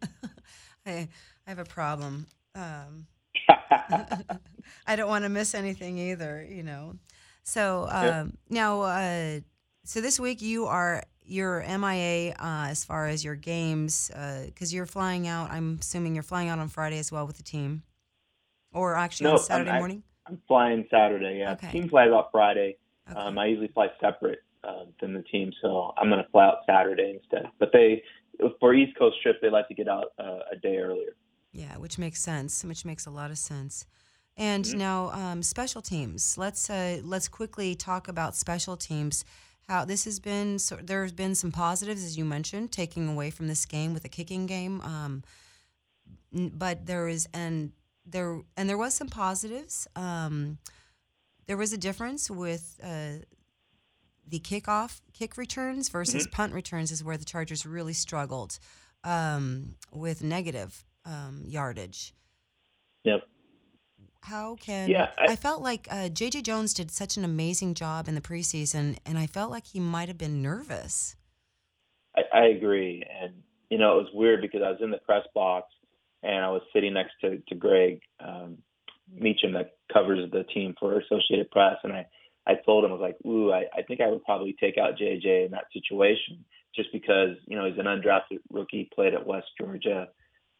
I 0.86 1.08
I 1.46 1.50
have 1.50 1.58
a 1.60 1.64
problem. 1.64 2.26
Um, 2.54 3.06
I 4.86 4.96
don't 4.96 5.08
want 5.08 5.24
to 5.24 5.28
miss 5.28 5.54
anything 5.54 5.98
either. 5.98 6.46
You 6.48 6.62
know. 6.62 6.94
So 7.42 7.88
um, 7.90 8.36
now, 8.48 8.82
uh, 8.82 9.40
so 9.84 10.00
this 10.00 10.20
week 10.20 10.42
you 10.42 10.66
are 10.66 11.02
you're 11.24 11.60
MIA 11.66 12.32
uh, 12.32 12.66
as 12.68 12.84
far 12.84 13.06
as 13.06 13.24
your 13.24 13.34
games 13.36 14.10
because 14.46 14.72
you're 14.74 14.86
flying 14.86 15.26
out. 15.28 15.50
I'm 15.50 15.78
assuming 15.80 16.14
you're 16.14 16.22
flying 16.22 16.48
out 16.48 16.58
on 16.58 16.68
Friday 16.68 16.98
as 16.98 17.10
well 17.12 17.26
with 17.26 17.36
the 17.36 17.42
team, 17.42 17.82
or 18.72 18.94
actually 18.96 19.24
No, 19.24 19.30
on 19.30 19.36
I'm- 19.36 19.44
Saturday 19.46 19.70
I- 19.70 19.78
morning. 19.78 20.02
I'm 20.26 20.40
flying 20.46 20.86
Saturday. 20.90 21.38
Yeah, 21.40 21.52
Okay. 21.54 21.72
team 21.72 21.88
flies 21.88 22.10
out 22.12 22.28
Friday. 22.30 22.76
Okay. 23.10 23.18
Um, 23.18 23.36
I 23.38 23.46
usually 23.46 23.68
fly 23.68 23.88
separate 24.00 24.40
uh, 24.62 24.84
than 25.00 25.12
the 25.12 25.22
team, 25.22 25.50
so 25.60 25.92
I'm 25.96 26.08
going 26.08 26.22
to 26.22 26.30
fly 26.30 26.44
out 26.46 26.58
Saturday 26.66 27.18
instead. 27.20 27.50
But 27.58 27.70
they, 27.72 28.02
for 28.60 28.72
East 28.72 28.96
Coast 28.96 29.16
trip, 29.22 29.40
they 29.42 29.50
like 29.50 29.66
to 29.68 29.74
get 29.74 29.88
out 29.88 30.12
uh, 30.20 30.40
a 30.52 30.56
day 30.62 30.76
earlier. 30.76 31.16
Yeah, 31.52 31.76
which 31.78 31.98
makes 31.98 32.20
sense. 32.20 32.64
Which 32.64 32.84
makes 32.84 33.06
a 33.06 33.10
lot 33.10 33.30
of 33.30 33.38
sense. 33.38 33.86
And 34.36 34.64
Mm-hmm. 34.64 34.78
now, 34.78 35.10
um, 35.10 35.42
special 35.42 35.82
teams. 35.82 36.38
Let's 36.38 36.70
uh, 36.70 37.00
let's 37.02 37.28
quickly 37.28 37.74
talk 37.74 38.08
about 38.08 38.36
special 38.36 38.76
teams. 38.76 39.24
How 39.68 39.84
this 39.84 40.04
has 40.04 40.18
been. 40.20 40.58
So 40.58 40.76
there's 40.82 41.12
been 41.12 41.34
some 41.34 41.52
positives, 41.52 42.04
as 42.04 42.16
you 42.18 42.24
mentioned, 42.24 42.72
taking 42.72 43.08
away 43.08 43.30
from 43.30 43.46
this 43.48 43.66
game 43.66 43.92
with 43.94 44.02
the 44.02 44.08
kicking 44.08 44.46
game. 44.46 44.80
Um, 44.80 45.22
but 46.32 46.86
there 46.86 47.08
is 47.08 47.28
and 47.34 47.72
there 48.06 48.40
and 48.56 48.68
there 48.68 48.78
was 48.78 48.94
some 48.94 49.08
positives. 49.08 49.86
Um, 49.96 50.58
there 51.46 51.56
was 51.56 51.72
a 51.72 51.78
difference 51.78 52.30
with 52.30 52.78
uh, 52.82 53.24
the 54.26 54.38
kickoff 54.40 55.00
kick 55.12 55.36
returns 55.36 55.88
versus 55.88 56.26
punt 56.28 56.52
returns 56.52 56.92
is 56.92 57.02
where 57.02 57.16
the 57.16 57.24
Chargers 57.24 57.66
really 57.66 57.92
struggled 57.92 58.58
um, 59.02 59.74
with 59.92 60.22
negative 60.22 60.84
um, 61.04 61.42
yardage. 61.46 62.14
Yep. 63.04 63.22
How 64.22 64.56
can 64.56 64.90
Yeah, 64.90 65.10
I, 65.18 65.32
I- 65.32 65.36
felt 65.36 65.62
like 65.62 65.88
uh, 65.90 66.08
JJ 66.10 66.42
Jones 66.42 66.74
did 66.74 66.90
such 66.90 67.16
an 67.16 67.24
amazing 67.24 67.74
job 67.74 68.06
in 68.08 68.14
the 68.14 68.20
preseason, 68.20 68.98
and 69.06 69.18
I 69.18 69.26
felt 69.26 69.50
like 69.50 69.66
he 69.66 69.80
might 69.80 70.08
have 70.08 70.18
been 70.18 70.42
nervous. 70.42 71.16
I, 72.16 72.22
I 72.32 72.44
agree, 72.46 73.02
and 73.22 73.32
you 73.70 73.78
know 73.78 73.98
it 73.98 74.02
was 74.02 74.10
weird 74.12 74.42
because 74.42 74.62
I 74.64 74.70
was 74.70 74.80
in 74.82 74.90
the 74.90 74.98
press 74.98 75.24
box 75.34 75.66
and 76.22 76.44
I 76.44 76.50
was 76.50 76.62
sitting 76.72 76.92
next 76.94 77.12
to 77.22 77.38
to 77.48 77.54
Greg 77.54 78.00
um, 78.24 78.58
Beacham 79.20 79.52
that 79.54 79.76
covers 79.92 80.30
the 80.30 80.44
team 80.44 80.74
for 80.78 80.98
Associated 81.00 81.50
Press, 81.50 81.76
and 81.82 81.92
I 81.92 82.06
I 82.46 82.54
told 82.66 82.84
him 82.84 82.90
I 82.90 82.94
was 82.94 83.00
like, 83.00 83.16
ooh, 83.26 83.52
I, 83.52 83.64
I 83.74 83.82
think 83.82 84.00
I 84.00 84.08
would 84.08 84.24
probably 84.24 84.56
take 84.58 84.76
out 84.78 84.98
JJ 84.98 85.46
in 85.46 85.52
that 85.52 85.66
situation 85.72 86.44
just 86.74 86.92
because 86.92 87.36
you 87.46 87.56
know 87.56 87.66
he's 87.66 87.78
an 87.78 87.86
undrafted 87.86 88.40
rookie, 88.50 88.90
played 88.94 89.14
at 89.14 89.26
West 89.26 89.48
Georgia. 89.58 90.08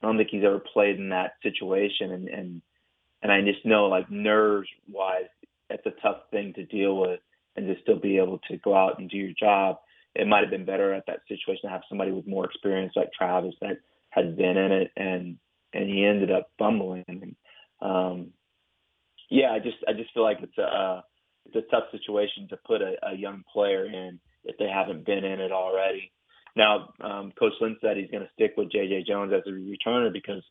I 0.03 0.07
don't 0.07 0.17
think 0.17 0.31
he's 0.31 0.45
ever 0.45 0.61
played 0.61 0.97
in 0.97 1.11
that 1.11 1.33
situation, 1.43 2.13
and 2.13 2.29
and 2.29 2.63
and 3.23 3.33
I 3.33 3.41
just 3.43 3.65
know 3.67 3.87
like 3.87 4.11
nerves 4.11 4.69
wise, 4.89 5.29
it's 5.69 5.87
a 5.87 6.01
tough 6.03 6.23
thing 6.31 6.55
to 6.55 6.65
deal 6.65 6.97
with, 6.97 7.21
and 7.57 7.67
to 7.67 7.81
still 7.83 7.99
be 7.99 8.19
able 8.19 8.39
to 8.51 8.57
go 8.59 8.75
out 8.75 8.99
and 8.99 9.11
do 9.11 9.17
your 9.17 9.35
job 9.39 9.77
it 10.15 10.27
might 10.27 10.41
have 10.41 10.51
been 10.51 10.65
better 10.65 10.93
at 10.93 11.05
that 11.07 11.21
situation 11.29 11.63
to 11.65 11.69
have 11.69 11.83
somebody 11.89 12.11
with 12.11 12.27
more 12.27 12.45
experience 12.45 12.93
like 12.97 13.13
Travis 13.13 13.55
that 13.61 13.79
had 14.11 14.37
been 14.37 14.57
in 14.57 14.73
it 14.73 14.91
and 14.97 15.39
and 15.73 15.89
he 15.89 16.05
ended 16.05 16.33
up 16.33 16.51
fumbling. 16.59 17.05
And, 17.07 17.37
um, 17.81 18.31
yeah, 19.31 19.53
I 19.53 19.61
just 19.61 19.77
I 19.87 19.93
just 19.93 20.13
feel 20.13 20.25
like 20.25 20.39
it's 20.43 20.59
a 20.59 20.63
uh, 20.63 21.01
it's 21.47 21.57
a 21.57 21.71
tough 21.71 21.85
situation 21.93 22.49
to 22.49 22.59
put 22.67 22.83
a, 22.83 22.95
a 23.07 23.17
young 23.17 23.45
player 23.53 23.87
in 23.87 24.19
if 24.45 24.57
they 24.59 24.69
haven't 24.69 25.07
been 25.07 25.25
in 25.25 25.41
it 25.41 25.53
already. 25.53 26.11
Now, 26.57 26.91
um, 27.01 27.33
Coach 27.39 27.53
Lynn 27.61 27.77
said 27.81 27.97
he's 27.97 28.11
going 28.11 28.25
to 28.25 28.33
stick 28.35 28.55
with 28.57 28.73
J.J. 28.73 29.05
Jones 29.07 29.33
as 29.35 29.43
a 29.47 29.51
returner 29.51 30.13
because 30.13 30.43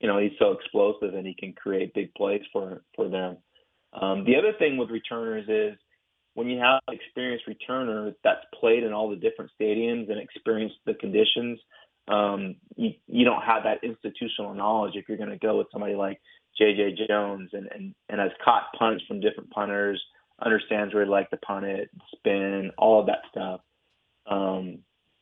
you 0.00 0.08
know 0.08 0.18
he's 0.18 0.38
so 0.38 0.52
explosive 0.52 1.14
and 1.14 1.26
he 1.26 1.34
can 1.34 1.52
create 1.52 1.94
big 1.94 2.14
plays 2.14 2.42
for 2.52 2.82
for 2.94 3.08
them. 3.08 3.38
Um, 3.92 4.24
the 4.24 4.36
other 4.36 4.52
thing 4.58 4.76
with 4.76 4.90
returners 4.90 5.48
is 5.48 5.78
when 6.34 6.48
you 6.48 6.58
have 6.58 6.80
an 6.86 6.94
experienced 6.94 7.46
returner 7.48 8.14
that's 8.22 8.44
played 8.60 8.84
in 8.84 8.92
all 8.92 9.10
the 9.10 9.16
different 9.16 9.50
stadiums 9.60 10.10
and 10.10 10.20
experienced 10.20 10.76
the 10.86 10.94
conditions, 10.94 11.58
um, 12.06 12.56
you, 12.76 12.90
you 13.06 13.24
don't 13.24 13.42
have 13.42 13.64
that 13.64 13.82
institutional 13.82 14.54
knowledge 14.54 14.92
if 14.94 15.08
you're 15.08 15.18
going 15.18 15.30
to 15.30 15.38
go 15.38 15.58
with 15.58 15.66
somebody 15.72 15.94
like 15.94 16.20
J.J. 16.56 17.06
Jones 17.08 17.50
and, 17.52 17.68
and, 17.74 17.94
and 18.08 18.20
has 18.20 18.30
caught 18.44 18.72
punts 18.78 19.04
from 19.08 19.20
different 19.20 19.50
punters, 19.50 20.02
understands 20.44 20.94
where 20.94 21.04
to 21.04 21.10
like 21.10 21.30
to 21.30 21.36
punt 21.38 21.66
it, 21.66 21.90
spin, 22.16 22.70
all 22.78 23.00
of 23.00 23.06
that 23.06 23.22
stuff. 23.30 23.60
Um, 24.30 24.78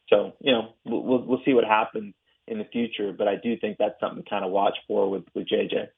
so, 0.09 0.33
you 0.40 0.53
know, 0.53 0.75
we'll, 0.85 1.23
we'll, 1.25 1.40
see 1.45 1.55
what 1.55 1.64
happens 1.64 2.14
in 2.47 2.59
the 2.59 2.64
future, 2.64 3.12
but 3.12 3.27
I 3.27 3.37
do 3.37 3.57
think 3.57 3.77
that's 3.79 3.99
something 4.01 4.23
to 4.23 4.31
kind 4.31 4.45
of 4.45 4.51
watch 4.51 4.77
for 4.87 5.11
with, 5.11 5.25
with 5.35 5.49
JJ. 5.49 5.88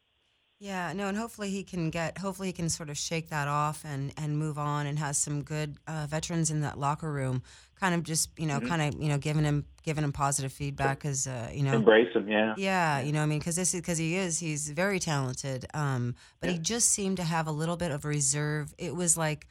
Yeah, 0.60 0.92
no, 0.92 1.06
and 1.06 1.16
hopefully 1.16 1.50
he 1.50 1.62
can 1.62 1.88
get, 1.88 2.18
hopefully 2.18 2.48
he 2.48 2.52
can 2.52 2.68
sort 2.68 2.90
of 2.90 2.98
shake 2.98 3.28
that 3.30 3.46
off 3.46 3.84
and 3.84 4.12
and 4.16 4.36
move 4.36 4.58
on 4.58 4.88
and 4.88 4.98
has 4.98 5.16
some 5.16 5.42
good 5.42 5.76
uh, 5.86 6.08
veterans 6.10 6.50
in 6.50 6.62
that 6.62 6.76
locker 6.76 7.12
room, 7.12 7.44
kind 7.78 7.94
of 7.94 8.02
just 8.02 8.30
you 8.36 8.46
know, 8.46 8.58
kind 8.58 8.82
of 8.82 9.00
you 9.00 9.08
know, 9.08 9.18
giving 9.18 9.44
him 9.44 9.66
giving 9.84 10.02
him 10.02 10.10
positive 10.10 10.52
feedback 10.52 10.98
because 10.98 11.28
uh, 11.28 11.48
you 11.52 11.62
know, 11.62 11.74
Embrace 11.74 12.12
him, 12.12 12.28
yeah. 12.28 12.54
yeah, 12.56 12.98
you 12.98 13.12
know, 13.12 13.22
I 13.22 13.26
mean, 13.26 13.38
because 13.38 13.54
this 13.54 13.72
is 13.72 13.80
because 13.80 13.98
he 13.98 14.16
is 14.16 14.40
he's 14.40 14.68
very 14.70 14.98
talented, 14.98 15.64
um, 15.74 16.16
but 16.40 16.50
he 16.50 16.58
just 16.58 16.90
seemed 16.90 17.18
to 17.18 17.24
have 17.24 17.46
a 17.46 17.52
little 17.52 17.76
bit 17.76 17.92
of 17.92 18.04
reserve. 18.04 18.74
It 18.78 18.96
was 18.96 19.16
like, 19.16 19.46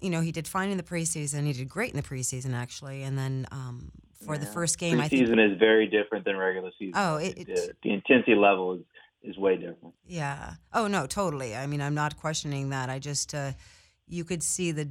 you 0.00 0.10
know, 0.10 0.20
he 0.20 0.32
did 0.32 0.46
fine 0.48 0.70
in 0.70 0.76
the 0.76 0.82
preseason, 0.82 1.44
he 1.46 1.52
did 1.52 1.68
great 1.68 1.90
in 1.90 1.96
the 1.96 2.02
preseason 2.02 2.54
actually, 2.54 3.02
and 3.02 3.16
then 3.18 3.46
um, 3.50 3.90
for 4.24 4.38
the 4.38 4.46
first 4.46 4.78
game, 4.78 5.00
I 5.00 5.08
think 5.08 5.26
Preseason 5.26 5.52
is 5.52 5.58
very 5.58 5.88
different 5.88 6.24
than 6.24 6.36
regular 6.36 6.70
season. 6.78 6.94
Oh, 6.96 7.16
it- 7.16 7.34
the, 7.46 7.52
it- 7.52 7.76
the 7.82 7.92
intensity 7.92 8.34
level 8.36 8.74
is, 8.74 8.80
is 9.24 9.36
way 9.38 9.56
different. 9.56 9.94
Yeah. 10.06 10.54
Oh 10.72 10.86
no, 10.86 11.06
totally. 11.06 11.54
I 11.56 11.66
mean, 11.66 11.80
I'm 11.82 11.94
not 11.94 12.16
questioning 12.16 12.70
that. 12.70 12.88
I 12.90 12.98
just 13.00 13.34
uh, 13.34 13.52
you 14.06 14.24
could 14.24 14.42
see 14.42 14.70
the 14.72 14.90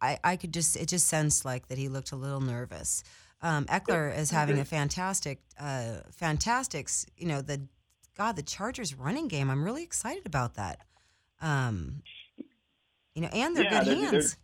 I, 0.00 0.18
I 0.24 0.36
could 0.36 0.52
just 0.54 0.76
it 0.76 0.88
just 0.88 1.08
sensed 1.08 1.44
like 1.44 1.68
that 1.68 1.76
he 1.78 1.88
looked 1.88 2.12
a 2.12 2.16
little 2.16 2.40
nervous. 2.40 3.02
Um, 3.42 3.64
Ekeler 3.66 4.16
is 4.16 4.30
having 4.30 4.58
a 4.60 4.64
fantastic, 4.64 5.40
uh, 5.58 5.96
fantastic. 6.12 6.88
You 7.16 7.26
know 7.28 7.42
the 7.42 7.62
God, 8.16 8.36
the 8.36 8.42
Chargers 8.42 8.94
running 8.94 9.26
game. 9.28 9.50
I'm 9.50 9.64
really 9.64 9.82
excited 9.82 10.24
about 10.26 10.54
that. 10.54 10.78
Um, 11.40 12.02
you 13.14 13.22
know, 13.22 13.28
and 13.32 13.54
they're 13.56 13.64
Yeah, 13.64 13.70
good 13.84 13.86
they're- 13.86 13.94
they're 13.96 14.10
hands. 14.12 14.36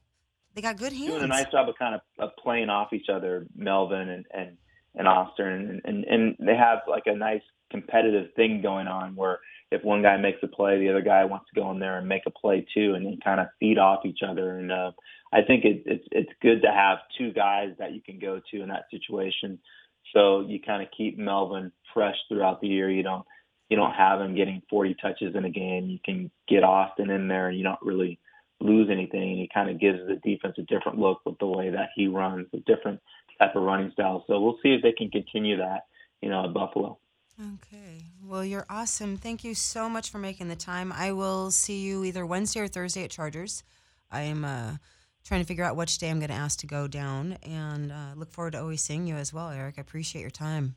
they 0.54 0.62
got 0.62 0.76
good 0.76 0.92
hands. 0.92 1.06
Doing 1.06 1.22
a 1.22 1.26
nice 1.26 1.50
job 1.50 1.68
of 1.68 1.76
kind 1.78 1.94
of, 1.94 2.00
of 2.18 2.30
playing 2.36 2.68
off 2.70 2.92
each 2.92 3.08
other, 3.08 3.46
Melvin 3.54 4.08
and 4.08 4.26
and, 4.32 4.56
and 4.94 5.06
Austin, 5.08 5.46
and, 5.46 5.80
and 5.84 6.04
and 6.04 6.36
they 6.38 6.56
have 6.56 6.80
like 6.88 7.04
a 7.06 7.14
nice 7.14 7.42
competitive 7.70 8.32
thing 8.34 8.62
going 8.62 8.88
on 8.88 9.14
where 9.14 9.40
if 9.70 9.84
one 9.84 10.00
guy 10.02 10.16
makes 10.16 10.38
a 10.42 10.48
play, 10.48 10.78
the 10.78 10.88
other 10.88 11.02
guy 11.02 11.24
wants 11.26 11.46
to 11.52 11.60
go 11.60 11.70
in 11.70 11.78
there 11.78 11.98
and 11.98 12.08
make 12.08 12.22
a 12.26 12.30
play 12.30 12.66
too, 12.74 12.94
and 12.94 13.04
then 13.04 13.18
kind 13.22 13.38
of 13.40 13.48
feed 13.60 13.76
off 13.78 14.06
each 14.06 14.20
other. 14.26 14.58
And 14.58 14.72
uh, 14.72 14.92
I 15.32 15.42
think 15.42 15.64
it, 15.64 15.82
it's 15.86 16.06
it's 16.10 16.32
good 16.40 16.62
to 16.62 16.72
have 16.72 16.98
two 17.18 17.32
guys 17.32 17.74
that 17.78 17.92
you 17.92 18.00
can 18.00 18.18
go 18.18 18.40
to 18.50 18.62
in 18.62 18.68
that 18.70 18.86
situation, 18.90 19.58
so 20.14 20.40
you 20.40 20.60
kind 20.60 20.82
of 20.82 20.88
keep 20.96 21.18
Melvin 21.18 21.70
fresh 21.94 22.16
throughout 22.28 22.60
the 22.60 22.68
year. 22.68 22.90
You 22.90 23.02
don't 23.02 23.24
you 23.68 23.76
don't 23.76 23.92
have 23.92 24.20
him 24.22 24.34
getting 24.34 24.62
40 24.70 24.96
touches 25.00 25.34
in 25.36 25.44
a 25.44 25.50
game. 25.50 25.90
You 25.90 25.98
can 26.02 26.30
get 26.48 26.64
Austin 26.64 27.10
in 27.10 27.28
there, 27.28 27.48
and 27.48 27.58
you 27.58 27.62
don't 27.64 27.78
really 27.82 28.18
lose 28.60 28.88
anything. 28.90 29.36
He 29.36 29.48
kind 29.52 29.70
of 29.70 29.80
gives 29.80 29.98
the 30.06 30.16
defense 30.16 30.56
a 30.58 30.62
different 30.62 30.98
look 30.98 31.20
with 31.24 31.38
the 31.38 31.46
way 31.46 31.70
that 31.70 31.90
he 31.94 32.08
runs, 32.08 32.46
a 32.52 32.58
different 32.58 33.00
type 33.38 33.54
of 33.54 33.62
running 33.62 33.90
style. 33.92 34.24
So 34.26 34.40
we'll 34.40 34.58
see 34.62 34.70
if 34.70 34.82
they 34.82 34.92
can 34.92 35.10
continue 35.10 35.56
that, 35.58 35.86
you 36.20 36.28
know, 36.28 36.44
at 36.44 36.54
Buffalo. 36.54 36.98
Okay. 37.40 38.02
Well, 38.24 38.44
you're 38.44 38.66
awesome. 38.68 39.16
Thank 39.16 39.44
you 39.44 39.54
so 39.54 39.88
much 39.88 40.10
for 40.10 40.18
making 40.18 40.48
the 40.48 40.56
time. 40.56 40.92
I 40.92 41.12
will 41.12 41.52
see 41.52 41.80
you 41.80 42.02
either 42.04 42.26
Wednesday 42.26 42.60
or 42.60 42.68
Thursday 42.68 43.04
at 43.04 43.10
Chargers. 43.10 43.62
I 44.10 44.22
am 44.22 44.44
uh, 44.44 44.78
trying 45.24 45.40
to 45.40 45.46
figure 45.46 45.62
out 45.62 45.76
which 45.76 45.98
day 45.98 46.10
I'm 46.10 46.18
going 46.18 46.30
to 46.30 46.34
ask 46.34 46.58
to 46.60 46.66
go 46.66 46.88
down 46.88 47.38
and 47.44 47.92
uh, 47.92 48.14
look 48.16 48.32
forward 48.32 48.52
to 48.52 48.60
always 48.60 48.82
seeing 48.82 49.06
you 49.06 49.14
as 49.14 49.32
well, 49.32 49.50
Eric. 49.50 49.76
I 49.78 49.82
appreciate 49.82 50.22
your 50.22 50.30
time. 50.30 50.74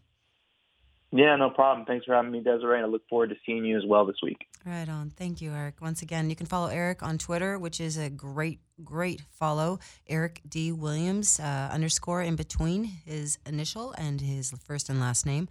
Yeah, 1.14 1.36
no 1.36 1.50
problem. 1.50 1.86
Thanks 1.86 2.06
for 2.06 2.16
having 2.16 2.32
me, 2.32 2.42
Desiree. 2.42 2.78
And 2.78 2.86
I 2.86 2.90
look 2.90 3.08
forward 3.10 3.30
to 3.32 3.36
seeing 3.46 3.66
you 3.66 3.78
as 3.78 3.84
well 3.86 4.06
this 4.06 4.16
week. 4.24 4.48
Right 4.66 4.88
on. 4.88 5.10
Thank 5.10 5.42
you, 5.42 5.52
Eric. 5.52 5.82
Once 5.82 6.02
again, 6.02 6.30
you 6.30 6.38
can 6.38 6.46
follow 6.46 6.68
Eric 6.68 7.04
on 7.04 7.18
Twitter, 7.18 7.60
which 7.60 7.82
is 7.82 7.98
a 7.98 8.10
great, 8.10 8.60
great 8.84 9.22
follow. 9.30 9.80
Eric 10.08 10.42
D. 10.48 10.72
Williams 10.72 11.38
uh, 11.40 11.70
underscore 11.72 12.22
in 12.22 12.38
between 12.38 12.86
his 12.86 13.40
initial 13.46 13.94
and 13.98 14.22
his 14.22 14.54
first 14.64 14.88
and 14.88 15.02
last 15.02 15.26
name. 15.26 15.50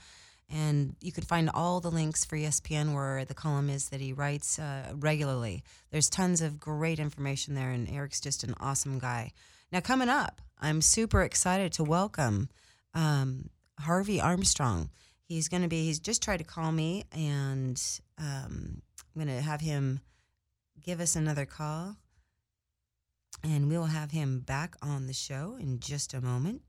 And 0.49 0.97
you 1.01 1.13
can 1.13 1.25
find 1.25 1.51
all 1.53 1.81
the 1.81 1.91
links 1.91 2.25
for 2.25 2.37
ESPN 2.37 2.95
where 2.95 3.25
the 3.27 3.35
column 3.35 3.69
is 3.69 3.91
that 3.91 4.01
he 4.01 4.15
writes 4.15 4.59
uh, 4.59 4.93
regularly. 4.95 5.63
There's 5.91 6.09
tons 6.09 6.41
of 6.41 6.59
great 6.59 6.99
information 6.99 7.55
there, 7.55 7.71
and 7.71 7.89
Eric's 7.89 8.21
just 8.21 8.45
an 8.45 8.55
awesome 8.59 8.99
guy. 8.99 9.33
Now, 9.71 9.81
coming 9.81 10.09
up, 10.09 10.41
I'm 10.59 10.81
super 10.81 11.23
excited 11.23 11.73
to 11.75 11.85
welcome 11.85 12.49
um, 12.95 13.51
Harvey 13.79 14.21
Armstrong. 14.21 14.91
He's 15.31 15.49
going 15.49 15.63
to 15.63 15.69
be, 15.69 15.85
he's 15.85 16.01
just 16.01 16.25
tried 16.25 16.39
to 16.39 16.45
call 16.45 16.73
me, 16.73 17.05
and 17.13 17.81
um, 18.19 18.83
I'm 18.99 19.15
going 19.15 19.29
to 19.29 19.41
have 19.41 19.61
him 19.61 20.01
give 20.85 20.99
us 20.99 21.15
another 21.15 21.47
call. 21.47 21.95
And 23.45 23.69
we'll 23.69 23.85
have 23.85 24.11
him 24.11 24.41
back 24.41 24.75
on 24.83 25.07
the 25.07 25.13
show 25.13 25.57
in 25.61 25.79
just 25.79 26.15
a 26.15 26.21
moment. 26.21 26.63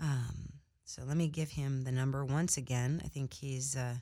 Um, 0.00 0.52
so 0.84 1.00
let 1.06 1.16
me 1.16 1.28
give 1.28 1.48
him 1.48 1.84
the 1.84 1.92
number 1.92 2.26
once 2.26 2.58
again. 2.58 3.00
I 3.02 3.08
think 3.08 3.32
he's 3.32 3.74
uh, 3.74 3.94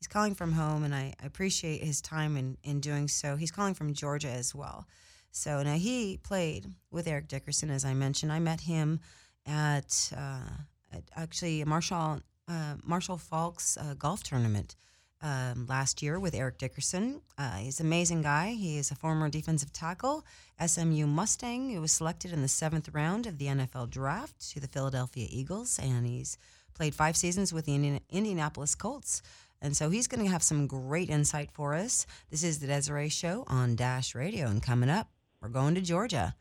he's 0.00 0.08
calling 0.08 0.34
from 0.34 0.50
home, 0.50 0.82
and 0.82 0.92
I, 0.92 1.14
I 1.22 1.26
appreciate 1.26 1.84
his 1.84 2.00
time 2.00 2.36
in, 2.36 2.58
in 2.64 2.80
doing 2.80 3.06
so. 3.06 3.36
He's 3.36 3.52
calling 3.52 3.74
from 3.74 3.94
Georgia 3.94 4.30
as 4.30 4.52
well. 4.52 4.88
So 5.30 5.62
now 5.62 5.74
he 5.74 6.18
played 6.24 6.66
with 6.90 7.06
Eric 7.06 7.28
Dickerson, 7.28 7.70
as 7.70 7.84
I 7.84 7.94
mentioned. 7.94 8.32
I 8.32 8.40
met 8.40 8.62
him 8.62 8.98
at, 9.46 10.12
uh, 10.16 10.50
at 10.92 11.04
actually 11.14 11.62
Marshall 11.64 12.20
uh, 12.48 12.74
Marshall 12.82 13.18
Faulk's 13.18 13.76
uh, 13.76 13.94
golf 13.98 14.22
tournament 14.22 14.76
um, 15.22 15.66
last 15.68 16.02
year 16.02 16.18
with 16.18 16.34
Eric 16.34 16.58
Dickerson. 16.58 17.20
Uh, 17.36 17.56
he's 17.56 17.80
an 17.80 17.86
amazing 17.86 18.22
guy. 18.22 18.52
He 18.52 18.78
is 18.78 18.90
a 18.90 18.94
former 18.94 19.28
defensive 19.28 19.72
tackle, 19.72 20.24
SMU 20.64 21.06
Mustang. 21.06 21.70
He 21.70 21.78
was 21.78 21.92
selected 21.92 22.32
in 22.32 22.42
the 22.42 22.48
seventh 22.48 22.88
round 22.92 23.26
of 23.26 23.38
the 23.38 23.46
NFL 23.46 23.90
draft 23.90 24.50
to 24.50 24.60
the 24.60 24.68
Philadelphia 24.68 25.26
Eagles, 25.30 25.78
and 25.82 26.06
he's 26.06 26.38
played 26.74 26.94
five 26.94 27.16
seasons 27.16 27.52
with 27.52 27.66
the 27.66 27.74
Indian- 27.74 28.00
Indianapolis 28.10 28.74
Colts. 28.74 29.22
And 29.60 29.76
so 29.76 29.90
he's 29.90 30.06
going 30.06 30.24
to 30.24 30.30
have 30.30 30.42
some 30.42 30.68
great 30.68 31.10
insight 31.10 31.50
for 31.52 31.74
us. 31.74 32.06
This 32.30 32.44
is 32.44 32.60
the 32.60 32.68
Desiree 32.68 33.08
Show 33.08 33.44
on 33.48 33.74
Dash 33.74 34.14
Radio, 34.14 34.46
and 34.46 34.62
coming 34.62 34.88
up, 34.88 35.08
we're 35.42 35.48
going 35.48 35.74
to 35.74 35.80
Georgia. 35.80 36.34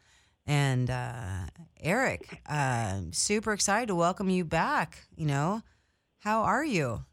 And 0.45 0.89
uh, 0.89 1.47
Eric, 1.81 2.41
uh, 2.47 3.01
super 3.11 3.53
excited 3.53 3.87
to 3.87 3.95
welcome 3.95 4.29
you 4.29 4.45
back. 4.45 5.07
You 5.15 5.25
know, 5.25 5.61
how 6.19 6.41
are 6.43 6.65
you? 6.65 7.03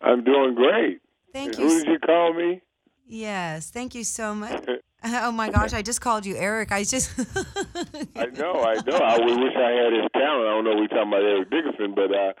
I'm 0.00 0.24
doing 0.24 0.54
great. 0.54 1.00
Thank 1.32 1.54
And 1.54 1.62
you. 1.62 1.68
Who 1.68 1.84
did 1.84 1.92
you 1.92 1.98
call 1.98 2.32
me? 2.34 2.62
Yes, 3.06 3.70
thank 3.70 3.94
you 3.94 4.04
so 4.04 4.34
much. 4.34 4.64
Oh 5.08 5.30
my 5.30 5.50
gosh, 5.50 5.72
I 5.72 5.82
just 5.82 6.00
called 6.00 6.26
you 6.26 6.34
Eric. 6.36 6.72
I 6.72 6.82
just 6.82 7.12
I 8.16 8.24
know, 8.34 8.54
I 8.64 8.74
know. 8.84 8.96
I 8.96 9.18
wish 9.20 9.54
I 9.54 9.70
had 9.70 9.92
his 9.92 10.08
talent. 10.12 10.48
I 10.48 10.50
don't 10.50 10.64
know 10.64 10.74
we're 10.74 10.88
talking 10.88 11.08
about 11.12 11.22
Eric 11.22 11.50
Dickerson, 11.50 11.94
but 11.94 12.10
uh, 12.12 12.32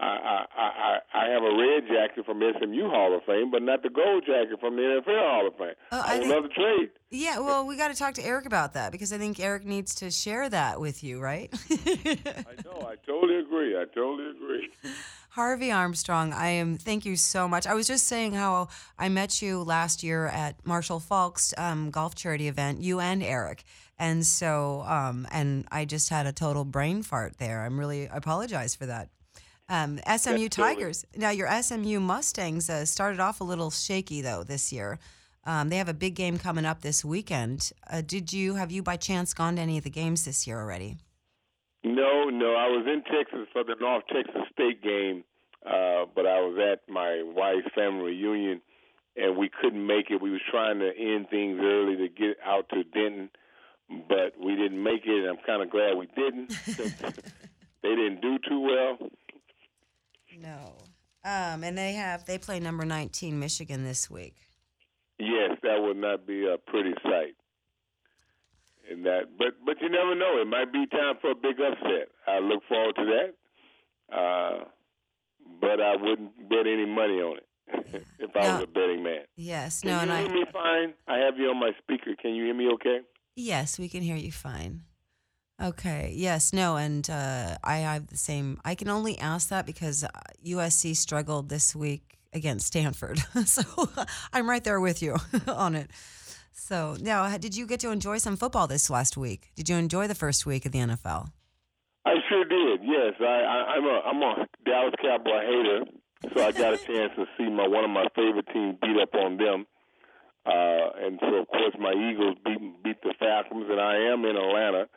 I, 0.00 0.06
I, 0.06 0.46
I, 0.56 0.98
I 1.14 1.28
have 1.30 1.42
a 1.42 1.54
red 1.56 1.86
jacket 1.86 2.24
from 2.24 2.40
SMU 2.40 2.88
Hall 2.88 3.14
of 3.14 3.22
Fame, 3.24 3.50
but 3.50 3.62
not 3.62 3.82
the 3.82 3.90
gold 3.90 4.24
jacket 4.26 4.58
from 4.58 4.76
the 4.76 4.82
NFL 4.82 5.04
Hall 5.30 5.46
of 5.46 5.54
Fame. 5.56 5.74
Oh, 5.92 6.02
I 6.04 6.14
I 6.14 6.18
think- 6.18 6.32
love 6.32 6.42
to 6.44 6.48
trade. 6.48 6.90
Yeah, 7.12 7.40
well, 7.40 7.66
we 7.66 7.76
got 7.76 7.88
to 7.88 7.94
talk 7.96 8.14
to 8.14 8.24
Eric 8.24 8.46
about 8.46 8.74
that 8.74 8.92
because 8.92 9.12
I 9.12 9.18
think 9.18 9.40
Eric 9.40 9.64
needs 9.64 9.96
to 9.96 10.12
share 10.12 10.48
that 10.48 10.80
with 10.80 11.02
you, 11.02 11.20
right? 11.20 11.52
I 11.70 12.54
know. 12.64 12.86
I 12.88 12.94
totally 13.04 13.36
agree. 13.40 13.76
I 13.76 13.84
totally 13.94 14.30
agree. 14.30 14.70
Harvey 15.30 15.70
Armstrong, 15.72 16.32
I 16.32 16.48
am. 16.48 16.76
Thank 16.76 17.04
you 17.04 17.16
so 17.16 17.46
much. 17.48 17.66
I 17.66 17.74
was 17.74 17.86
just 17.88 18.06
saying 18.06 18.32
how 18.34 18.68
I 18.98 19.08
met 19.08 19.42
you 19.42 19.62
last 19.62 20.02
year 20.02 20.26
at 20.26 20.64
Marshall 20.64 21.00
Faulk's 21.00 21.52
um, 21.58 21.90
golf 21.90 22.14
charity 22.14 22.48
event. 22.48 22.80
You 22.80 23.00
and 23.00 23.22
Eric, 23.22 23.64
and 23.98 24.24
so 24.26 24.82
um, 24.86 25.26
and 25.32 25.66
I 25.70 25.84
just 25.84 26.08
had 26.10 26.26
a 26.26 26.32
total 26.32 26.64
brain 26.64 27.02
fart 27.02 27.38
there. 27.38 27.62
I'm 27.62 27.78
really 27.78 28.08
I 28.08 28.16
apologize 28.16 28.74
for 28.74 28.86
that. 28.86 29.08
Um, 29.70 30.00
SMU 30.16 30.48
Tigers. 30.48 31.06
Now 31.16 31.30
your 31.30 31.48
SMU 31.62 32.00
Mustangs 32.00 32.68
uh, 32.68 32.84
started 32.84 33.20
off 33.20 33.40
a 33.40 33.44
little 33.44 33.70
shaky 33.70 34.20
though 34.20 34.42
this 34.42 34.72
year. 34.72 34.98
Um, 35.44 35.68
they 35.68 35.76
have 35.76 35.88
a 35.88 35.94
big 35.94 36.16
game 36.16 36.38
coming 36.38 36.64
up 36.64 36.82
this 36.82 37.04
weekend. 37.04 37.72
Uh, 37.88 38.02
did 38.04 38.32
you 38.32 38.56
have 38.56 38.72
you 38.72 38.82
by 38.82 38.96
chance 38.96 39.32
gone 39.32 39.56
to 39.56 39.62
any 39.62 39.78
of 39.78 39.84
the 39.84 39.90
games 39.90 40.24
this 40.24 40.44
year 40.44 40.58
already? 40.58 40.96
No, 41.84 42.24
no. 42.24 42.56
I 42.56 42.66
was 42.66 42.84
in 42.86 43.02
Texas 43.04 43.48
for 43.52 43.62
the 43.62 43.76
North 43.80 44.02
Texas 44.12 44.42
State 44.52 44.82
game, 44.82 45.22
uh, 45.64 46.04
but 46.14 46.26
I 46.26 46.40
was 46.40 46.58
at 46.60 46.92
my 46.92 47.22
wife's 47.24 47.72
family 47.72 48.12
reunion, 48.12 48.60
and 49.16 49.36
we 49.36 49.48
couldn't 49.48 49.86
make 49.86 50.10
it. 50.10 50.20
We 50.20 50.30
was 50.30 50.42
trying 50.50 50.80
to 50.80 50.90
end 50.98 51.30
things 51.30 51.60
early 51.62 51.96
to 51.96 52.08
get 52.08 52.38
out 52.44 52.68
to 52.70 52.82
Denton, 52.82 53.30
but 54.08 54.34
we 54.38 54.56
didn't 54.56 54.82
make 54.82 55.06
it. 55.06 55.24
And 55.24 55.38
I'm 55.38 55.44
kind 55.46 55.62
of 55.62 55.70
glad 55.70 55.96
we 55.96 56.08
didn't. 56.16 56.48
they 57.82 57.94
didn't 57.94 58.20
do 58.20 58.36
too 58.46 58.60
well. 58.60 59.10
No. 60.38 60.76
Um, 61.24 61.64
and 61.64 61.76
they 61.76 61.92
have 61.92 62.24
they 62.24 62.38
play 62.38 62.60
number 62.60 62.84
19 62.84 63.38
Michigan 63.38 63.84
this 63.84 64.10
week. 64.10 64.34
Yes, 65.18 65.58
that 65.62 65.82
would 65.82 65.96
not 65.98 66.26
be 66.26 66.46
a 66.46 66.56
pretty 66.70 66.94
sight. 67.02 67.34
And 68.90 69.04
that, 69.04 69.24
but 69.38 69.54
but 69.64 69.76
you 69.80 69.88
never 69.90 70.14
know. 70.14 70.40
It 70.40 70.46
might 70.48 70.72
be 70.72 70.86
time 70.86 71.14
for 71.20 71.32
a 71.32 71.34
big 71.34 71.56
upset. 71.60 72.08
I 72.26 72.38
look 72.38 72.62
forward 72.68 72.96
to 72.96 73.04
that. 73.04 74.14
Uh, 74.16 74.64
but 75.60 75.80
I 75.80 75.94
wouldn't 75.96 76.48
bet 76.48 76.66
any 76.66 76.86
money 76.86 77.20
on 77.20 77.36
it 77.38 77.46
if 78.18 78.30
I 78.34 78.40
Now- 78.40 78.54
was 78.54 78.64
a 78.64 78.66
betting 78.66 79.02
man. 79.02 79.20
Yes. 79.36 79.82
Can 79.82 79.90
No, 79.90 79.96
you 79.96 80.02
and 80.02 80.10
hear 80.10 80.30
I 80.30 80.40
me 80.40 80.44
fine? 80.52 80.94
I 81.06 81.18
have 81.18 81.36
you 81.38 81.50
on 81.50 81.60
my 81.60 81.70
speaker. 81.82 82.16
Can 82.20 82.34
you 82.34 82.44
hear 82.46 82.54
me 82.54 82.68
okay? 82.74 83.00
yes, 83.36 83.78
we 83.78 83.88
can 83.88 84.02
hear 84.02 84.16
you 84.16 84.32
fine. 84.32 84.82
Okay. 85.60 86.12
Yes. 86.16 86.52
No, 86.52 86.76
and 86.76 87.08
uh, 87.10 87.58
I 87.62 87.78
have 87.78 88.06
the 88.06 88.16
same. 88.16 88.60
I 88.64 88.74
can 88.74 88.88
only 88.88 89.18
ask 89.18 89.50
that 89.50 89.66
because 89.66 90.04
uh, 90.04 90.08
USC 90.44 90.96
struggled 90.96 91.48
this 91.48 91.76
week 91.76 92.18
against 92.32 92.66
Stanford, 92.66 93.18
so 93.44 93.62
I'm 94.32 94.48
right 94.48 94.62
there 94.64 94.80
with 94.80 95.02
you 95.02 95.16
on 95.48 95.74
it. 95.74 95.90
So 96.52 96.96
now, 97.00 97.36
did 97.36 97.56
you 97.56 97.66
get 97.66 97.80
to 97.80 97.90
enjoy 97.90 98.18
some 98.18 98.36
football 98.36 98.66
this 98.66 98.88
last 98.90 99.16
week? 99.16 99.50
Did 99.56 99.68
you 99.68 99.76
enjoy 99.76 100.06
the 100.06 100.14
first 100.14 100.46
week 100.46 100.64
of 100.66 100.72
the 100.72 100.78
NFL? 100.78 101.32
I 102.06 102.14
sure 102.28 102.44
did. 102.44 102.80
Yes, 102.82 103.14
I, 103.20 103.24
I, 103.24 103.74
I'm 103.76 103.84
a 103.84 104.00
I'm 104.06 104.22
a 104.22 104.46
Dallas 104.64 104.94
Cowboy 105.02 105.40
hater, 105.40 105.84
so 106.34 106.46
I 106.46 106.52
got 106.52 106.74
a 106.74 106.78
chance 106.78 107.12
to 107.16 107.26
see 107.36 107.50
my 107.50 107.66
one 107.66 107.84
of 107.84 107.90
my 107.90 108.06
favorite 108.14 108.46
teams 108.52 108.76
beat 108.80 108.96
up 109.00 109.14
on 109.14 109.36
them. 109.36 109.66
Uh, 110.46 111.04
and 111.04 111.18
so, 111.20 111.34
of 111.34 111.48
course, 111.48 111.74
my 111.78 111.92
Eagles 111.92 112.36
beat 112.44 112.82
beat 112.82 113.02
the 113.02 113.14
Falcons, 113.18 113.66
and 113.68 113.80
I 113.80 113.96
am 114.12 114.24
in 114.24 114.36
Atlanta, 114.36 114.88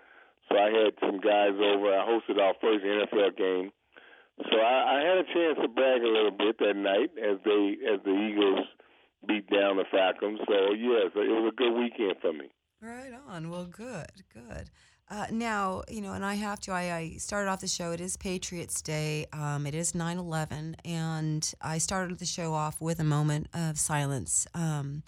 so 0.50 0.58
I 0.58 0.70
had 0.72 0.94
some 1.00 1.20
guys 1.20 1.56
over. 1.56 1.94
I 1.94 2.06
hosted 2.08 2.40
our 2.40 2.54
first 2.62 2.84
NFL 2.84 3.38
game, 3.38 3.72
so 4.50 4.58
I, 4.58 4.98
I 4.98 5.00
had 5.02 5.18
a 5.18 5.28
chance 5.34 5.58
to 5.62 5.68
brag 5.68 6.02
a 6.02 6.08
little 6.08 6.32
bit 6.32 6.58
that 6.60 6.76
night 6.76 7.12
as 7.18 7.38
they 7.46 7.78
as 7.92 8.00
the 8.04 8.12
Eagles 8.12 8.68
beat 9.28 9.50
down 9.50 9.78
the 9.78 9.86
Falcons. 9.92 10.40
So 10.48 10.74
yes, 10.74 11.12
it 11.16 11.32
was 11.32 11.54
a 11.54 11.56
good 11.56 11.74
weekend 11.74 12.16
for 12.22 12.34
me. 12.34 12.50
Right 12.82 13.14
on. 13.30 13.50
Well, 13.50 13.66
good, 13.66 14.12
good. 14.34 14.70
Uh, 15.10 15.28
now, 15.32 15.84
you 15.90 16.02
know, 16.02 16.14
and 16.14 16.26
I 16.26 16.34
have 16.36 16.60
to, 16.62 16.72
I, 16.72 16.96
I 16.96 17.16
started 17.18 17.50
off 17.50 17.62
the 17.62 17.68
show. 17.68 17.92
It 17.92 18.02
is 18.02 18.18
Patriots 18.18 18.82
Day. 18.82 19.28
Um, 19.32 19.68
it 19.68 19.76
is 19.76 19.94
9 19.94 20.18
11. 20.18 20.78
And 20.84 21.54
I 21.62 21.78
started 21.78 22.18
the 22.20 22.26
show 22.26 22.54
off 22.54 22.82
with 22.82 23.00
a 23.00 23.04
moment 23.04 23.48
of 23.54 23.78
silence. 23.78 24.48
Um, 24.54 25.04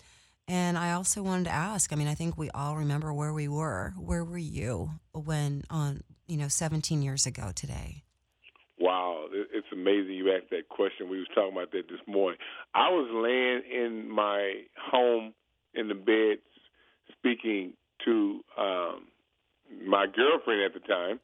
and 0.48 0.78
I 0.78 0.94
also 0.94 1.24
wanted 1.24 1.46
to 1.46 1.52
ask 1.52 1.92
I 1.92 1.96
mean, 1.96 2.08
I 2.08 2.16
think 2.16 2.38
we 2.38 2.50
all 2.52 2.76
remember 2.76 3.14
where 3.14 3.34
we 3.34 3.48
were. 3.48 3.94
Where 3.98 4.24
were 4.24 4.38
you 4.38 4.92
when, 5.14 5.64
on, 5.70 6.02
you 6.28 6.38
know, 6.38 6.48
17 6.48 7.02
years 7.02 7.26
ago 7.26 7.52
today? 7.56 8.04
Wow, 8.80 9.28
it's 9.32 9.68
amazing 9.72 10.14
you 10.14 10.34
asked 10.34 10.50
that 10.52 10.68
question. 10.70 11.10
We 11.10 11.20
was 11.20 11.28
talking 11.34 11.54
about 11.54 11.72
that 11.72 11.88
this 11.90 12.00
morning. 12.08 12.38
I 12.74 12.90
was 12.90 13.10
laying 13.12 13.64
in 13.72 14.10
my 14.10 14.64
home 14.78 15.34
in 15.74 15.88
the 15.88 15.96
bed, 15.96 16.40
speaking 17.18 17.74
to 18.04 18.42
um, 18.58 19.08
my 19.88 20.06
girlfriend 20.14 20.62
at 20.62 20.74
the 20.74 20.86
time, 20.86 21.20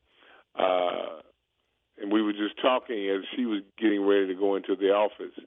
uh, 0.58 1.22
and 2.02 2.12
we 2.12 2.22
were 2.22 2.32
just 2.32 2.60
talking 2.62 3.10
as 3.10 3.24
she 3.36 3.46
was 3.46 3.62
getting 3.78 4.06
ready 4.06 4.28
to 4.28 4.36
go 4.36 4.56
into 4.56 4.76
the 4.76 4.88
office, 4.88 5.38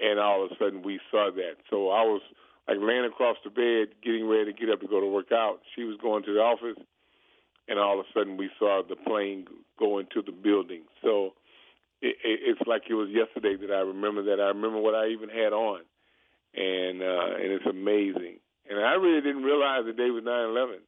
and 0.00 0.18
all 0.18 0.44
of 0.44 0.50
a 0.50 0.54
sudden 0.58 0.82
we 0.82 1.00
saw 1.10 1.30
that. 1.34 1.54
So 1.70 1.90
I 1.90 2.02
was 2.02 2.22
like 2.70 2.78
laying 2.78 3.04
across 3.04 3.36
the 3.42 3.50
bed, 3.50 3.98
getting 4.00 4.28
ready 4.28 4.52
to 4.52 4.58
get 4.58 4.70
up 4.70 4.80
to 4.80 4.86
go 4.86 5.00
to 5.00 5.06
work 5.06 5.32
out. 5.32 5.58
She 5.74 5.82
was 5.82 5.98
going 6.00 6.22
to 6.24 6.32
the 6.32 6.40
office 6.40 6.78
and 7.70 7.78
all 7.78 7.98
of 7.98 8.04
a 8.04 8.08
sudden 8.12 8.36
we 8.36 8.50
saw 8.58 8.82
the 8.86 8.96
plane 8.96 9.46
go 9.78 9.98
into 9.98 10.20
the 10.20 10.32
building. 10.32 10.82
So 11.02 11.32
it, 12.02 12.16
it, 12.24 12.40
it's 12.44 12.60
like 12.66 12.82
it 12.90 12.94
was 12.94 13.08
yesterday 13.08 13.56
that 13.56 13.72
I 13.72 13.80
remember 13.80 14.24
that. 14.24 14.42
I 14.42 14.48
remember 14.48 14.80
what 14.80 14.94
I 14.94 15.08
even 15.08 15.30
had 15.30 15.54
on, 15.54 15.80
and 16.52 17.00
uh, 17.00 17.38
and 17.38 17.52
it's 17.54 17.66
amazing. 17.70 18.42
And 18.68 18.78
I 18.78 18.94
really 18.94 19.22
didn't 19.22 19.44
realize 19.44 19.84
the 19.86 19.92
day 19.92 20.10
was 20.10 20.24
9/11, 20.24 20.82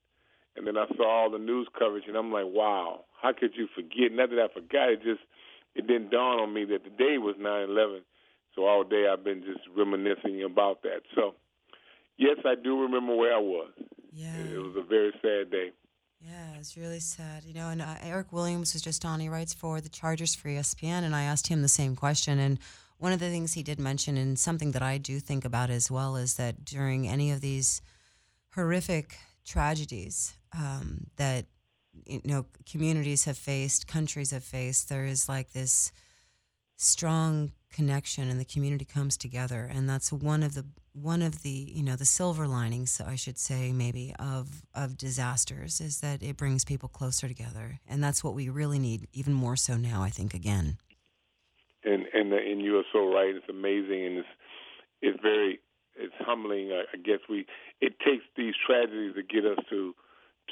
and 0.56 0.66
then 0.66 0.76
I 0.76 0.86
saw 0.96 1.06
all 1.06 1.30
the 1.30 1.38
news 1.38 1.68
coverage, 1.78 2.04
and 2.08 2.16
I'm 2.16 2.32
like, 2.32 2.46
wow, 2.46 3.04
how 3.22 3.32
could 3.32 3.52
you 3.54 3.68
forget? 3.74 4.10
Not 4.10 4.30
that 4.30 4.42
I 4.42 4.52
forgot, 4.52 4.90
it 4.90 5.02
just 5.02 5.22
it 5.74 5.86
didn't 5.86 6.10
dawn 6.10 6.40
on 6.40 6.52
me 6.52 6.64
that 6.66 6.84
the 6.84 6.90
day 6.90 7.16
was 7.18 7.36
9/11. 7.38 8.00
So 8.56 8.66
all 8.66 8.84
day 8.84 9.06
I've 9.10 9.24
been 9.24 9.42
just 9.42 9.64
reminiscing 9.74 10.42
about 10.42 10.82
that. 10.82 11.02
So 11.14 11.34
yes, 12.18 12.38
I 12.44 12.54
do 12.62 12.82
remember 12.82 13.14
where 13.14 13.34
I 13.34 13.40
was. 13.40 13.70
Yeah. 14.12 14.36
It, 14.36 14.52
it 14.52 14.58
was 14.58 14.76
a 14.76 14.86
very 14.86 15.12
sad 15.22 15.50
day. 15.50 15.70
Yeah, 16.20 16.54
it's 16.58 16.76
really 16.76 17.00
sad. 17.00 17.44
You 17.44 17.54
know, 17.54 17.68
and 17.68 17.82
uh, 17.82 17.96
Eric 18.00 18.32
Williams 18.32 18.74
was 18.74 18.82
just 18.82 19.04
on. 19.04 19.20
He 19.20 19.28
writes 19.28 19.54
for 19.54 19.80
the 19.80 19.88
Chargers 19.88 20.34
for 20.34 20.48
ESPN, 20.48 21.02
and 21.02 21.16
I 21.16 21.22
asked 21.22 21.48
him 21.48 21.62
the 21.62 21.68
same 21.68 21.96
question. 21.96 22.38
And 22.38 22.58
one 22.98 23.12
of 23.12 23.18
the 23.18 23.28
things 23.28 23.54
he 23.54 23.64
did 23.64 23.80
mention, 23.80 24.16
and 24.16 24.38
something 24.38 24.70
that 24.72 24.82
I 24.82 24.98
do 24.98 25.18
think 25.18 25.44
about 25.44 25.70
as 25.70 25.90
well, 25.90 26.14
is 26.16 26.34
that 26.34 26.64
during 26.64 27.08
any 27.08 27.32
of 27.32 27.40
these 27.40 27.82
horrific 28.54 29.16
tragedies 29.44 30.34
um, 30.56 31.08
that 31.16 31.46
you 32.06 32.20
know 32.24 32.46
communities 32.70 33.24
have 33.24 33.38
faced, 33.38 33.88
countries 33.88 34.30
have 34.30 34.44
faced, 34.44 34.88
there 34.88 35.04
is 35.04 35.28
like 35.28 35.52
this 35.52 35.90
strong 36.76 37.52
connection, 37.72 38.28
and 38.28 38.38
the 38.38 38.44
community 38.44 38.84
comes 38.84 39.16
together, 39.16 39.68
and 39.72 39.88
that's 39.88 40.12
one 40.12 40.42
of 40.42 40.54
the 40.54 40.64
one 40.94 41.22
of 41.22 41.42
the 41.42 41.72
you 41.74 41.82
know 41.82 41.96
the 41.96 42.04
silver 42.04 42.46
linings 42.46 43.00
I 43.00 43.14
should 43.16 43.38
say 43.38 43.72
maybe 43.72 44.14
of 44.18 44.62
of 44.74 44.96
disasters 44.96 45.80
is 45.80 46.00
that 46.00 46.22
it 46.22 46.36
brings 46.36 46.64
people 46.64 46.88
closer 46.88 47.28
together. 47.28 47.80
And 47.88 48.02
that's 48.02 48.22
what 48.22 48.34
we 48.34 48.48
really 48.48 48.78
need 48.78 49.08
even 49.12 49.32
more 49.32 49.56
so 49.56 49.76
now 49.76 50.02
I 50.02 50.10
think 50.10 50.34
again. 50.34 50.76
And 51.84 52.04
and 52.12 52.32
and 52.32 52.60
you 52.60 52.78
are 52.78 52.84
so 52.92 53.12
right. 53.12 53.34
It's 53.34 53.48
amazing 53.48 54.06
and 54.06 54.18
it's 54.18 54.28
it's 55.00 55.22
very 55.22 55.60
it's 55.96 56.14
humbling 56.20 56.72
I, 56.72 56.84
I 56.92 56.96
guess. 56.98 57.20
We 57.28 57.46
it 57.80 57.98
takes 58.00 58.24
these 58.36 58.54
tragedies 58.66 59.14
to 59.14 59.22
get 59.22 59.44
us 59.46 59.64
to 59.70 59.94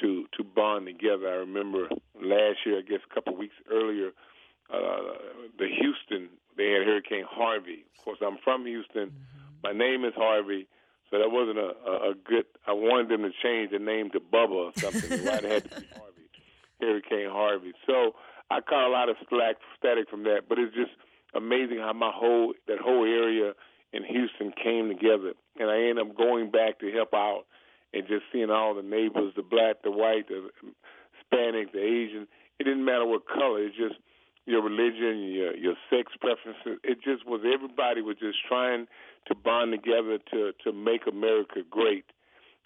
to 0.01 0.25
to 0.37 0.43
bond 0.43 0.87
together. 0.87 1.27
I 1.27 1.35
remember 1.35 1.87
last 2.15 2.65
year 2.65 2.79
I 2.79 2.81
guess 2.81 3.01
a 3.09 3.13
couple 3.13 3.33
of 3.33 3.39
weeks 3.39 3.55
earlier 3.71 4.11
uh 4.73 5.17
the 5.59 5.67
Houston 5.67 6.29
they 6.57 6.71
had 6.71 6.87
Hurricane 6.87 7.25
Harvey 7.29 7.85
of 7.97 8.05
course 8.05 8.19
I'm 8.21 8.37
from 8.43 8.65
Houston 8.65 9.09
mm-hmm 9.09 9.31
my 9.63 9.71
name 9.71 10.05
is 10.05 10.13
Harvey, 10.15 10.67
so 11.09 11.19
that 11.19 11.29
wasn't 11.29 11.59
a, 11.59 11.73
a, 11.85 12.11
a 12.11 12.13
good. 12.15 12.45
I 12.65 12.73
wanted 12.73 13.09
them 13.09 13.21
to 13.23 13.31
change 13.43 13.71
the 13.71 13.79
name 13.79 14.09
to 14.11 14.19
Bubba 14.19 14.49
or 14.51 14.71
something. 14.75 15.25
Why 15.25 15.37
it 15.37 15.43
had 15.43 15.63
to 15.63 15.81
be 15.81 15.87
Harvey, 15.95 16.27
Hurricane 16.79 17.29
Harvey. 17.29 17.73
So 17.85 18.15
I 18.49 18.61
caught 18.61 18.87
a 18.87 18.91
lot 18.91 19.09
of 19.09 19.17
slack, 19.29 19.57
static 19.77 20.09
from 20.09 20.23
that. 20.23 20.49
But 20.49 20.59
it's 20.59 20.73
just 20.73 20.91
amazing 21.35 21.77
how 21.77 21.93
my 21.93 22.11
whole 22.13 22.53
that 22.67 22.79
whole 22.79 23.05
area 23.05 23.53
in 23.93 24.03
Houston 24.03 24.51
came 24.51 24.87
together, 24.89 25.33
and 25.59 25.69
I 25.69 25.77
ended 25.89 25.99
up 25.99 26.17
going 26.17 26.49
back 26.49 26.79
to 26.79 26.91
help 26.91 27.13
out 27.13 27.43
and 27.93 28.07
just 28.07 28.23
seeing 28.31 28.49
all 28.49 28.73
the 28.73 28.81
neighbors, 28.81 29.33
the 29.35 29.43
black, 29.43 29.83
the 29.83 29.91
white, 29.91 30.29
the 30.29 30.49
Hispanic, 31.19 31.73
the 31.73 31.83
Asian. 31.83 32.27
It 32.57 32.63
didn't 32.63 32.85
matter 32.85 33.05
what 33.05 33.27
color. 33.27 33.63
It's 33.63 33.75
just 33.75 33.95
your 34.45 34.63
religion, 34.63 35.31
your 35.31 35.55
your 35.55 35.75
sex 35.89 36.13
preferences. 36.19 36.79
It 36.83 36.99
just 37.03 37.25
was 37.25 37.41
everybody 37.45 38.01
was 38.01 38.17
just 38.19 38.37
trying 38.47 38.87
to 39.27 39.35
bond 39.35 39.71
together 39.71 40.17
to 40.31 40.51
to 40.63 40.73
make 40.73 41.01
America 41.07 41.61
great 41.69 42.05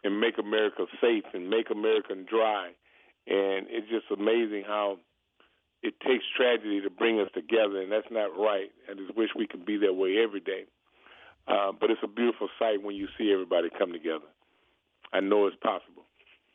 and 0.03 0.19
make 0.19 0.37
America 0.37 0.85
safe 1.01 1.25
and 1.33 1.49
make 1.49 1.69
America 1.69 2.15
dry. 2.15 2.71
And 3.27 3.67
it's 3.69 3.89
just 3.89 4.05
amazing 4.11 4.63
how 4.67 4.99
it 5.81 5.99
takes 5.99 6.23
tragedy 6.35 6.81
to 6.81 6.89
bring 6.89 7.19
us 7.19 7.29
together, 7.33 7.81
and 7.81 7.91
that's 7.91 8.07
not 8.11 8.37
right. 8.37 8.69
I 8.89 8.93
just 8.93 9.15
wish 9.17 9.29
we 9.35 9.47
could 9.47 9.65
be 9.65 9.77
that 9.77 9.93
way 9.93 10.17
every 10.23 10.39
day. 10.39 10.65
Uh, 11.47 11.71
but 11.79 11.91
it's 11.91 12.01
a 12.03 12.07
beautiful 12.07 12.49
sight 12.57 12.81
when 12.81 12.95
you 12.95 13.07
see 13.17 13.31
everybody 13.31 13.69
come 13.77 13.91
together. 13.91 14.25
I 15.13 15.19
know 15.19 15.45
it's 15.45 15.57
possible. 15.57 16.05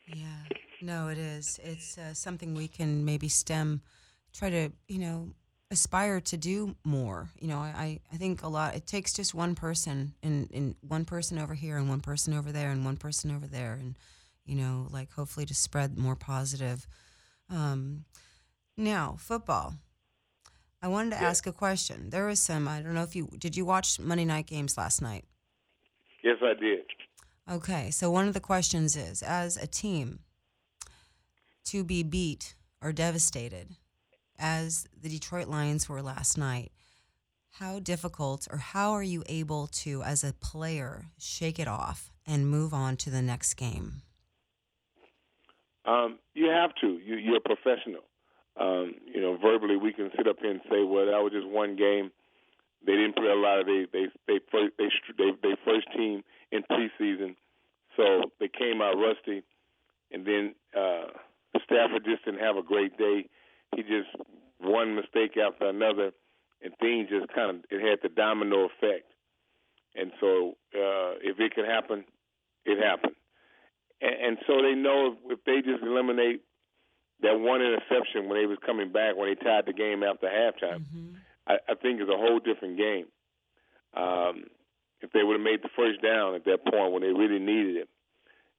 Yeah, 0.05 0.43
no, 0.81 1.07
it 1.07 1.17
is. 1.17 1.59
It's 1.63 1.97
uh, 1.97 2.13
something 2.13 2.53
we 2.53 2.67
can 2.67 3.05
maybe 3.05 3.29
stem, 3.29 3.81
try 4.33 4.49
to, 4.49 4.69
you 4.87 4.99
know, 4.99 5.29
aspire 5.69 6.19
to 6.19 6.37
do 6.37 6.75
more. 6.83 7.29
You 7.39 7.47
know, 7.47 7.59
I, 7.59 7.99
I 8.11 8.17
think 8.17 8.43
a 8.43 8.47
lot, 8.47 8.75
it 8.75 8.85
takes 8.85 9.13
just 9.13 9.33
one 9.33 9.55
person 9.55 10.13
and, 10.21 10.49
and 10.53 10.75
one 10.81 11.05
person 11.05 11.37
over 11.39 11.53
here 11.53 11.77
and 11.77 11.87
one 11.87 12.01
person 12.01 12.33
over 12.33 12.51
there 12.51 12.71
and 12.71 12.83
one 12.83 12.97
person 12.97 13.33
over 13.33 13.47
there. 13.47 13.73
And, 13.73 13.95
you 14.45 14.55
know, 14.55 14.87
like 14.91 15.13
hopefully 15.13 15.45
to 15.45 15.55
spread 15.55 15.97
more 15.97 16.15
positive. 16.15 16.87
Um, 17.49 18.05
now, 18.75 19.15
football. 19.19 19.75
I 20.81 20.87
wanted 20.87 21.11
to 21.11 21.21
yeah. 21.21 21.29
ask 21.29 21.45
a 21.47 21.53
question. 21.53 22.09
There 22.09 22.25
was 22.25 22.39
some, 22.39 22.67
I 22.67 22.81
don't 22.81 22.95
know 22.95 23.03
if 23.03 23.15
you, 23.15 23.29
did 23.37 23.55
you 23.55 23.65
watch 23.65 23.99
Monday 23.99 24.25
night 24.25 24.47
games 24.47 24.77
last 24.77 25.01
night? 25.01 25.25
Yes, 26.23 26.37
I 26.41 26.59
did. 26.59 26.85
Okay. 27.49 27.91
So 27.91 28.09
one 28.09 28.27
of 28.27 28.33
the 28.33 28.39
questions 28.39 28.95
is 28.95 29.21
as 29.21 29.57
a 29.57 29.67
team 29.67 30.19
to 31.65 31.83
be 31.83 32.03
beat 32.03 32.55
or 32.81 32.91
devastated, 32.91 33.75
as 34.41 34.87
the 34.99 35.07
Detroit 35.07 35.47
Lions 35.47 35.87
were 35.87 36.01
last 36.01 36.37
night, 36.37 36.71
how 37.51 37.79
difficult 37.79 38.47
or 38.51 38.57
how 38.57 38.91
are 38.91 39.03
you 39.03 39.23
able 39.27 39.67
to, 39.67 40.01
as 40.03 40.23
a 40.23 40.33
player, 40.33 41.05
shake 41.19 41.59
it 41.59 41.67
off 41.67 42.09
and 42.25 42.49
move 42.49 42.73
on 42.73 42.97
to 42.97 43.09
the 43.09 43.21
next 43.21 43.53
game? 43.53 44.01
Um, 45.85 46.19
you 46.33 46.49
have 46.49 46.71
to. 46.81 46.87
You, 46.87 47.15
you're 47.15 47.37
a 47.37 47.41
professional. 47.41 48.01
Um, 48.59 48.95
you 49.05 49.21
know, 49.21 49.37
verbally, 49.41 49.77
we 49.77 49.93
can 49.93 50.09
sit 50.15 50.27
up 50.27 50.37
here 50.41 50.51
and 50.51 50.61
say, 50.69 50.83
"Well, 50.83 51.05
that 51.05 51.21
was 51.23 51.31
just 51.33 51.47
one 51.47 51.75
game." 51.75 52.11
They 52.85 52.93
didn't 52.93 53.15
play 53.15 53.29
a 53.29 53.35
lot 53.35 53.59
of 53.59 53.65
they 53.65 53.85
they 53.91 54.07
they 54.27 54.39
first 54.51 54.73
they 54.77 54.89
they, 55.17 55.31
they 55.41 55.55
first 55.65 55.87
team 55.95 56.23
in 56.51 56.61
preseason, 56.63 57.35
so 57.97 58.29
they 58.39 58.47
came 58.47 58.81
out 58.81 58.95
rusty, 58.97 59.43
and 60.11 60.25
then 60.25 60.53
uh, 60.77 61.07
Stafford 61.63 62.05
just 62.05 62.25
didn't 62.25 62.41
have 62.41 62.57
a 62.57 62.63
great 62.63 62.97
day 62.97 63.27
he 63.75 63.83
just 63.83 64.09
one 64.59 64.95
mistake 64.95 65.37
after 65.37 65.67
another, 65.67 66.11
and 66.61 66.73
things 66.79 67.09
just 67.09 67.33
kind 67.33 67.49
of 67.49 67.55
it 67.69 67.81
had 67.81 67.99
the 68.03 68.09
domino 68.09 68.65
effect. 68.65 69.11
And 69.95 70.11
so 70.19 70.55
uh, 70.75 71.19
if 71.21 71.39
it 71.39 71.53
could 71.55 71.65
happen, 71.65 72.05
it 72.65 72.81
happened. 72.81 73.15
And, 74.01 74.15
and 74.25 74.37
so 74.47 74.61
they 74.61 74.75
know 74.75 75.13
if, 75.13 75.39
if 75.39 75.43
they 75.45 75.61
just 75.61 75.83
eliminate 75.83 76.41
that 77.21 77.39
one 77.39 77.61
interception 77.61 78.27
when 78.27 78.39
they 78.39 78.45
was 78.45 78.57
coming 78.65 78.91
back 78.91 79.15
when 79.15 79.29
they 79.29 79.35
tied 79.35 79.65
the 79.65 79.73
game 79.73 80.03
after 80.03 80.27
halftime, 80.27 80.85
mm-hmm. 80.85 81.15
I, 81.47 81.57
I 81.69 81.75
think 81.75 82.01
it's 82.01 82.09
a 82.09 82.17
whole 82.17 82.39
different 82.39 82.77
game. 82.77 83.05
Um, 83.93 84.45
if 85.01 85.11
they 85.11 85.23
would 85.23 85.33
have 85.33 85.43
made 85.43 85.61
the 85.61 85.69
first 85.75 86.01
down 86.01 86.35
at 86.35 86.45
that 86.45 86.65
point 86.65 86.93
when 86.93 87.01
they 87.01 87.09
really 87.09 87.39
needed 87.39 87.75
it. 87.75 87.89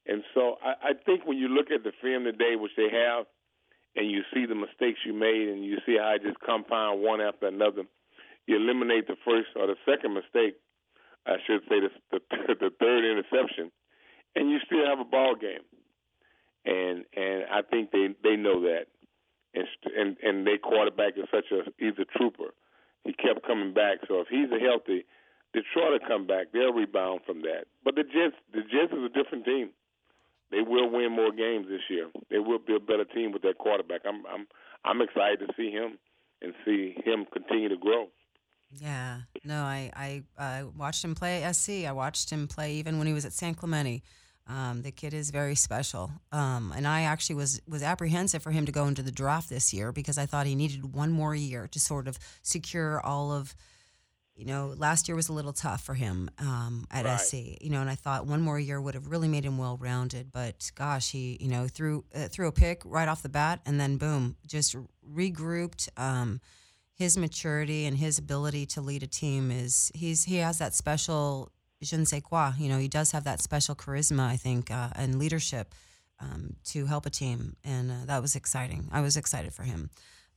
And 0.07 0.23
so 0.35 0.57
I, 0.63 0.91
I 0.91 0.93
think 1.07 1.25
when 1.25 1.39
you 1.39 1.49
look 1.49 1.71
at 1.71 1.85
the 1.85 1.93
film 2.03 2.25
today, 2.25 2.57
which 2.57 2.73
they 2.77 2.91
have, 2.91 3.27
and 3.97 4.11
you 4.11 4.23
see 4.33 4.47
the 4.47 4.55
mistakes 4.55 5.01
you 5.05 5.13
made 5.13 5.49
and 5.49 5.65
you 5.65 5.79
see 5.85 5.97
how 5.99 6.15
it 6.15 6.23
just 6.23 6.41
compound 6.41 7.03
one 7.03 7.21
after 7.21 7.47
another, 7.47 7.83
you 8.47 8.57
eliminate 8.57 9.07
the 9.07 9.17
first 9.25 9.49
or 9.57 9.67
the 9.67 9.77
second 9.85 10.15
mistake, 10.15 10.57
I 11.27 11.37
should 11.47 11.61
say 11.69 11.81
the, 11.81 11.91
the, 12.11 12.21
the 12.61 12.71
third 12.81 13.05
interception, 13.05 13.71
and 14.35 14.51
you 14.51 14.59
still 14.67 14.87
have 14.87 14.99
a 14.99 15.05
ball 15.05 15.35
game. 15.35 15.63
And 16.65 17.05
and 17.17 17.45
I 17.51 17.63
think 17.63 17.91
they 17.91 18.15
they 18.23 18.37
know 18.37 18.63
that, 18.63 18.87
and 19.53 19.67
and 19.97 20.17
and 20.23 20.47
their 20.47 20.59
quarterback 20.59 21.15
is 21.19 21.27
such 21.31 21.51
a 21.51 21.71
he's 21.77 21.99
a 21.99 22.07
trooper. 22.17 22.55
He 23.05 23.13
kept 23.13 23.45
coming 23.45 23.75
back. 23.75 23.99
So 24.07 24.21
if 24.21 24.29
he's 24.29 24.47
healthy, 24.63 25.05
Detroit 25.53 26.01
will 26.01 26.09
come 26.09 26.29
back. 26.29 26.53
They'll 26.53 26.73
rebound 26.73 27.23
from 27.27 27.43
that. 27.43 27.67
But 27.85 27.97
the 27.97 28.05
Jets 28.05 28.39
the 28.55 28.63
Jets 28.63 28.93
is 28.93 29.03
a 29.03 29.09
different 29.09 29.45
team 29.45 29.71
they 30.53 30.61
will 30.61 30.91
win 30.91 31.11
more 31.11 31.33
games 31.33 31.67
this 31.69 31.81
year. 31.89 32.09
They 32.31 32.39
will 32.39 32.59
be 32.59 32.77
a 32.77 32.81
better 32.81 33.05
team 33.05 33.33
with 33.33 33.43
that 33.43 33.59
quarterback. 33.59 34.03
I'm 34.07 34.23
I'm 34.27 34.47
I'm 34.85 35.01
excited 35.01 35.41
to 35.41 35.49
see 35.57 35.71
him 35.71 35.99
and 36.41 36.55
see 36.65 36.95
him 37.05 37.27
continue 37.33 37.69
to 37.71 37.77
grow. 37.77 38.09
Yeah, 38.71 39.23
no, 39.45 39.63
I 39.63 39.91
I 39.97 40.23
uh, 40.39 40.67
watched 40.77 41.05
him 41.05 41.15
play 41.15 41.51
SC. 41.53 41.87
I 41.87 41.93
watched 41.93 42.31
him 42.31 42.47
play 42.47 42.75
even 42.75 42.99
when 42.99 43.07
he 43.07 43.13
was 43.13 43.25
at 43.25 43.33
San 43.33 43.55
Clemente. 43.55 44.03
Um, 44.49 44.83
the 44.83 44.91
kid 44.91 45.15
is 45.15 45.31
very 45.31 45.55
special, 45.55 46.11
um, 46.33 46.73
and 46.77 46.87
I 46.87 47.03
actually 47.03 47.37
was 47.37 47.61
was 47.67 47.83
apprehensive 47.83 48.43
for 48.43 48.51
him 48.51 48.67
to 48.67 48.73
go 48.73 48.87
into 48.87 49.03
the 49.03 49.13
draft 49.13 49.49
this 49.49 49.73
year 49.73 49.93
because 49.93 50.19
I 50.19 50.27
thought 50.27 50.47
he 50.47 50.55
needed 50.55 50.95
one 50.95 51.13
more 51.13 51.35
year 51.35 51.69
to 51.69 51.81
sort 51.81 52.09
of 52.09 52.19
secure 52.43 53.01
all 53.01 53.33
of 53.33 53.55
you 54.35 54.47
know, 54.47 54.75
last 54.77 55.09
year 55.09 55.15
was 55.15 55.29
a 55.29 55.33
little 55.33 55.53
tough 55.53 55.85
for 55.85 55.95
him 55.95 56.31
um, 56.39 56.87
at 56.91 57.05
right. 57.05 57.21
SC. 57.21 57.35
You 57.61 57.71
know, 57.71 57.81
and 57.81 57.91
I 57.91 57.95
thought 57.95 58.27
one 58.27 58.41
more 58.41 58.59
year 58.59 58.81
would 58.81 58.95
have 58.95 59.09
really 59.09 59.29
made 59.29 59.45
him 59.45 59.59
well 59.59 59.77
rounded. 59.81 60.33
But 60.33 60.71
gosh, 60.75 61.11
he 61.11 61.37
you 61.41 61.49
know 61.49 61.69
threw 61.69 62.05
uh, 62.15 62.29
threw 62.29 62.49
a 62.49 62.53
pick 62.53 62.83
right 62.85 63.09
off 63.09 63.23
the 63.23 63.29
bat, 63.29 63.61
and 63.67 63.79
then 63.79 63.97
boom, 63.97 64.37
just 64.47 64.77
regrouped. 65.09 65.89
Um, 65.99 66.41
his 66.95 67.17
maturity 67.17 67.87
and 67.87 67.97
his 67.97 68.19
ability 68.19 68.67
to 68.67 68.81
lead 68.81 69.03
a 69.03 69.07
team 69.07 69.51
is 69.51 69.91
he's 69.95 70.25
he 70.25 70.37
has 70.37 70.59
that 70.59 70.75
special 70.75 71.51
je 71.83 71.97
ne 71.97 72.05
sais 72.05 72.23
quoi. 72.23 72.53
You 72.59 72.69
know, 72.69 72.79
he 72.79 72.89
does 72.89 73.13
have 73.13 73.25
that 73.25 73.41
special 73.41 73.75
charisma, 73.75 74.27
I 74.27 74.37
think, 74.37 74.71
uh, 74.71 74.91
and 74.95 75.19
leadership 75.19 75.75
um, 76.21 76.57
to 76.67 76.87
help 76.87 77.07
a 77.07 77.11
team, 77.11 77.57
and 77.65 77.91
uh, 77.91 77.95
that 78.07 78.23
was 78.23 78.37
exciting. 78.37 78.89
I 78.93 79.01
was 79.01 79.17
excited 79.17 79.53
for 79.53 79.65
him. 79.65 79.91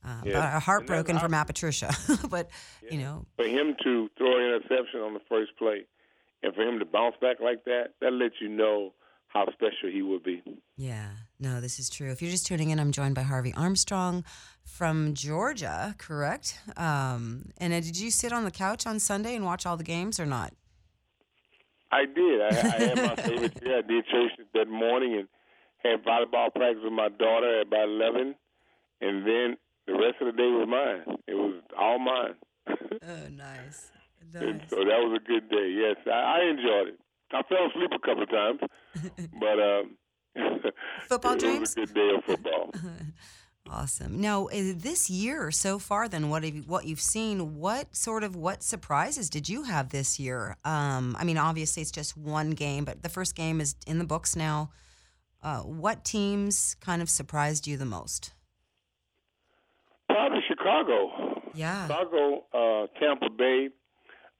Uh, 0.04 0.20
yeah. 0.24 0.60
heartbroken 0.60 1.18
for 1.18 1.28
Matt 1.28 1.48
Patricia, 1.48 1.92
but 2.30 2.48
yeah. 2.82 2.92
you 2.92 2.98
know, 3.00 3.26
for 3.36 3.44
him 3.44 3.74
to 3.82 4.08
throw 4.16 4.36
an 4.36 4.54
interception 4.54 5.00
on 5.00 5.14
the 5.14 5.20
first 5.28 5.56
play, 5.58 5.84
and 6.42 6.54
for 6.54 6.62
him 6.62 6.78
to 6.78 6.84
bounce 6.84 7.16
back 7.20 7.38
like 7.40 7.64
that, 7.64 7.94
that 8.00 8.12
lets 8.12 8.36
you 8.40 8.48
know 8.48 8.92
how 9.28 9.46
special 9.52 9.90
he 9.92 10.02
will 10.02 10.20
be. 10.20 10.42
Yeah, 10.76 11.08
no, 11.40 11.60
this 11.60 11.78
is 11.78 11.90
true. 11.90 12.10
If 12.10 12.22
you're 12.22 12.30
just 12.30 12.46
tuning 12.46 12.70
in, 12.70 12.78
I'm 12.78 12.92
joined 12.92 13.14
by 13.14 13.22
Harvey 13.22 13.52
Armstrong 13.56 14.24
from 14.64 15.14
Georgia, 15.14 15.94
correct? 15.98 16.58
Um, 16.76 17.50
and 17.58 17.72
uh, 17.72 17.80
did 17.80 17.98
you 17.98 18.10
sit 18.10 18.32
on 18.32 18.44
the 18.44 18.50
couch 18.50 18.86
on 18.86 19.00
Sunday 19.00 19.34
and 19.34 19.44
watch 19.44 19.66
all 19.66 19.76
the 19.76 19.84
games 19.84 20.20
or 20.20 20.26
not? 20.26 20.52
I 21.92 22.04
did. 22.04 22.40
I, 22.40 22.46
I 22.46 22.52
had 22.52 22.96
my 22.96 23.16
favorite 23.22 23.62
chair. 23.62 23.78
I 23.78 23.82
did 23.82 24.06
church 24.06 24.32
that 24.54 24.68
morning 24.68 25.14
and 25.14 25.28
had 25.78 26.04
volleyball 26.04 26.52
practice 26.54 26.82
with 26.82 26.92
my 26.92 27.08
daughter 27.08 27.60
at 27.60 27.68
about 27.68 27.88
11. 27.88 28.34
And 29.00 29.26
then 29.26 29.56
the 29.86 29.92
rest 29.94 30.16
of 30.20 30.26
the 30.26 30.32
day 30.32 30.48
was 30.48 30.66
mine. 30.68 31.16
It 31.26 31.34
was 31.34 31.62
all 31.78 31.98
mine. 31.98 32.34
oh, 32.68 33.28
nice. 33.30 33.90
nice. 34.32 34.42
And 34.42 34.62
so 34.68 34.76
that 34.76 34.98
was 35.00 35.20
a 35.22 35.26
good 35.26 35.48
day. 35.48 35.74
Yes, 35.76 35.96
I, 36.06 36.40
I 36.40 36.50
enjoyed 36.50 36.88
it. 36.88 37.00
I 37.32 37.42
fell 37.42 37.66
asleep 37.68 37.90
a 37.92 37.98
couple 37.98 38.22
of 38.22 38.30
times, 38.30 38.60
but 39.40 39.60
um, 39.60 39.96
football 41.08 41.32
it 41.34 41.40
dreams. 41.40 41.60
was 41.60 41.72
a 41.72 41.74
good 41.76 41.94
day 41.94 42.10
of 42.16 42.24
football. 42.24 42.72
awesome. 43.68 44.20
Now, 44.20 44.46
uh, 44.46 44.72
this 44.76 45.10
year 45.10 45.50
so 45.50 45.78
far, 45.80 46.08
then 46.08 46.28
what 46.30 46.44
have 46.44 46.54
you, 46.54 46.62
what 46.62 46.86
you've 46.86 47.00
seen? 47.00 47.56
What 47.56 47.96
sort 47.96 48.22
of 48.22 48.36
what 48.36 48.62
surprises 48.62 49.28
did 49.28 49.48
you 49.48 49.64
have 49.64 49.88
this 49.88 50.20
year? 50.20 50.56
Um, 50.64 51.16
I 51.18 51.24
mean, 51.24 51.38
obviously 51.38 51.82
it's 51.82 51.90
just 51.90 52.16
one 52.16 52.50
game, 52.50 52.84
but 52.84 53.02
the 53.02 53.08
first 53.08 53.34
game 53.34 53.60
is 53.60 53.74
in 53.86 53.98
the 53.98 54.04
books 54.04 54.36
now. 54.36 54.70
Uh, 55.42 55.60
what 55.60 56.04
teams 56.04 56.76
kind 56.80 57.02
of 57.02 57.10
surprised 57.10 57.66
you 57.66 57.76
the 57.76 57.84
most? 57.84 58.32
Chicago. 60.66 61.42
Yeah. 61.54 61.86
Chicago, 61.86 62.44
uh, 62.52 62.86
Tampa 62.98 63.30
Bay. 63.30 63.68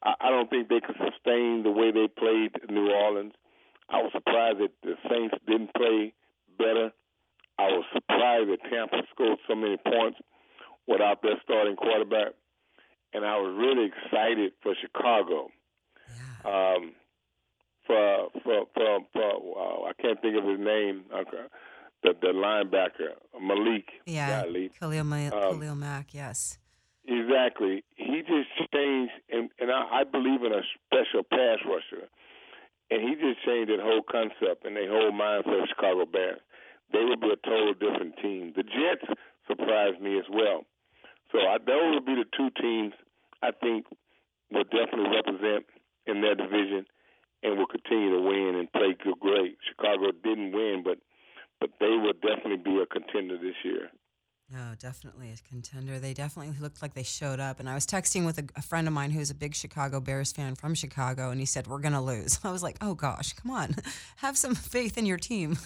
I, 0.02 0.14
I 0.20 0.30
don't 0.30 0.50
think 0.50 0.68
they 0.68 0.80
could 0.80 0.96
sustain 0.96 1.62
the 1.62 1.70
way 1.70 1.92
they 1.92 2.08
played 2.08 2.50
New 2.68 2.90
Orleans. 2.90 3.32
I 3.88 4.02
was 4.02 4.10
surprised 4.12 4.58
that 4.58 4.72
the 4.82 4.94
Saints 5.08 5.34
didn't 5.46 5.72
play 5.74 6.12
better. 6.58 6.90
I 7.58 7.68
was 7.68 7.84
surprised 7.94 8.50
that 8.50 8.58
Tampa 8.68 9.06
scored 9.14 9.38
so 9.48 9.54
many 9.54 9.76
points 9.76 10.18
without 10.86 11.22
their 11.22 11.40
starting 11.42 11.76
quarterback, 11.76 12.34
and 13.14 13.24
I 13.24 13.36
was 13.38 13.54
really 13.56 13.88
excited 13.88 14.52
for 14.62 14.74
Chicago. 14.80 15.48
Yeah. 16.44 16.74
Um, 16.74 16.92
for 17.86 18.28
for 18.42 18.66
for, 18.74 18.98
for 19.12 19.30
uh, 19.56 19.88
I 19.88 19.92
can't 20.02 20.20
think 20.20 20.36
of 20.36 20.44
his 20.44 20.58
name. 20.58 21.04
The 22.02 22.14
the 22.20 22.28
linebacker 22.28 23.14
Malik. 23.40 23.88
Yeah. 24.06 24.42
Golly. 24.44 24.70
Khalil, 24.78 25.04
Ma- 25.04 25.16
Um, 25.32 25.60
Khalil 25.60 25.74
Mack. 25.74 26.14
Yes. 26.14 26.58
Exactly. 27.08 27.84
He 27.94 28.20
just 28.22 28.50
changed, 28.74 29.12
and, 29.30 29.48
and 29.60 29.70
I, 29.70 30.00
I 30.00 30.04
believe 30.04 30.42
in 30.42 30.52
a 30.52 30.62
special 30.86 31.22
pass 31.22 31.58
rusher. 31.64 32.08
And 32.90 33.02
he 33.02 33.14
just 33.14 33.44
changed 33.46 33.70
that 33.70 33.80
whole 33.80 34.02
concept 34.02 34.64
and 34.64 34.76
the 34.76 34.86
whole 34.90 35.10
mindset 35.12 35.62
of 35.62 35.68
Chicago 35.68 36.04
Bears. 36.06 36.40
They 36.92 37.04
would 37.04 37.20
be 37.20 37.30
a 37.30 37.36
total 37.46 37.74
different 37.74 38.14
team. 38.22 38.52
The 38.54 38.62
Jets 38.62 39.06
surprised 39.48 40.00
me 40.00 40.18
as 40.18 40.24
well. 40.30 40.62
So 41.32 41.38
I, 41.38 41.58
those 41.58 41.94
would 41.94 42.06
be 42.06 42.14
the 42.14 42.26
two 42.36 42.50
teams 42.60 42.92
I 43.42 43.50
think 43.50 43.86
will 44.50 44.64
definitely 44.64 45.10
represent 45.14 45.66
in 46.06 46.22
their 46.22 46.34
division 46.34 46.86
and 47.42 47.58
will 47.58 47.66
continue 47.66 48.10
to 48.18 48.22
win 48.22 48.54
and 48.54 48.70
play 48.72 48.94
good, 49.02 49.18
great. 49.18 49.58
Chicago 49.68 50.10
didn't 50.22 50.52
win, 50.52 50.82
but 50.84 50.98
but 51.60 51.70
they 51.80 51.96
will 51.96 52.12
definitely 52.14 52.62
be 52.62 52.78
a 52.80 52.86
contender 52.86 53.38
this 53.38 53.56
year. 53.64 53.90
No, 54.48 54.74
definitely 54.78 55.32
a 55.32 55.48
contender. 55.48 55.98
They 55.98 56.14
definitely 56.14 56.54
looked 56.60 56.80
like 56.80 56.94
they 56.94 57.02
showed 57.02 57.40
up. 57.40 57.58
And 57.58 57.68
I 57.68 57.74
was 57.74 57.84
texting 57.84 58.24
with 58.24 58.38
a, 58.38 58.44
a 58.54 58.62
friend 58.62 58.86
of 58.86 58.94
mine 58.94 59.10
who's 59.10 59.30
a 59.30 59.34
big 59.34 59.56
Chicago 59.56 59.98
Bears 60.00 60.30
fan 60.30 60.54
from 60.54 60.76
Chicago, 60.76 61.30
and 61.30 61.40
he 61.40 61.46
said, 61.46 61.66
We're 61.66 61.80
going 61.80 61.94
to 61.94 62.00
lose. 62.00 62.38
I 62.44 62.52
was 62.52 62.62
like, 62.62 62.76
Oh 62.80 62.94
gosh, 62.94 63.32
come 63.32 63.50
on. 63.50 63.74
Have 64.16 64.38
some 64.38 64.54
faith 64.54 64.96
in 64.96 65.04
your 65.04 65.18
team. 65.18 65.58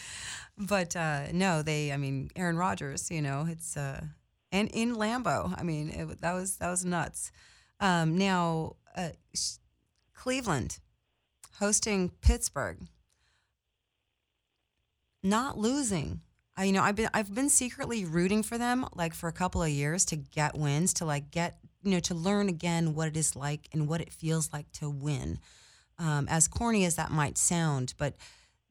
but 0.58 0.96
uh, 0.96 1.26
no, 1.32 1.60
they, 1.60 1.92
I 1.92 1.98
mean, 1.98 2.30
Aaron 2.34 2.56
Rodgers, 2.56 3.10
you 3.10 3.20
know, 3.20 3.46
it's, 3.48 3.76
uh, 3.76 4.02
and 4.50 4.70
in 4.72 4.94
Lambeau, 4.94 5.54
I 5.58 5.62
mean, 5.62 5.90
it, 5.90 6.20
that 6.22 6.32
was, 6.32 6.56
that 6.56 6.70
was 6.70 6.84
nuts. 6.84 7.30
Um, 7.78 8.16
now, 8.16 8.76
uh, 8.96 9.10
Cleveland 10.14 10.78
hosting 11.58 12.10
Pittsburgh, 12.22 12.78
not 15.24 15.58
losing. 15.58 16.20
I, 16.56 16.64
you 16.64 16.72
know, 16.72 16.82
I've 16.82 16.94
been 16.94 17.08
I've 17.12 17.34
been 17.34 17.48
secretly 17.48 18.04
rooting 18.04 18.42
for 18.42 18.58
them 18.58 18.86
like 18.94 19.14
for 19.14 19.28
a 19.28 19.32
couple 19.32 19.62
of 19.62 19.70
years 19.70 20.04
to 20.06 20.16
get 20.16 20.56
wins, 20.56 20.94
to 20.94 21.04
like 21.04 21.30
get 21.30 21.58
you 21.82 21.90
know 21.90 22.00
to 22.00 22.14
learn 22.14 22.48
again 22.48 22.94
what 22.94 23.08
it 23.08 23.16
is 23.16 23.34
like 23.34 23.68
and 23.72 23.88
what 23.88 24.00
it 24.00 24.12
feels 24.12 24.52
like 24.52 24.70
to 24.72 24.88
win. 24.88 25.38
Um, 25.98 26.26
as 26.28 26.48
corny 26.48 26.84
as 26.84 26.96
that 26.96 27.10
might 27.10 27.38
sound, 27.38 27.94
but 27.98 28.14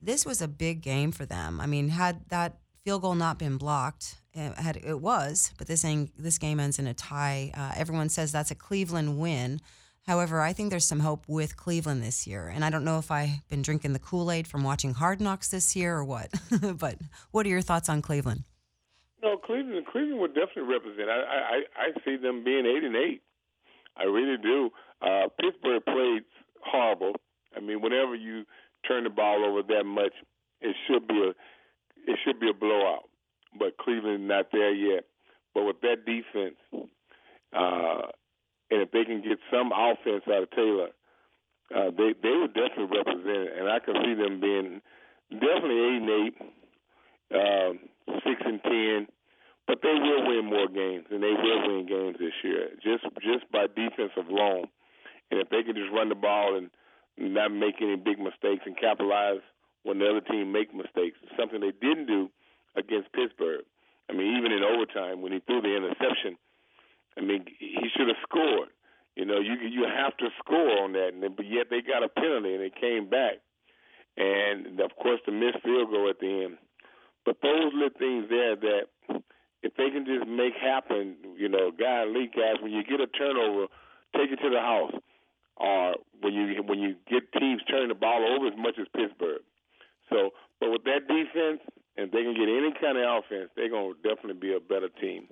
this 0.02 0.26
was 0.26 0.42
a 0.42 0.48
big 0.48 0.82
game 0.82 1.12
for 1.12 1.26
them. 1.26 1.62
I 1.62 1.66
mean, 1.66 1.90
had 1.90 2.30
that 2.30 2.58
field 2.84 3.02
goal 3.02 3.16
not 3.16 3.40
been 3.40 3.58
blocked, 3.58 4.18
it, 4.34 4.54
had 4.58 4.78
it 4.78 5.00
was, 5.00 5.54
but 5.58 5.68
this 5.68 5.86
this 6.18 6.38
game 6.38 6.60
ends 6.60 6.80
in 6.80 6.88
a 6.88 6.94
tie. 6.94 7.52
Uh, 7.54 7.72
everyone 7.76 8.10
says 8.10 8.32
that's 8.32 8.52
a 8.52 8.56
Cleveland 8.56 9.18
win. 9.20 9.62
However, 10.06 10.42
I 10.42 10.52
think 10.52 10.70
there's 10.70 10.86
some 10.86 11.00
hope 11.00 11.24
with 11.28 11.56
Cleveland 11.56 12.04
this 12.04 12.28
year. 12.28 12.48
And 12.48 12.66
I 12.66 12.70
don't 12.70 12.84
know 12.84 13.00
if 13.00 13.10
I've 13.10 13.48
been 13.48 13.62
drinking 13.62 13.94
the 13.94 14.00
Kool 14.00 14.32
Aid 14.32 14.48
from 14.48 14.64
watching 14.64 14.94
Hard 14.94 15.22
Knocks 15.22 15.50
this 15.50 15.76
year 15.76 15.96
or 15.96 16.04
what. 16.04 16.30
but 16.78 16.98
what 17.32 17.46
are 17.46 17.50
your 17.50 17.62
thoughts 17.62 17.88
on 17.88 18.02
Cleveland? 18.02 18.44
No, 19.22 19.38
Cleveland. 19.38 19.86
Cleveland 19.90 20.20
would 20.20 20.36
definitely 20.36 20.74
represent. 20.74 21.10
I 21.10 21.64
I, 21.80 21.88
I 21.88 21.88
see 22.04 22.18
them 22.18 22.44
being 22.44 22.66
eight 22.66 22.84
and 22.84 22.96
eight. 22.96 23.22
I 23.96 24.04
really 24.04 24.38
do. 24.38 24.70
Uh, 25.02 25.28
Pittsburgh 25.40 25.84
played 25.86 26.24
horrible. 26.62 27.14
I 27.56 27.62
mean, 27.62 27.82
whenever 27.82 28.16
you 28.16 28.44
turn 28.86 29.06
the 29.06 29.10
ball 29.10 29.46
over 29.46 29.62
that 29.64 29.86
much, 29.86 30.14
it 30.60 30.76
should 30.88 31.08
be 31.08 31.16
a 31.16 31.30
it 32.12 32.20
should 32.26 32.42
be 32.42 32.50
a 32.50 32.54
blowout. 32.54 33.10
But 33.58 33.78
Cleveland 33.78 34.28
not 34.28 34.48
there 34.52 34.74
yet. 34.74 35.06
But 35.54 35.64
with 35.64 35.82
that 35.82 36.06
defense, 36.06 36.56
uh, 37.56 38.08
and 38.74 38.82
if 38.82 38.90
they 38.90 39.06
can 39.06 39.22
get 39.22 39.38
some 39.54 39.70
offense 39.70 40.26
out 40.26 40.42
of 40.42 40.52
Taylor, 40.52 40.90
uh, 41.70 41.94
they 41.94 42.18
they 42.18 42.34
would 42.34 42.58
definitely 42.58 42.90
represent 42.90 43.38
it. 43.46 43.54
And 43.54 43.70
I 43.70 43.78
can 43.78 43.94
see 44.02 44.14
them 44.18 44.42
being 44.42 44.82
definitely 45.30 45.78
eight 45.78 46.02
and 46.02 46.10
eight, 46.10 46.36
um, 47.38 47.74
six 48.26 48.42
and 48.42 48.62
ten. 48.64 49.08
But 49.66 49.80
they 49.82 49.94
will 49.94 50.28
win 50.28 50.46
more 50.50 50.68
games, 50.68 51.06
and 51.10 51.24
they 51.24 51.32
will 51.32 51.62
win 51.70 51.86
games 51.86 52.18
this 52.20 52.34
year, 52.44 52.74
just 52.82 53.06
just 53.22 53.46
by 53.54 53.68
defensive 53.70 54.28
alone. 54.28 54.68
And 55.30 55.40
if 55.40 55.50
they 55.50 55.62
can 55.62 55.76
just 55.76 55.94
run 55.94 56.10
the 56.10 56.16
ball 56.20 56.58
and 56.58 56.70
not 57.18 57.54
make 57.54 57.76
any 57.80 57.96
big 57.96 58.20
mistakes 58.20 58.66
and 58.66 58.76
capitalize 58.76 59.42
when 59.84 60.00
the 60.00 60.10
other 60.10 60.22
team 60.22 60.52
make 60.52 60.74
mistakes, 60.74 61.18
something 61.38 61.62
they 61.62 61.72
didn't 61.80 62.08
do 62.08 62.30
against 62.76 63.14
Pittsburgh. 63.14 63.64
I 64.10 64.14
mean, 64.14 64.36
even 64.38 64.52
in 64.52 64.64
overtime 64.64 65.22
when 65.22 65.32
he 65.32 65.40
threw 65.46 65.62
the 65.62 65.76
interception, 65.78 66.38
I 67.18 67.22
mean, 67.22 67.46
he 67.60 67.90
should 67.96 68.08
have 68.08 68.18
scored. 68.24 68.70
You 69.16 69.26
know, 69.26 69.40
you 69.40 69.54
you 69.70 69.86
have 69.86 70.18
to 70.18 70.30
score 70.40 70.84
on 70.84 70.94
that, 70.94 71.14
and 71.14 71.22
then, 71.22 71.34
but 71.38 71.46
yet 71.46 71.68
they 71.70 71.82
got 71.82 72.04
a 72.04 72.10
penalty 72.10 72.56
and 72.56 72.64
they 72.64 72.74
came 72.74 73.10
back, 73.10 73.38
and 74.18 74.80
of 74.80 74.96
course 74.98 75.20
the 75.26 75.32
missed 75.32 75.62
field 75.64 75.92
goal 75.92 76.10
at 76.10 76.20
the 76.20 76.46
end. 76.46 76.58
But 77.26 77.38
those 77.42 77.72
little 77.74 77.98
things 77.98 78.26
there 78.30 78.56
that 78.56 78.90
if 79.62 79.74
they 79.78 79.90
can 79.90 80.06
just 80.06 80.28
make 80.28 80.54
happen, 80.60 81.16
you 81.38 81.48
know, 81.48 81.72
guy 81.72 82.04
league 82.04 82.34
guys, 82.34 82.58
when 82.62 82.72
you 82.72 82.84
get 82.84 83.00
a 83.00 83.08
turnover, 83.08 83.68
take 84.18 84.32
it 84.32 84.42
to 84.42 84.50
the 84.50 84.60
house. 84.60 84.94
Or 85.58 85.96
when 86.22 86.34
you 86.34 86.64
when 86.66 86.80
you 86.80 86.96
get 87.08 87.32
teams 87.38 87.62
turning 87.70 87.90
the 87.90 87.96
ball 87.96 88.26
over 88.26 88.48
as 88.48 88.58
much 88.58 88.76
as 88.82 88.88
Pittsburgh. 88.98 89.46
So, 90.10 90.32
but 90.60 90.72
with 90.72 90.84
that 90.86 91.08
defense, 91.08 91.62
and 91.98 92.12
they 92.12 92.24
can 92.24 92.34
get 92.34 92.50
any 92.50 92.74
kind 92.82 92.98
of 92.98 93.06
offense, 93.06 93.54
they're 93.56 93.70
gonna 93.70 93.94
definitely 94.02 94.42
be 94.42 94.54
a 94.54 94.60
better 94.60 94.90
team. 94.90 95.28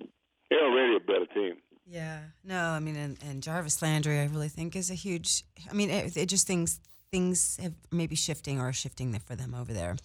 They're 0.48 0.64
already 0.64 0.96
a 0.96 1.00
better 1.00 1.26
team. 1.26 1.58
Yeah, 1.84 2.20
no, 2.44 2.70
I 2.70 2.80
mean, 2.80 2.96
and, 2.96 3.18
and 3.28 3.42
Jarvis 3.42 3.82
Landry, 3.82 4.20
I 4.20 4.26
really 4.26 4.48
think 4.48 4.76
is 4.76 4.90
a 4.90 4.94
huge. 4.94 5.44
I 5.68 5.74
mean, 5.74 5.90
it, 5.90 6.16
it 6.16 6.26
just 6.28 6.46
things 6.46 6.80
things 7.10 7.58
have 7.62 7.74
maybe 7.90 8.16
shifting 8.16 8.60
or 8.60 8.72
shifting 8.72 9.18
for 9.18 9.34
them 9.36 9.54
over 9.54 9.72
there. 9.72 9.96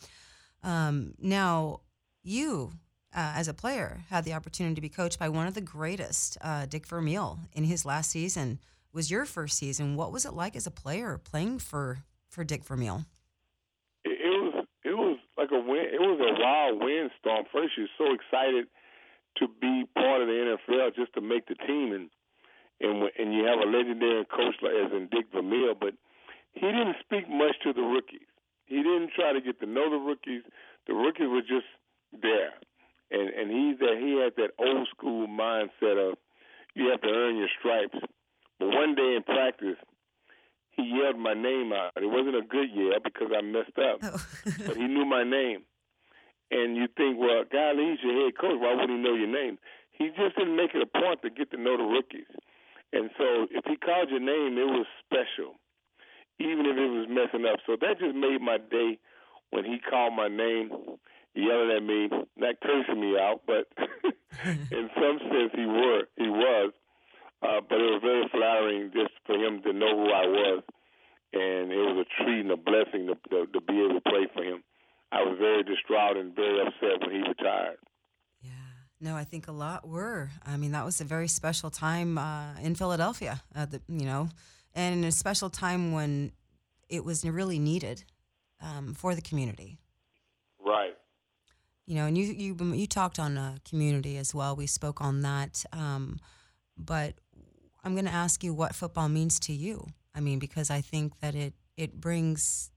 Um, 0.64 1.14
now, 1.20 1.82
you 2.24 2.74
uh, 3.16 3.34
as 3.36 3.48
a 3.48 3.54
player 3.54 4.04
had 4.10 4.26
the 4.26 4.34
opportunity 4.34 4.76
to 4.76 4.82
be 4.82 4.90
coached 4.90 5.20
by 5.20 5.30
one 5.30 5.48
of 5.48 5.54
the 5.54 5.62
greatest, 5.62 6.38
uh, 6.42 6.66
Dick 6.66 6.86
Vermeil, 6.86 7.40
in 7.54 7.64
his 7.64 7.86
last 7.86 8.12
season. 8.12 8.60
Was 8.92 9.12
your 9.12 9.26
first 9.26 9.58
season? 9.58 9.96
What 9.96 10.12
was 10.12 10.26
it 10.26 10.34
like 10.34 10.56
as 10.56 10.66
a 10.66 10.72
player 10.72 11.18
playing 11.18 11.60
for 11.60 12.00
for 12.30 12.44
Dick 12.44 12.64
Vermeil? 12.64 13.06
It, 14.04 14.18
it 14.20 14.30
was 14.30 14.66
it 14.84 14.98
was 14.98 15.20
like 15.38 15.50
a 15.52 15.60
win. 15.60 15.86
It 15.94 16.02
was 16.02 16.20
a 16.20 16.42
wild 16.42 16.82
windstorm. 16.84 17.46
First, 17.52 17.74
you're 17.78 17.88
so 17.98 18.14
excited 18.14 18.66
to 19.40 19.48
be 19.62 19.86
part 19.94 20.22
of 20.22 20.28
the 20.28 20.58
NFL 20.58 20.96
just 20.96 21.14
to 21.14 21.22
make 21.22 21.48
the 21.48 21.56
team, 21.56 21.94
and 21.94 22.10
and 22.80 23.10
and 23.18 23.34
you 23.34 23.46
have 23.46 23.60
a 23.60 23.70
legendary 23.70 24.26
coach 24.26 24.56
like 24.62 24.74
as 24.74 24.92
in 24.92 25.10
Dick 25.12 25.28
Vermeil, 25.34 25.76
but 25.80 25.94
he 26.54 26.66
didn't 26.66 26.98
speak 27.04 27.30
much 27.30 27.56
to 27.64 27.74
the 27.74 27.82
rookies. 27.82 28.28
He 28.66 28.78
didn't 28.78 29.12
try 29.16 29.34
to 29.34 29.42
get 29.42 29.60
to 29.60 29.66
know 29.66 29.90
the 29.90 29.98
rookies. 29.98 30.44
The 30.88 30.94
rookies 30.94 31.28
were 31.30 31.42
just 31.42 31.70
there, 32.12 32.54
and 33.12 33.30
and 33.30 33.52
he's 33.52 33.80
that 33.80 33.98
he 34.00 34.20
had 34.22 34.34
that 34.38 34.54
old 34.60 34.88
school 34.96 35.28
mindset 35.28 35.98
of 35.98 36.18
you 36.76 36.90
have 36.92 37.02
to 37.02 37.10
earn 37.10 37.38
your 37.38 37.50
stripes. 37.60 37.98
But 38.60 38.70
one 38.70 38.96
day 38.96 39.16
in 39.16 39.24
practice, 39.24 39.78
he 40.72 40.84
yelled 40.84 41.20
my 41.20 41.34
name 41.34 41.74
out. 41.74 41.94
It 41.96 42.06
wasn't 42.06 42.36
a 42.36 42.42
good 42.42 42.70
yell 42.74 43.00
because 43.04 43.30
I 43.36 43.42
messed 43.42 43.78
up, 43.78 44.00
oh. 44.04 44.26
but 44.66 44.78
he 44.78 44.88
knew 44.88 45.06
my 45.06 45.24
name. 45.24 45.64
And 46.50 46.78
you 46.78 46.88
think, 46.96 47.20
well, 47.20 47.44
golly, 47.52 47.92
he's 47.92 48.04
your 48.04 48.24
head 48.24 48.38
coach. 48.40 48.60
Why 48.60 48.74
wouldn't 48.74 48.98
he 48.98 49.04
know 49.04 49.16
your 49.16 49.32
name? 49.32 49.58
He 49.92 50.10
just 50.16 50.38
didn't 50.38 50.56
make 50.56 50.72
it 50.74 50.82
a 50.82 50.88
point 50.88 51.22
to 51.24 51.30
get 51.30 51.52
to 51.52 51.58
know 51.58 51.76
the 51.76 51.84
rookies. 51.84 52.30
And 52.94 53.10
so 53.18 53.48
if 53.52 53.66
he 53.66 53.76
called 53.76 54.10
your 54.10 54.22
name, 54.22 54.58
it 54.58 54.70
was 54.70 54.86
special, 55.04 55.60
even 56.40 56.66
if 56.66 56.78
it 56.78 56.88
was 56.88 57.08
messing 57.10 57.46
up. 57.46 57.60
So 57.66 57.76
that 57.80 58.00
just 58.00 58.16
made 58.16 58.40
my 58.40 58.58
day 58.58 58.98
when 59.50 59.66
he 59.66 59.80
called 59.80 60.14
my 60.14 60.28
name, 60.28 60.72
yelling 61.36 61.72
at 61.76 61.84
me, 61.84 62.10
not 62.38 62.56
cursing 62.64 63.02
me 63.02 63.18
out, 63.20 63.42
but 63.46 63.68
in 64.46 64.90
some 64.96 65.20
sense 65.20 65.52
he 65.54 65.66
were 65.66 66.08
he 66.16 66.30
was. 66.30 66.72
Uh, 67.42 67.62
but 67.70 67.78
it 67.78 67.92
was 67.92 68.02
very 68.02 68.26
flattering 68.32 68.90
just 68.94 69.14
for 69.26 69.36
him 69.36 69.62
to 69.62 69.72
know 69.72 69.94
who 69.94 70.10
I 70.10 70.26
was, 70.26 70.64
and 71.34 71.72
it 71.72 71.78
was 71.78 72.06
a 72.06 72.24
treat 72.24 72.42
and 72.42 72.52
a 72.52 72.58
blessing 72.58 73.08
to, 73.08 73.16
to, 73.30 73.46
to 73.52 73.62
be 73.62 73.78
able 73.84 74.02
to 74.02 74.10
play 74.10 74.26
for 74.34 74.44
him. 74.44 74.64
I 75.12 75.22
was 75.24 75.38
very 75.40 75.64
distraught 75.64 76.18
and 76.18 76.36
very 76.36 76.60
upset 76.62 77.02
when 77.02 77.12
he 77.12 77.22
retired. 77.28 77.78
Yeah, 78.42 78.52
no, 79.00 79.16
I 79.16 79.24
think 79.24 79.48
a 79.48 79.52
lot 79.52 79.88
were. 79.88 80.30
I 80.46 80.58
mean, 80.58 80.74
that 80.74 80.86
was 80.86 81.00
a 81.00 81.06
very 81.06 81.28
special 81.28 81.70
time 81.70 82.18
uh, 82.18 82.56
in 82.62 82.76
Philadelphia. 82.76 83.42
Uh, 83.56 83.66
the, 83.66 83.82
you 83.88 84.06
know, 84.06 84.30
and 84.76 85.06
a 85.06 85.12
special 85.12 85.50
time 85.50 85.92
when 85.94 86.32
it 86.90 87.04
was 87.04 87.26
really 87.26 87.60
needed 87.60 88.04
um, 88.62 88.94
for 88.94 89.16
the 89.16 89.22
community. 89.22 89.80
Right. 90.64 90.96
You 91.86 91.96
know, 91.96 92.06
and 92.06 92.18
you 92.18 92.26
you 92.26 92.74
you 92.74 92.86
talked 92.86 93.18
on 93.18 93.38
uh, 93.38 93.58
community 93.68 94.18
as 94.18 94.36
well. 94.36 94.56
We 94.56 94.68
spoke 94.68 95.00
on 95.00 95.22
that, 95.22 95.64
um, 95.72 96.20
but 96.78 97.14
I'm 97.84 97.94
going 97.94 98.06
to 98.06 98.12
ask 98.12 98.44
you 98.44 98.54
what 98.54 98.76
football 98.76 99.08
means 99.08 99.40
to 99.42 99.54
you. 99.54 99.88
I 100.14 100.20
mean, 100.20 100.38
because 100.40 100.70
I 100.70 100.82
think 100.82 101.18
that 101.22 101.34
it 101.34 101.54
it 101.78 102.02
brings. 102.02 102.72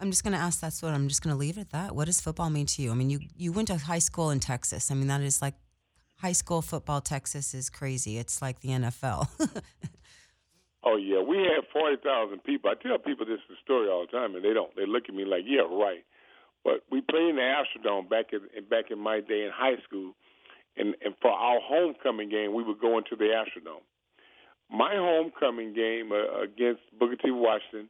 I'm 0.00 0.10
just 0.10 0.24
going 0.24 0.32
to 0.32 0.38
ask. 0.38 0.60
That's 0.60 0.82
what 0.82 0.92
I'm 0.94 1.08
just 1.08 1.22
going 1.22 1.34
to 1.34 1.38
leave 1.38 1.58
it 1.58 1.62
at 1.62 1.70
that. 1.70 1.94
What 1.94 2.06
does 2.06 2.20
football 2.20 2.50
mean 2.50 2.66
to 2.66 2.82
you? 2.82 2.90
I 2.90 2.94
mean, 2.94 3.10
you 3.10 3.20
you 3.36 3.52
went 3.52 3.68
to 3.68 3.76
high 3.76 4.00
school 4.00 4.30
in 4.30 4.40
Texas. 4.40 4.90
I 4.90 4.94
mean, 4.94 5.08
that 5.08 5.20
is 5.20 5.40
like 5.40 5.54
high 6.16 6.32
school 6.32 6.62
football. 6.62 7.00
Texas 7.00 7.54
is 7.54 7.70
crazy. 7.70 8.18
It's 8.18 8.42
like 8.42 8.60
the 8.60 8.70
NFL. 8.70 9.28
oh 10.84 10.96
yeah, 10.96 11.20
we 11.20 11.38
had 11.38 11.64
forty 11.72 11.96
thousand 12.02 12.42
people. 12.42 12.70
I 12.70 12.74
tell 12.82 12.98
people 12.98 13.26
this 13.26 13.40
story 13.62 13.88
all 13.88 14.06
the 14.06 14.12
time, 14.12 14.34
and 14.34 14.44
they 14.44 14.52
don't. 14.52 14.74
They 14.76 14.86
look 14.86 15.04
at 15.08 15.14
me 15.14 15.24
like, 15.24 15.42
yeah, 15.46 15.62
right. 15.62 16.04
But 16.64 16.82
we 16.90 17.00
played 17.00 17.30
in 17.30 17.36
the 17.36 17.42
Astrodome 17.42 18.08
back 18.08 18.32
in 18.32 18.40
back 18.68 18.90
in 18.90 18.98
my 18.98 19.20
day 19.20 19.44
in 19.44 19.50
high 19.54 19.80
school, 19.86 20.14
and 20.76 20.96
and 21.04 21.14
for 21.22 21.30
our 21.30 21.60
homecoming 21.62 22.28
game, 22.28 22.54
we 22.54 22.64
would 22.64 22.80
go 22.80 22.98
into 22.98 23.14
the 23.14 23.26
Astrodome 23.26 23.84
my 24.70 24.94
homecoming 24.94 25.74
game 25.74 26.10
uh, 26.12 26.42
against 26.42 26.82
Booker 26.98 27.16
T. 27.16 27.30
Washington, 27.30 27.88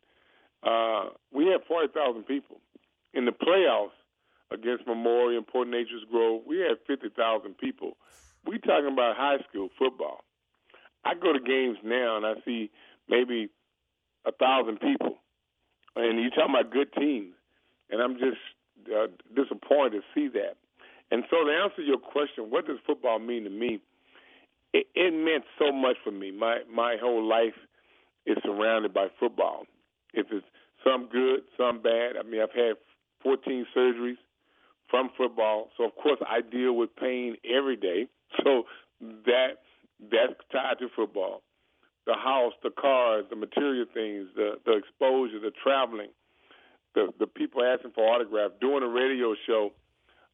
uh, 0.65 1.11
we 1.33 1.47
had 1.47 1.61
40,000 1.67 2.25
people. 2.25 2.61
In 3.13 3.25
the 3.25 3.33
playoffs 3.33 3.97
against 4.51 4.87
Memorial 4.87 5.39
and 5.39 5.47
Port 5.47 5.69
Neches 5.69 6.09
Grove, 6.11 6.43
we 6.47 6.59
had 6.59 6.79
50,000 6.87 7.57
people. 7.59 7.97
We 8.47 8.59
talking 8.59 8.93
about 8.93 9.17
high 9.17 9.39
school 9.49 9.69
football. 9.79 10.25
I 11.05 11.15
go 11.15 11.33
to 11.33 11.41
games 11.41 11.79
now 11.85 12.17
and 12.17 12.27
I 12.27 12.35
see 12.45 12.71
maybe 13.09 13.51
a 14.27 14.33
thousand 14.33 14.81
people, 14.81 15.19
and 15.97 16.19
you 16.19 16.31
talking 16.31 16.55
about 16.59 16.73
good 16.73 16.93
teams, 16.95 17.35
and 17.91 18.01
I'm 18.01 18.15
just 18.15 18.41
uh, 18.89 19.09
disappointed 19.37 20.01
to 20.01 20.03
see 20.15 20.29
that. 20.29 20.57
And 21.11 21.25
so 21.31 21.45
to 21.45 21.51
answer 21.51 21.83
your 21.83 21.99
question, 21.99 22.51
what 22.51 22.67
does 22.67 22.79
football 22.87 23.19
mean 23.19 23.45
to 23.45 23.51
me? 23.51 23.81
it, 24.75 24.89
it 24.95 25.15
meant 25.15 25.45
so 25.59 25.73
much 25.73 25.97
for 26.05 26.11
me. 26.11 26.33
My 26.33 26.59
my 26.71 26.97
whole 27.01 27.27
life 27.27 27.55
is 28.27 28.37
surrounded 28.45 28.93
by 28.93 29.07
football. 29.19 29.65
If 30.15 30.27
it's 30.31 30.47
some 30.85 31.09
good, 31.11 31.41
some 31.57 31.83
bad. 31.83 32.17
I 32.19 32.23
mean, 32.23 32.41
I've 32.41 32.53
had 32.53 32.75
14 33.23 33.67
surgeries 33.77 34.19
from 34.91 35.11
football, 35.17 35.71
so 35.77 35.85
of 35.85 35.95
course 35.97 36.19
I 36.29 36.41
deal 36.41 36.75
with 36.75 36.95
pain 36.97 37.37
every 37.45 37.77
day. 37.77 38.07
So 38.43 38.65
that 39.01 39.63
that's 40.11 40.35
tied 40.51 40.81
to 40.81 40.89
football. 40.97 41.43
The 42.05 42.15
house, 42.15 42.53
the 42.65 42.71
cars, 42.71 43.25
the 43.31 43.37
material 43.37 43.87
things, 43.95 44.27
the 44.35 44.55
the 44.67 44.73
exposure, 44.73 45.39
the 45.39 45.53
traveling, 45.63 46.11
the 46.97 47.13
the 47.21 47.29
people 47.29 47.63
asking 47.63 47.93
for 47.93 48.03
autographs, 48.05 48.55
doing 48.61 48.83
a 48.83 48.89
radio 48.89 49.37
show 49.47 49.71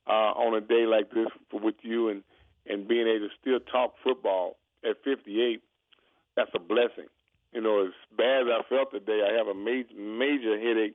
uh, 0.07 0.33
on 0.33 0.55
a 0.55 0.61
day 0.61 0.87
like 0.87 1.11
this 1.11 1.28
with 1.53 1.74
you 1.83 2.09
and 2.09 2.22
and 2.66 2.89
being 2.89 3.07
able 3.07 3.28
to 3.28 3.35
still 3.41 3.61
talk 3.70 3.95
football 4.03 4.57
at 4.85 4.97
58, 5.05 5.62
that's 6.37 6.51
a 6.55 6.59
blessing. 6.59 7.09
You 7.53 7.61
know, 7.61 7.87
as 7.87 7.93
bad 8.17 8.43
as 8.43 8.49
I 8.49 8.63
felt 8.69 8.93
today, 8.93 9.27
I 9.27 9.37
have 9.37 9.49
a 9.49 9.55
major 9.55 9.95
major 9.97 10.59
headache, 10.59 10.95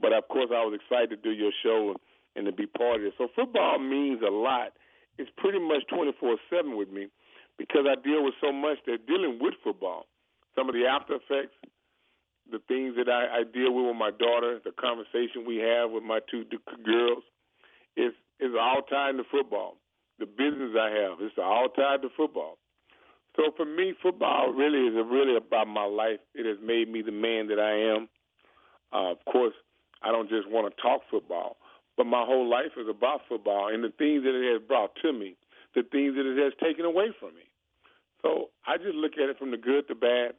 but 0.00 0.12
of 0.12 0.28
course 0.28 0.50
I 0.54 0.64
was 0.64 0.78
excited 0.78 1.10
to 1.10 1.16
do 1.16 1.30
your 1.30 1.52
show 1.62 1.96
and 2.36 2.46
to 2.46 2.52
be 2.52 2.66
part 2.66 3.00
of 3.00 3.06
it. 3.06 3.14
So 3.18 3.28
football 3.34 3.78
means 3.78 4.22
a 4.22 4.30
lot. 4.30 4.72
It's 5.18 5.30
pretty 5.36 5.58
much 5.58 5.82
24/7 5.90 6.76
with 6.76 6.90
me 6.90 7.08
because 7.58 7.86
I 7.86 7.96
deal 8.00 8.24
with 8.24 8.34
so 8.40 8.52
much 8.52 8.78
that 8.86 9.06
dealing 9.06 9.38
with 9.40 9.54
football, 9.64 10.06
some 10.54 10.68
of 10.68 10.74
the 10.74 10.86
after 10.86 11.14
effects, 11.16 11.56
the 12.50 12.60
things 12.68 12.94
that 12.96 13.08
I, 13.08 13.40
I 13.40 13.42
deal 13.44 13.72
with 13.74 13.86
with 13.86 13.96
my 13.96 14.10
daughter, 14.10 14.60
the 14.64 14.72
conversation 14.72 15.44
we 15.44 15.56
have 15.58 15.90
with 15.90 16.04
my 16.04 16.20
two 16.30 16.44
girls, 16.84 17.24
is 17.96 18.12
is 18.38 18.54
all 18.54 18.82
tied 18.82 19.16
to 19.18 19.24
football 19.24 19.76
the 20.20 20.26
business 20.26 20.76
I 20.78 20.90
have. 20.90 21.18
It's 21.20 21.34
all 21.38 21.68
tied 21.68 22.02
to 22.02 22.08
football. 22.16 22.58
So 23.40 23.52
for 23.56 23.64
me, 23.64 23.94
football 24.02 24.52
really 24.52 24.86
is 24.86 24.94
really 25.10 25.34
about 25.34 25.66
my 25.66 25.84
life. 25.84 26.20
It 26.34 26.44
has 26.44 26.58
made 26.62 26.92
me 26.92 27.00
the 27.00 27.12
man 27.12 27.48
that 27.48 27.58
I 27.58 27.96
am. 27.96 28.08
Uh, 28.92 29.12
of 29.12 29.24
course, 29.24 29.54
I 30.02 30.12
don't 30.12 30.28
just 30.28 30.50
want 30.50 30.68
to 30.68 30.82
talk 30.82 31.00
football, 31.10 31.56
but 31.96 32.04
my 32.04 32.22
whole 32.22 32.46
life 32.46 32.76
is 32.76 32.86
about 32.86 33.22
football 33.30 33.72
and 33.72 33.82
the 33.82 33.92
things 33.96 34.24
that 34.24 34.36
it 34.36 34.52
has 34.52 34.68
brought 34.68 34.90
to 35.00 35.12
me, 35.14 35.36
the 35.74 35.82
things 35.90 36.16
that 36.16 36.26
it 36.28 36.36
has 36.36 36.52
taken 36.62 36.84
away 36.84 37.16
from 37.18 37.30
me. 37.30 37.48
So 38.20 38.50
I 38.66 38.76
just 38.76 38.94
look 38.94 39.12
at 39.14 39.30
it 39.30 39.38
from 39.38 39.52
the 39.52 39.56
good, 39.56 39.84
the 39.88 39.94
bad, 39.94 40.32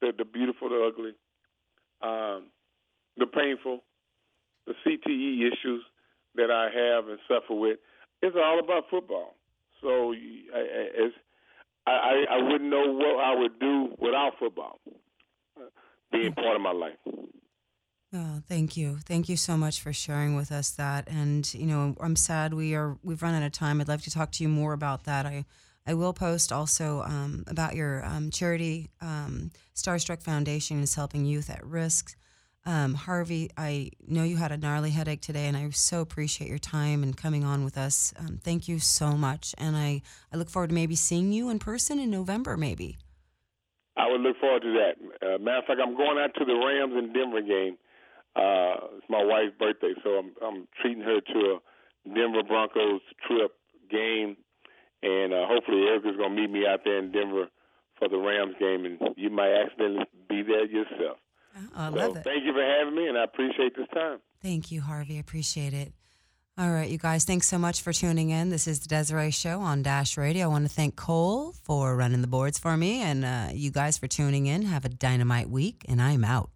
the, 0.00 0.10
the 0.16 0.24
beautiful, 0.24 0.70
the 0.70 0.90
ugly, 0.90 1.14
um, 2.02 2.50
the 3.16 3.26
painful, 3.26 3.84
the 4.66 4.74
CTE 4.84 5.46
issues 5.46 5.84
that 6.34 6.50
I 6.50 6.66
have 6.66 7.06
and 7.06 7.18
suffer 7.28 7.54
with, 7.54 7.78
it's 8.22 8.36
all 8.36 8.58
about 8.58 8.90
football. 8.90 9.36
So 9.80 10.12
it's, 10.16 11.14
I, 11.88 12.24
I 12.30 12.42
wouldn't 12.42 12.70
know 12.70 12.92
what 12.92 13.24
I 13.24 13.34
would 13.34 13.58
do 13.58 13.94
without 13.98 14.32
football 14.38 14.78
being 16.12 16.32
part 16.32 16.56
of 16.56 16.62
my 16.62 16.72
life. 16.72 16.96
Oh, 18.12 18.40
thank 18.48 18.76
you. 18.76 18.96
Thank 19.04 19.28
you 19.28 19.36
so 19.36 19.56
much 19.56 19.82
for 19.82 19.92
sharing 19.92 20.34
with 20.34 20.50
us 20.50 20.70
that. 20.70 21.08
And 21.08 21.52
you 21.52 21.66
know, 21.66 21.94
I'm 22.00 22.16
sad 22.16 22.54
we 22.54 22.74
are 22.74 22.96
we've 23.02 23.22
run 23.22 23.34
out 23.34 23.42
of 23.42 23.52
time. 23.52 23.80
I'd 23.80 23.88
love 23.88 24.02
to 24.02 24.10
talk 24.10 24.32
to 24.32 24.42
you 24.42 24.48
more 24.48 24.72
about 24.72 25.04
that. 25.04 25.26
I 25.26 25.44
I 25.86 25.94
will 25.94 26.12
post 26.12 26.52
also 26.52 27.02
um, 27.02 27.44
about 27.46 27.74
your 27.74 28.04
um, 28.04 28.30
charity. 28.30 28.90
Um, 29.00 29.50
Starstruck 29.74 30.22
Foundation 30.22 30.82
is 30.82 30.94
helping 30.94 31.24
youth 31.24 31.48
at 31.48 31.64
risk. 31.64 32.14
Um, 32.68 32.92
Harvey, 32.92 33.48
I 33.56 33.92
know 34.06 34.24
you 34.24 34.36
had 34.36 34.52
a 34.52 34.58
gnarly 34.58 34.90
headache 34.90 35.22
today, 35.22 35.46
and 35.46 35.56
I 35.56 35.70
so 35.70 36.02
appreciate 36.02 36.50
your 36.50 36.58
time 36.58 37.02
and 37.02 37.16
coming 37.16 37.42
on 37.42 37.64
with 37.64 37.78
us. 37.78 38.12
Um, 38.18 38.38
thank 38.44 38.68
you 38.68 38.78
so 38.78 39.12
much, 39.12 39.54
and 39.56 39.74
I, 39.74 40.02
I 40.30 40.36
look 40.36 40.50
forward 40.50 40.68
to 40.68 40.74
maybe 40.74 40.94
seeing 40.94 41.32
you 41.32 41.48
in 41.48 41.60
person 41.60 41.98
in 41.98 42.10
November, 42.10 42.58
maybe. 42.58 42.98
I 43.96 44.10
would 44.10 44.20
look 44.20 44.36
forward 44.38 44.60
to 44.60 44.72
that. 44.74 45.26
Uh, 45.26 45.38
matter 45.38 45.60
of 45.60 45.64
fact, 45.64 45.80
I'm 45.82 45.96
going 45.96 46.18
out 46.18 46.34
to 46.36 46.44
the 46.44 46.52
Rams 46.52 46.92
and 46.94 47.14
Denver 47.14 47.40
game. 47.40 47.78
Uh, 48.36 48.98
it's 48.98 49.08
my 49.08 49.24
wife's 49.24 49.56
birthday, 49.58 49.94
so 50.04 50.10
I'm 50.10 50.32
I'm 50.44 50.68
treating 50.82 51.02
her 51.02 51.22
to 51.22 51.38
a 51.56 52.14
Denver 52.14 52.42
Broncos 52.46 53.00
trip 53.26 53.52
game, 53.90 54.36
and 55.02 55.32
uh, 55.32 55.46
hopefully 55.48 55.86
Erica's 55.88 56.18
going 56.18 56.36
to 56.36 56.42
meet 56.42 56.50
me 56.50 56.66
out 56.68 56.80
there 56.84 56.98
in 56.98 57.12
Denver 57.12 57.48
for 57.98 58.10
the 58.10 58.18
Rams 58.18 58.56
game, 58.60 58.84
and 58.84 59.16
you 59.16 59.30
might 59.30 59.56
accidentally 59.56 60.04
be 60.28 60.42
there 60.42 60.66
yourself. 60.66 61.16
I 61.74 61.88
love 61.88 62.12
so 62.12 62.18
it. 62.18 62.24
Thank 62.24 62.44
you 62.44 62.52
for 62.52 62.62
having 62.62 62.94
me, 62.94 63.08
and 63.08 63.18
I 63.18 63.24
appreciate 63.24 63.76
this 63.76 63.88
time. 63.94 64.18
Thank 64.42 64.70
you, 64.70 64.80
Harvey. 64.80 65.18
Appreciate 65.18 65.74
it. 65.74 65.92
All 66.58 66.72
right, 66.72 66.90
you 66.90 66.98
guys, 66.98 67.24
thanks 67.24 67.46
so 67.46 67.56
much 67.56 67.82
for 67.82 67.92
tuning 67.92 68.30
in. 68.30 68.50
This 68.50 68.66
is 68.66 68.80
the 68.80 68.88
Desiree 68.88 69.30
Show 69.30 69.60
on 69.60 69.84
Dash 69.84 70.16
Radio. 70.16 70.46
I 70.46 70.48
want 70.48 70.64
to 70.64 70.74
thank 70.74 70.96
Cole 70.96 71.52
for 71.62 71.94
running 71.94 72.20
the 72.20 72.26
boards 72.26 72.58
for 72.58 72.76
me 72.76 73.00
and 73.00 73.24
uh, 73.24 73.48
you 73.52 73.70
guys 73.70 73.96
for 73.96 74.08
tuning 74.08 74.46
in. 74.46 74.62
Have 74.62 74.84
a 74.84 74.88
dynamite 74.88 75.48
week, 75.48 75.84
and 75.88 76.02
I'm 76.02 76.24
out. 76.24 76.50